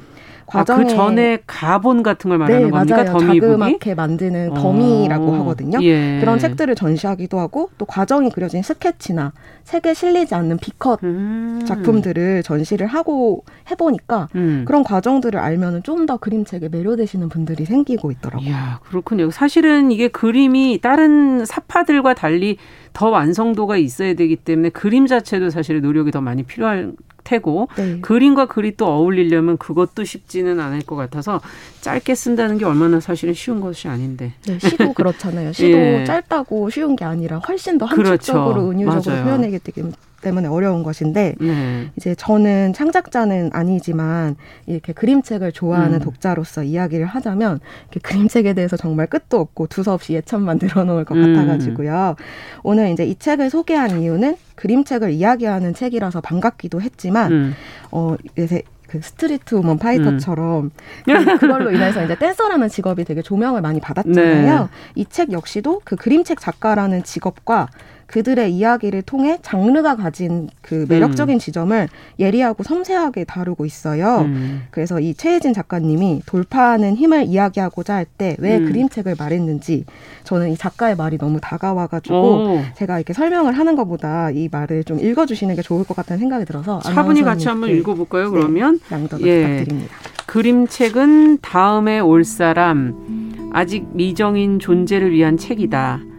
과정에 0.51 0.83
아, 0.83 0.87
그 0.87 0.93
전에 0.93 1.37
가본 1.47 2.03
같은 2.03 2.27
걸 2.29 2.37
말하는 2.37 2.65
네, 2.65 2.69
겁니까? 2.69 2.95
맞아요. 3.03 3.11
더미북이? 3.17 3.39
자그맣게 3.39 3.95
만드는 3.95 4.53
더미라고 4.53 5.31
어. 5.31 5.35
하거든요. 5.39 5.79
예. 5.81 6.19
그런 6.19 6.39
책들을 6.39 6.75
전시하기도 6.75 7.39
하고 7.39 7.69
또 7.77 7.85
과정이 7.85 8.29
그려진 8.29 8.61
스케치나 8.61 9.31
책에 9.63 9.93
실리지 9.93 10.35
않는 10.35 10.57
비컷 10.57 11.01
음. 11.03 11.61
작품들을 11.65 12.43
전시를 12.43 12.87
하고 12.87 13.45
해보니까 13.71 14.27
음. 14.35 14.65
그런 14.67 14.83
과정들을 14.83 15.39
알면은 15.39 15.83
좀 15.83 16.01
더 16.01 16.17
그림책에 16.17 16.67
매료되시는 16.69 17.29
분들이 17.29 17.63
생기고 17.63 18.09
있더라고요. 18.09 18.49
이야, 18.49 18.79
그렇군요. 18.89 19.29
사실은 19.29 19.91
이게 19.91 20.07
그림이 20.07 20.79
다른 20.81 21.45
사파들과 21.45 22.15
달리 22.15 22.57
더 22.93 23.09
완성도가 23.09 23.77
있어야 23.77 24.13
되기 24.13 24.35
때문에 24.35 24.69
그림 24.69 25.07
자체도 25.07 25.49
사실 25.49 25.81
노력이 25.81 26.11
더 26.11 26.21
많이 26.21 26.43
필요할 26.43 26.93
테고 27.23 27.67
네. 27.77 27.99
그림과 28.01 28.47
글이 28.47 28.75
또 28.77 28.87
어울리려면 28.87 29.57
그것도 29.57 30.03
쉽지는 30.03 30.59
않을 30.59 30.81
것 30.81 30.95
같아서 30.95 31.39
짧게 31.81 32.15
쓴다는 32.15 32.57
게 32.57 32.65
얼마나 32.65 32.99
사실은 32.99 33.33
쉬운 33.33 33.61
것이 33.61 33.87
아닌데. 33.87 34.33
네, 34.45 34.57
시도 34.59 34.93
그렇잖아요. 34.93 35.53
시도 35.53 35.77
예. 35.77 36.03
짧다고 36.03 36.69
쉬운 36.69 36.95
게 36.95 37.05
아니라 37.05 37.37
훨씬 37.37 37.77
더 37.77 37.85
함축적으로 37.85 38.65
그렇죠. 38.65 38.71
은유적으로 38.71 39.23
표현하기 39.23 39.59
때문에 39.59 39.93
어려운 40.29 40.83
것인데 40.83 41.35
네. 41.39 41.87
이제 41.95 42.15
저는 42.15 42.73
창작자는 42.73 43.51
아니지만 43.53 44.35
이렇게 44.67 44.93
그림책을 44.93 45.51
좋아하는 45.51 45.95
음. 45.95 45.99
독자로서 45.99 46.63
이야기를 46.63 47.05
하자면 47.05 47.59
그림책에 48.03 48.53
대해서 48.53 48.77
정말 48.77 49.07
끝도 49.07 49.39
없고 49.39 49.67
두서없이 49.67 50.13
예천만 50.13 50.59
늘어놓을 50.61 51.05
것 51.05 51.15
음. 51.15 51.33
같아가지고요. 51.33 52.15
오늘 52.63 52.89
이제 52.89 53.05
이 53.05 53.15
책을 53.15 53.49
소개한 53.49 54.01
이유는 54.01 54.35
그림책을 54.55 55.11
이야기하는 55.11 55.73
책이라서 55.73 56.21
반갑기도 56.21 56.81
했지만 56.81 57.31
음. 57.31 57.53
어 57.91 58.15
이제 58.37 58.61
그 58.91 58.99
스트리트 59.01 59.55
우먼 59.55 59.77
파이터처럼 59.77 60.65
음. 60.65 60.71
그걸로 61.39 61.71
인해서 61.71 62.03
이제 62.03 62.13
댄서라는 62.15 62.67
직업이 62.67 63.05
되게 63.05 63.21
조명을 63.21 63.61
많이 63.61 63.79
받았잖아요. 63.79 64.59
네. 64.59 64.67
이책 64.95 65.31
역시도 65.31 65.81
그 65.85 65.95
그림책 65.95 66.41
작가라는 66.41 67.03
직업과 67.03 67.69
그들의 68.11 68.53
이야기를 68.53 69.03
통해 69.03 69.39
장르가 69.41 69.95
가진 69.95 70.49
그 70.61 70.85
매력적인 70.89 71.37
음. 71.37 71.39
지점을 71.39 71.87
예리하고 72.19 72.61
섬세하게 72.61 73.23
다루고 73.23 73.65
있어요. 73.65 74.23
음. 74.25 74.63
그래서 74.69 74.99
이 74.99 75.13
최혜진 75.13 75.53
작가님이 75.53 76.21
돌파하는 76.25 76.95
힘을 76.97 77.27
이야기하고자 77.27 77.95
할 77.95 78.05
때왜 78.05 78.57
음. 78.57 78.65
그림책을 78.65 79.15
말했는지 79.17 79.85
저는 80.25 80.51
이 80.51 80.57
작가의 80.57 80.97
말이 80.97 81.17
너무 81.17 81.39
다가와가지고 81.39 82.15
오. 82.15 82.61
제가 82.75 82.97
이렇게 82.97 83.13
설명을 83.13 83.53
하는 83.53 83.77
것보다 83.77 84.29
이 84.31 84.49
말을 84.51 84.83
좀 84.83 84.99
읽어주시는 84.99 85.55
게 85.55 85.61
좋을 85.61 85.85
것 85.85 85.95
같다는 85.95 86.19
생각이 86.19 86.43
들어서 86.43 86.81
차분히 86.81 87.21
같이 87.21 87.47
한번 87.47 87.69
네. 87.69 87.77
읽어볼까요? 87.77 88.29
그러면 88.29 88.79
네, 88.89 88.95
양덕을 88.95 89.25
예. 89.25 89.47
부탁드립니다. 89.47 89.95
그림책은 90.25 91.39
다음에 91.41 91.99
올 91.99 92.25
사람 92.25 93.49
아직 93.53 93.87
미정인 93.93 94.59
존재를 94.59 95.11
위한 95.13 95.37
책이다. 95.37 96.10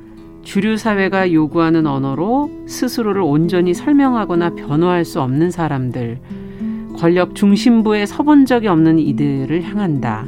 주류 0.43 0.77
사회가 0.77 1.33
요구하는 1.33 1.87
언어로 1.87 2.51
스스로를 2.67 3.23
온전히 3.23 3.75
설명하거나 3.75 4.51
변호할 4.51 5.05
수 5.05 5.21
없는 5.21 5.51
사람들, 5.51 6.19
권력 6.99 7.35
중심부에 7.35 8.07
서본 8.07 8.47
적이 8.47 8.69
없는 8.69 8.99
이들을 8.99 9.63
향한다. 9.63 10.27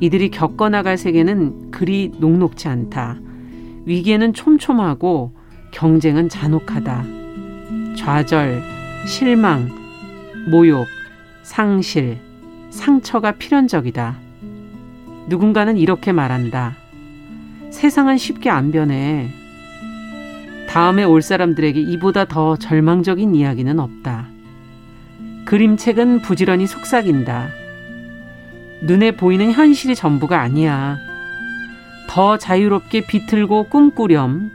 이들이 0.00 0.30
겪어나갈 0.30 0.96
세계는 0.96 1.70
그리 1.70 2.12
녹록지 2.18 2.68
않다. 2.68 3.18
위기에는 3.86 4.32
촘촘하고 4.32 5.32
경쟁은 5.72 6.28
잔혹하다. 6.28 7.04
좌절, 7.96 8.62
실망, 9.06 9.68
모욕, 10.50 10.86
상실, 11.42 12.18
상처가 12.70 13.32
필연적이다. 13.32 14.18
누군가는 15.28 15.76
이렇게 15.76 16.12
말한다. 16.12 16.81
세상은 17.72 18.18
쉽게 18.18 18.48
안 18.50 18.70
변해. 18.70 19.28
다음에 20.68 21.04
올 21.04 21.20
사람들에게 21.20 21.80
이보다 21.80 22.26
더 22.26 22.56
절망적인 22.56 23.34
이야기는 23.34 23.80
없다. 23.80 24.28
그림책은 25.46 26.22
부지런히 26.22 26.66
속삭인다. 26.66 27.48
눈에 28.82 29.12
보이는 29.12 29.50
현실이 29.52 29.94
전부가 29.94 30.40
아니야. 30.40 30.98
더 32.08 32.38
자유롭게 32.38 33.06
비틀고 33.06 33.64
꿈꾸렴. 33.64 34.50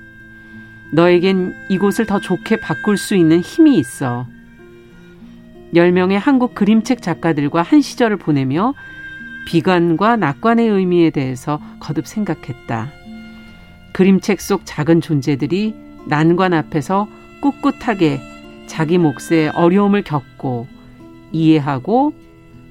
너에겐 0.93 1.53
이곳을 1.69 2.05
더 2.05 2.19
좋게 2.19 2.61
바꿀 2.61 2.97
수 2.97 3.15
있는 3.15 3.41
힘이 3.41 3.77
있어. 3.79 4.27
10명의 5.73 6.13
한국 6.13 6.55
그림책 6.55 7.01
작가들과 7.01 7.61
한 7.61 7.81
시절을 7.81 8.17
보내며 8.17 8.73
비관과 9.47 10.15
낙관의 10.17 10.67
의미에 10.67 11.09
대해서 11.09 11.59
거듭 11.79 12.07
생각했다. 12.07 12.89
그림책 13.97 14.41
속 14.41 14.61
작은 14.63 15.01
존재들이 15.01 15.73
난관 16.05 16.53
앞에서 16.53 17.07
꿋꿋하게 17.41 18.21
자기 18.67 18.99
몫의 18.99 19.49
어려움을 19.55 20.03
겪고 20.03 20.67
이해하고 21.31 22.13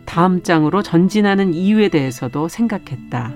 다음 0.05 0.45
장으로 0.45 0.85
전진하는 0.85 1.53
이유에 1.53 1.89
대해서도 1.89 2.47
생각했다. 2.47 3.35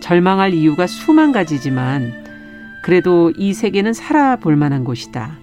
절망할 0.00 0.54
이유가 0.54 0.86
수만 0.86 1.30
가지지만 1.30 2.80
그래도 2.82 3.30
이 3.36 3.52
세계는 3.52 3.92
살아볼 3.92 4.56
만한 4.56 4.82
곳이다. 4.82 5.38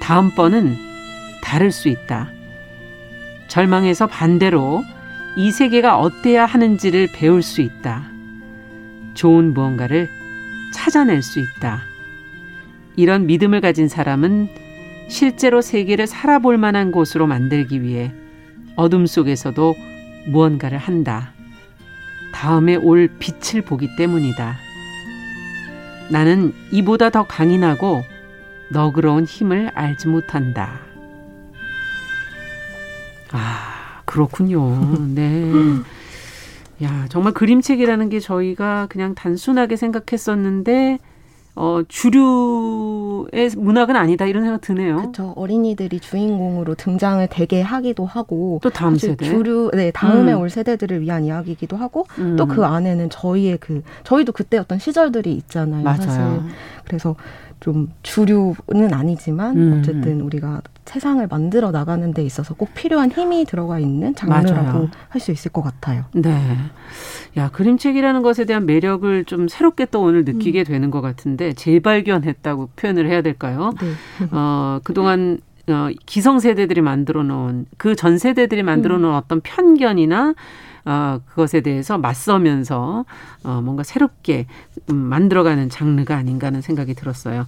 다음번은 0.00 0.76
다를 1.42 1.72
수 1.72 1.88
있다. 1.88 2.30
절망해서 3.48 4.06
반대로 4.06 4.84
이 5.36 5.50
세계가 5.50 5.98
어때야 5.98 6.46
하는지를 6.46 7.08
배울 7.12 7.42
수 7.42 7.62
있다. 7.62 8.04
좋은 9.14 9.54
무언가를 9.54 10.19
찾아낼 10.72 11.22
수 11.22 11.40
있다. 11.40 11.82
이런 12.96 13.26
믿음을 13.26 13.60
가진 13.60 13.88
사람은 13.88 14.48
실제로 15.08 15.60
세계를 15.60 16.06
살아볼 16.06 16.58
만한 16.58 16.92
곳으로 16.92 17.26
만들기 17.26 17.82
위해 17.82 18.12
어둠 18.76 19.06
속에서도 19.06 19.74
무언가를 20.28 20.78
한다. 20.78 21.32
다음에 22.32 22.76
올 22.76 23.08
빛을 23.18 23.62
보기 23.62 23.96
때문이다. 23.96 24.56
나는 26.10 26.52
이보다 26.72 27.10
더 27.10 27.26
강인하고 27.26 28.02
너그러운 28.70 29.24
힘을 29.24 29.70
알지 29.74 30.08
못한다. 30.08 30.80
아, 33.32 34.02
그렇군요. 34.04 34.96
네. 35.14 35.52
야, 36.82 37.06
정말 37.08 37.32
그림책이라는 37.34 38.08
게 38.08 38.20
저희가 38.20 38.86
그냥 38.88 39.14
단순하게 39.14 39.76
생각했었는데 39.76 40.98
어, 41.56 41.82
주류의 41.88 43.50
문학은 43.56 43.96
아니다 43.96 44.24
이런 44.24 44.44
생각 44.44 44.60
드네요. 44.60 44.96
그렇죠. 44.96 45.34
어린이들이 45.36 46.00
주인공으로 46.00 46.74
등장을 46.76 47.26
되게 47.30 47.60
하기도 47.60 48.06
하고 48.06 48.60
또 48.62 48.70
다음 48.70 48.96
세대 48.96 49.26
주류 49.26 49.70
네 49.74 49.90
다음에 49.90 50.32
음. 50.32 50.40
올 50.40 50.48
세대들을 50.48 51.02
위한 51.02 51.24
이야기이기도 51.24 51.76
하고 51.76 52.06
음. 52.18 52.36
또그 52.36 52.64
안에는 52.64 53.10
저희의 53.10 53.58
그 53.58 53.82
저희도 54.04 54.32
그때 54.32 54.58
어떤 54.58 54.78
시절들이 54.78 55.32
있잖아요. 55.32 55.82
맞아요. 55.82 56.00
사실 56.00 56.22
그래서 56.84 57.16
좀 57.60 57.90
주류는 58.02 58.92
아니지만 58.92 59.56
음. 59.56 59.78
어쨌든 59.78 60.20
우리가 60.22 60.62
세상을 60.86 61.24
만들어 61.28 61.70
나가는 61.70 62.12
데 62.12 62.22
있어서 62.24 62.54
꼭 62.54 62.74
필요한 62.74 63.10
힘이 63.12 63.44
들어가 63.44 63.78
있는 63.78 64.14
장르라고 64.14 64.88
할 65.08 65.20
수 65.20 65.30
있을 65.30 65.52
것 65.52 65.62
같아요. 65.62 66.04
네. 66.12 66.56
야, 67.36 67.48
그림책이라는 67.50 68.22
것에 68.22 68.44
대한 68.46 68.66
매력을 68.66 69.24
좀 69.26 69.46
새롭게 69.48 69.84
또 69.86 70.02
오늘 70.02 70.24
느끼게 70.24 70.60
음. 70.60 70.64
되는 70.64 70.90
것 70.90 71.00
같은데 71.00 71.52
재발견했다고 71.52 72.70
표현을 72.76 73.06
해야 73.08 73.22
될까요? 73.22 73.72
네. 73.80 73.88
어, 74.32 74.80
그동안 74.82 75.38
어, 75.68 75.88
기성세대들이 76.06 76.80
만들어 76.80 77.22
놓은 77.22 77.66
그 77.76 77.94
전 77.94 78.18
세대들이 78.18 78.62
만들어 78.64 78.98
놓은 78.98 79.12
음. 79.12 79.16
어떤 79.16 79.40
편견이나 79.42 80.34
어, 80.84 81.20
그것에 81.26 81.60
대해서 81.60 81.98
맞서면서 81.98 83.04
어, 83.44 83.60
뭔가 83.62 83.82
새롭게 83.82 84.46
음, 84.90 84.96
만들어가는 84.96 85.68
장르가 85.68 86.16
아닌가 86.16 86.48
하는 86.48 86.60
생각이 86.60 86.94
들었어요. 86.94 87.46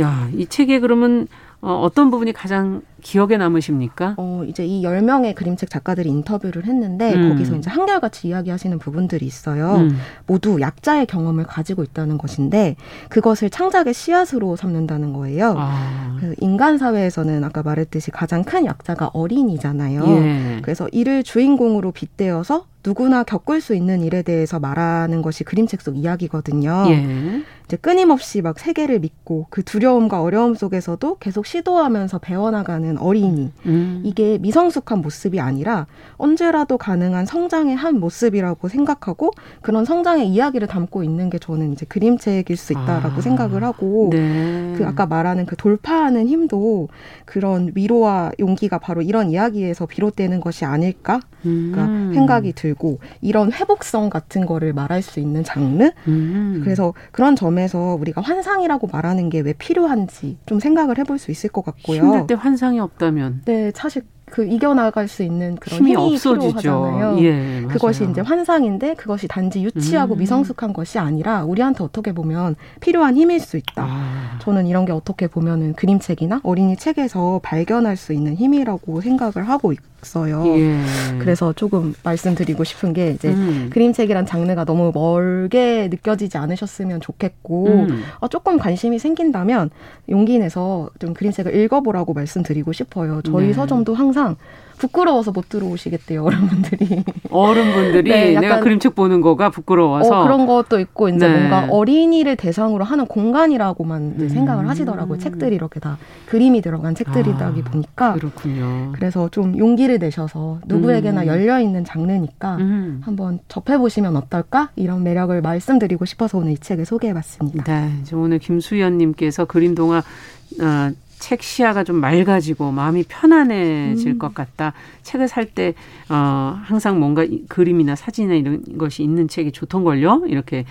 야, 0.00 0.28
이 0.32 0.46
책에 0.46 0.80
그러면 0.80 1.26
어, 1.64 1.80
어떤 1.80 2.10
부분이 2.10 2.32
가장 2.32 2.82
기억에 3.02 3.36
남으십니까? 3.36 4.14
어, 4.16 4.44
이제 4.48 4.66
이 4.66 4.82
열명의 4.82 5.34
그림책 5.34 5.70
작가들이 5.70 6.08
인터뷰를 6.08 6.64
했는데 6.64 7.14
음. 7.14 7.30
거기서 7.30 7.56
이제 7.56 7.70
한결같이 7.70 8.28
이야기하시는 8.28 8.80
부분들이 8.80 9.24
있어요. 9.26 9.76
음. 9.76 9.96
모두 10.26 10.60
약자의 10.60 11.06
경험을 11.06 11.44
가지고 11.44 11.84
있다는 11.84 12.18
것인데 12.18 12.74
그것을 13.10 13.48
창작의 13.48 13.94
씨앗으로 13.94 14.56
삼는다는 14.56 15.12
거예요. 15.12 15.54
아. 15.56 16.16
그 16.18 16.34
인간 16.40 16.78
사회에서는 16.78 17.44
아까 17.44 17.62
말했듯이 17.62 18.10
가장 18.10 18.42
큰 18.42 18.66
약자가 18.66 19.10
어린이잖아요. 19.12 20.04
예. 20.06 20.58
그래서 20.62 20.88
이를 20.90 21.22
주인공으로 21.22 21.92
빗대어서 21.92 22.66
누구나 22.84 23.22
겪을 23.22 23.60
수 23.60 23.76
있는 23.76 24.02
일에 24.02 24.22
대해서 24.22 24.58
말하는 24.58 25.22
것이 25.22 25.44
그림책 25.44 25.80
속 25.80 25.96
이야기거든요. 25.96 26.86
예. 26.88 27.42
이제 27.72 27.78
끊임없이 27.80 28.42
막 28.42 28.58
세계를 28.58 28.98
믿고 28.98 29.46
그 29.48 29.62
두려움과 29.62 30.20
어려움 30.20 30.54
속에서도 30.54 31.16
계속 31.20 31.46
시도하면서 31.46 32.18
배워나가는 32.18 32.98
어린이. 32.98 33.50
음. 33.64 34.02
이게 34.04 34.36
미성숙한 34.36 35.00
모습이 35.00 35.40
아니라 35.40 35.86
언제라도 36.18 36.76
가능한 36.76 37.24
성장의 37.24 37.74
한 37.74 37.98
모습이라고 37.98 38.68
생각하고 38.68 39.30
그런 39.62 39.86
성장의 39.86 40.28
이야기를 40.28 40.68
담고 40.68 41.02
있는 41.02 41.30
게 41.30 41.38
저는 41.38 41.72
이제 41.72 41.86
그림책일 41.86 42.58
수 42.58 42.74
있다라고 42.74 43.16
아. 43.16 43.20
생각을 43.22 43.64
하고 43.64 44.10
네. 44.12 44.74
그 44.76 44.84
아까 44.86 45.06
말하는 45.06 45.46
그 45.46 45.56
돌파하는 45.56 46.28
힘도 46.28 46.88
그런 47.24 47.72
위로와 47.74 48.32
용기가 48.38 48.76
바로 48.76 49.00
이런 49.00 49.30
이야기에서 49.30 49.86
비롯되는 49.86 50.40
것이 50.40 50.66
아닐까 50.66 51.20
음. 51.46 52.10
생각이 52.12 52.52
들 52.52 52.72
들고 52.72 52.98
이런 53.20 53.52
회복성 53.52 54.10
같은 54.10 54.46
거를 54.46 54.72
말할 54.72 55.02
수 55.02 55.20
있는 55.20 55.44
장르. 55.44 55.90
음. 56.08 56.60
그래서 56.62 56.94
그런 57.10 57.36
점에 57.36 57.61
서 57.68 57.96
우리가 58.00 58.20
환상이라고 58.20 58.88
말하는 58.90 59.28
게 59.30 59.42
왜 59.42 59.52
필요한지 59.54 60.36
좀 60.46 60.60
생각을 60.60 60.98
해볼 60.98 61.18
수 61.18 61.30
있을 61.30 61.50
것 61.50 61.64
같고요. 61.64 62.00
힘들 62.02 62.26
때 62.28 62.34
환상이 62.34 62.78
없다면. 62.80 63.42
네, 63.44 63.72
사실 63.74 64.02
그 64.26 64.46
이겨나갈 64.46 65.08
수 65.08 65.22
있는 65.22 65.56
그런 65.56 65.78
힘이, 65.80 65.94
힘이 65.94 66.16
필요하잖아요. 66.18 67.18
예, 67.22 67.66
그것이 67.68 68.06
이제 68.10 68.20
환상인데 68.22 68.94
그것이 68.94 69.28
단지 69.28 69.62
유치하고 69.62 70.14
음. 70.14 70.18
미성숙한 70.20 70.72
것이 70.72 70.98
아니라 70.98 71.44
우리한테 71.44 71.84
어떻게 71.84 72.12
보면 72.12 72.56
필요한 72.80 73.16
힘일 73.16 73.40
수 73.40 73.58
있다. 73.58 73.84
아. 73.86 74.38
저는 74.40 74.66
이런 74.66 74.86
게 74.86 74.92
어떻게 74.92 75.26
보면은 75.26 75.74
그림책이나 75.74 76.40
어린이 76.44 76.76
책에서 76.76 77.40
발견할 77.42 77.96
수 77.96 78.12
있는 78.14 78.34
힘이라고 78.36 79.00
생각을 79.02 79.48
하고 79.48 79.72
있 79.72 79.78
어요. 80.16 80.44
예. 80.58 80.80
그래서 81.18 81.52
조금 81.52 81.94
말씀드리고 82.02 82.64
싶은 82.64 82.92
게 82.92 83.10
이제 83.10 83.28
음. 83.28 83.70
그림책이란 83.72 84.26
장르가 84.26 84.64
너무 84.64 84.90
멀게 84.92 85.88
느껴지지 85.88 86.38
않으셨으면 86.38 87.00
좋겠고 87.00 87.66
음. 87.66 88.02
어, 88.18 88.28
조금 88.28 88.58
관심이 88.58 88.98
생긴다면 88.98 89.70
용기 90.08 90.38
내서 90.38 90.90
좀 90.98 91.14
그림책을 91.14 91.54
읽어보라고 91.54 92.14
말씀드리고 92.14 92.72
싶어요. 92.72 93.22
저희 93.22 93.48
네. 93.48 93.52
서점도 93.52 93.94
항상 93.94 94.36
부끄러워서 94.82 95.30
못 95.30 95.48
들어오시겠대요 95.48 96.24
어른분들이. 96.24 97.04
어른분들이 97.30 98.10
네, 98.10 98.40
내가 98.40 98.58
그림책 98.60 98.96
보는 98.96 99.20
거가 99.20 99.50
부끄러워서 99.50 100.20
어, 100.20 100.22
그런 100.24 100.46
것도 100.46 100.80
있고 100.80 101.08
이제 101.08 101.28
네. 101.28 101.38
뭔가 101.38 101.68
어린이를 101.70 102.34
대상으로 102.34 102.82
하는 102.82 103.06
공간이라고만 103.06 104.16
음. 104.18 104.28
생각을 104.28 104.68
하시더라고요. 104.68 105.18
책들이 105.18 105.54
이렇게 105.54 105.78
다 105.78 105.98
그림이 106.26 106.62
들어간 106.62 106.96
책들이다 106.96 107.46
아, 107.46 107.52
보니까 107.70 108.14
그렇군요. 108.14 108.90
그래서 108.92 109.28
좀 109.28 109.56
용기를 109.56 109.98
내셔서 109.98 110.58
누구에게나 110.66 111.22
음. 111.22 111.26
열려 111.28 111.60
있는 111.60 111.84
장르니까 111.84 112.56
음. 112.56 113.00
한번 113.04 113.38
접해 113.46 113.78
보시면 113.78 114.16
어떨까 114.16 114.70
이런 114.74 115.04
매력을 115.04 115.40
말씀드리고 115.40 116.06
싶어서 116.06 116.38
오늘 116.38 116.52
이 116.52 116.58
책을 116.58 116.86
소개해봤습니다. 116.86 117.64
네, 117.64 118.02
오늘 118.14 118.40
김수연님께서 118.40 119.44
그림 119.44 119.76
동화 119.76 119.98
어, 119.98 120.90
책 121.22 121.40
시야가 121.40 121.84
좀 121.84 121.96
맑아지고 121.96 122.72
마음이 122.72 123.04
편안해질 123.04 124.08
음. 124.12 124.18
것 124.18 124.34
같다. 124.34 124.72
책을 125.02 125.28
살 125.28 125.52
때 125.54 125.74
어, 126.08 126.58
항상 126.64 126.98
뭔가 126.98 127.26
그림이나 127.48 127.94
사진이나 127.94 128.34
이런 128.34 128.62
것이 128.78 129.02
있는 129.02 129.28
책이 129.28 129.52
좋던 129.52 129.84
걸요. 129.84 130.22
이렇게 130.26 130.64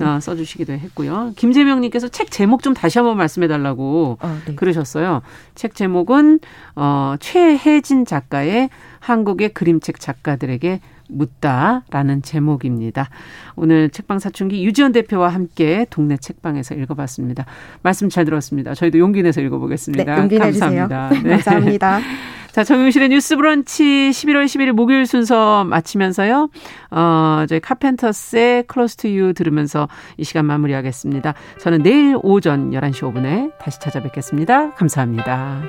어, 0.00 0.18
써주시기도 0.20 0.72
했고요. 0.74 1.32
김재명님께서 1.36 2.08
책 2.08 2.30
제목 2.30 2.62
좀 2.62 2.72
다시 2.72 2.98
한번 2.98 3.16
말씀해달라고 3.16 4.18
어, 4.20 4.38
네. 4.46 4.54
그러셨어요. 4.54 5.22
책 5.54 5.74
제목은 5.74 6.40
어, 6.76 7.16
최혜진 7.20 8.06
작가의 8.06 8.70
한국의 9.00 9.50
그림책 9.50 10.00
작가들에게 10.00 10.80
묻다라는 11.08 12.22
제목입니다. 12.22 13.08
오늘 13.56 13.90
책방 13.90 14.18
사춘기 14.18 14.64
유지현 14.64 14.92
대표와 14.92 15.28
함께 15.28 15.86
동네 15.90 16.16
책방에서 16.16 16.74
읽어봤습니다. 16.74 17.46
말씀 17.82 18.08
잘 18.08 18.24
들었습니다. 18.24 18.74
저희도 18.74 18.98
용기 18.98 19.22
내서 19.22 19.40
읽어보겠습니다. 19.40 20.14
네, 20.14 20.20
용기 20.20 20.38
감사합니다. 20.38 21.10
네. 21.22 21.30
감사합니다. 21.30 22.00
자, 22.52 22.64
정용실의 22.64 23.10
뉴스 23.10 23.36
브런치 23.36 23.84
11월 23.84 24.46
11일 24.46 24.72
목요일 24.72 25.06
순서 25.06 25.64
마치면서요. 25.64 26.48
어, 26.90 27.44
저희 27.48 27.60
카펜터스의 27.60 28.64
Close 28.66 28.96
to 28.96 29.08
You 29.08 29.32
들으면서 29.34 29.88
이 30.16 30.24
시간 30.24 30.46
마무리하겠습니다. 30.46 31.34
저는 31.60 31.82
내일 31.82 32.16
오전 32.22 32.70
11시 32.70 33.12
5분에 33.12 33.52
다시 33.58 33.78
찾아뵙겠습니다. 33.80 34.72
감사합니다. 34.74 35.62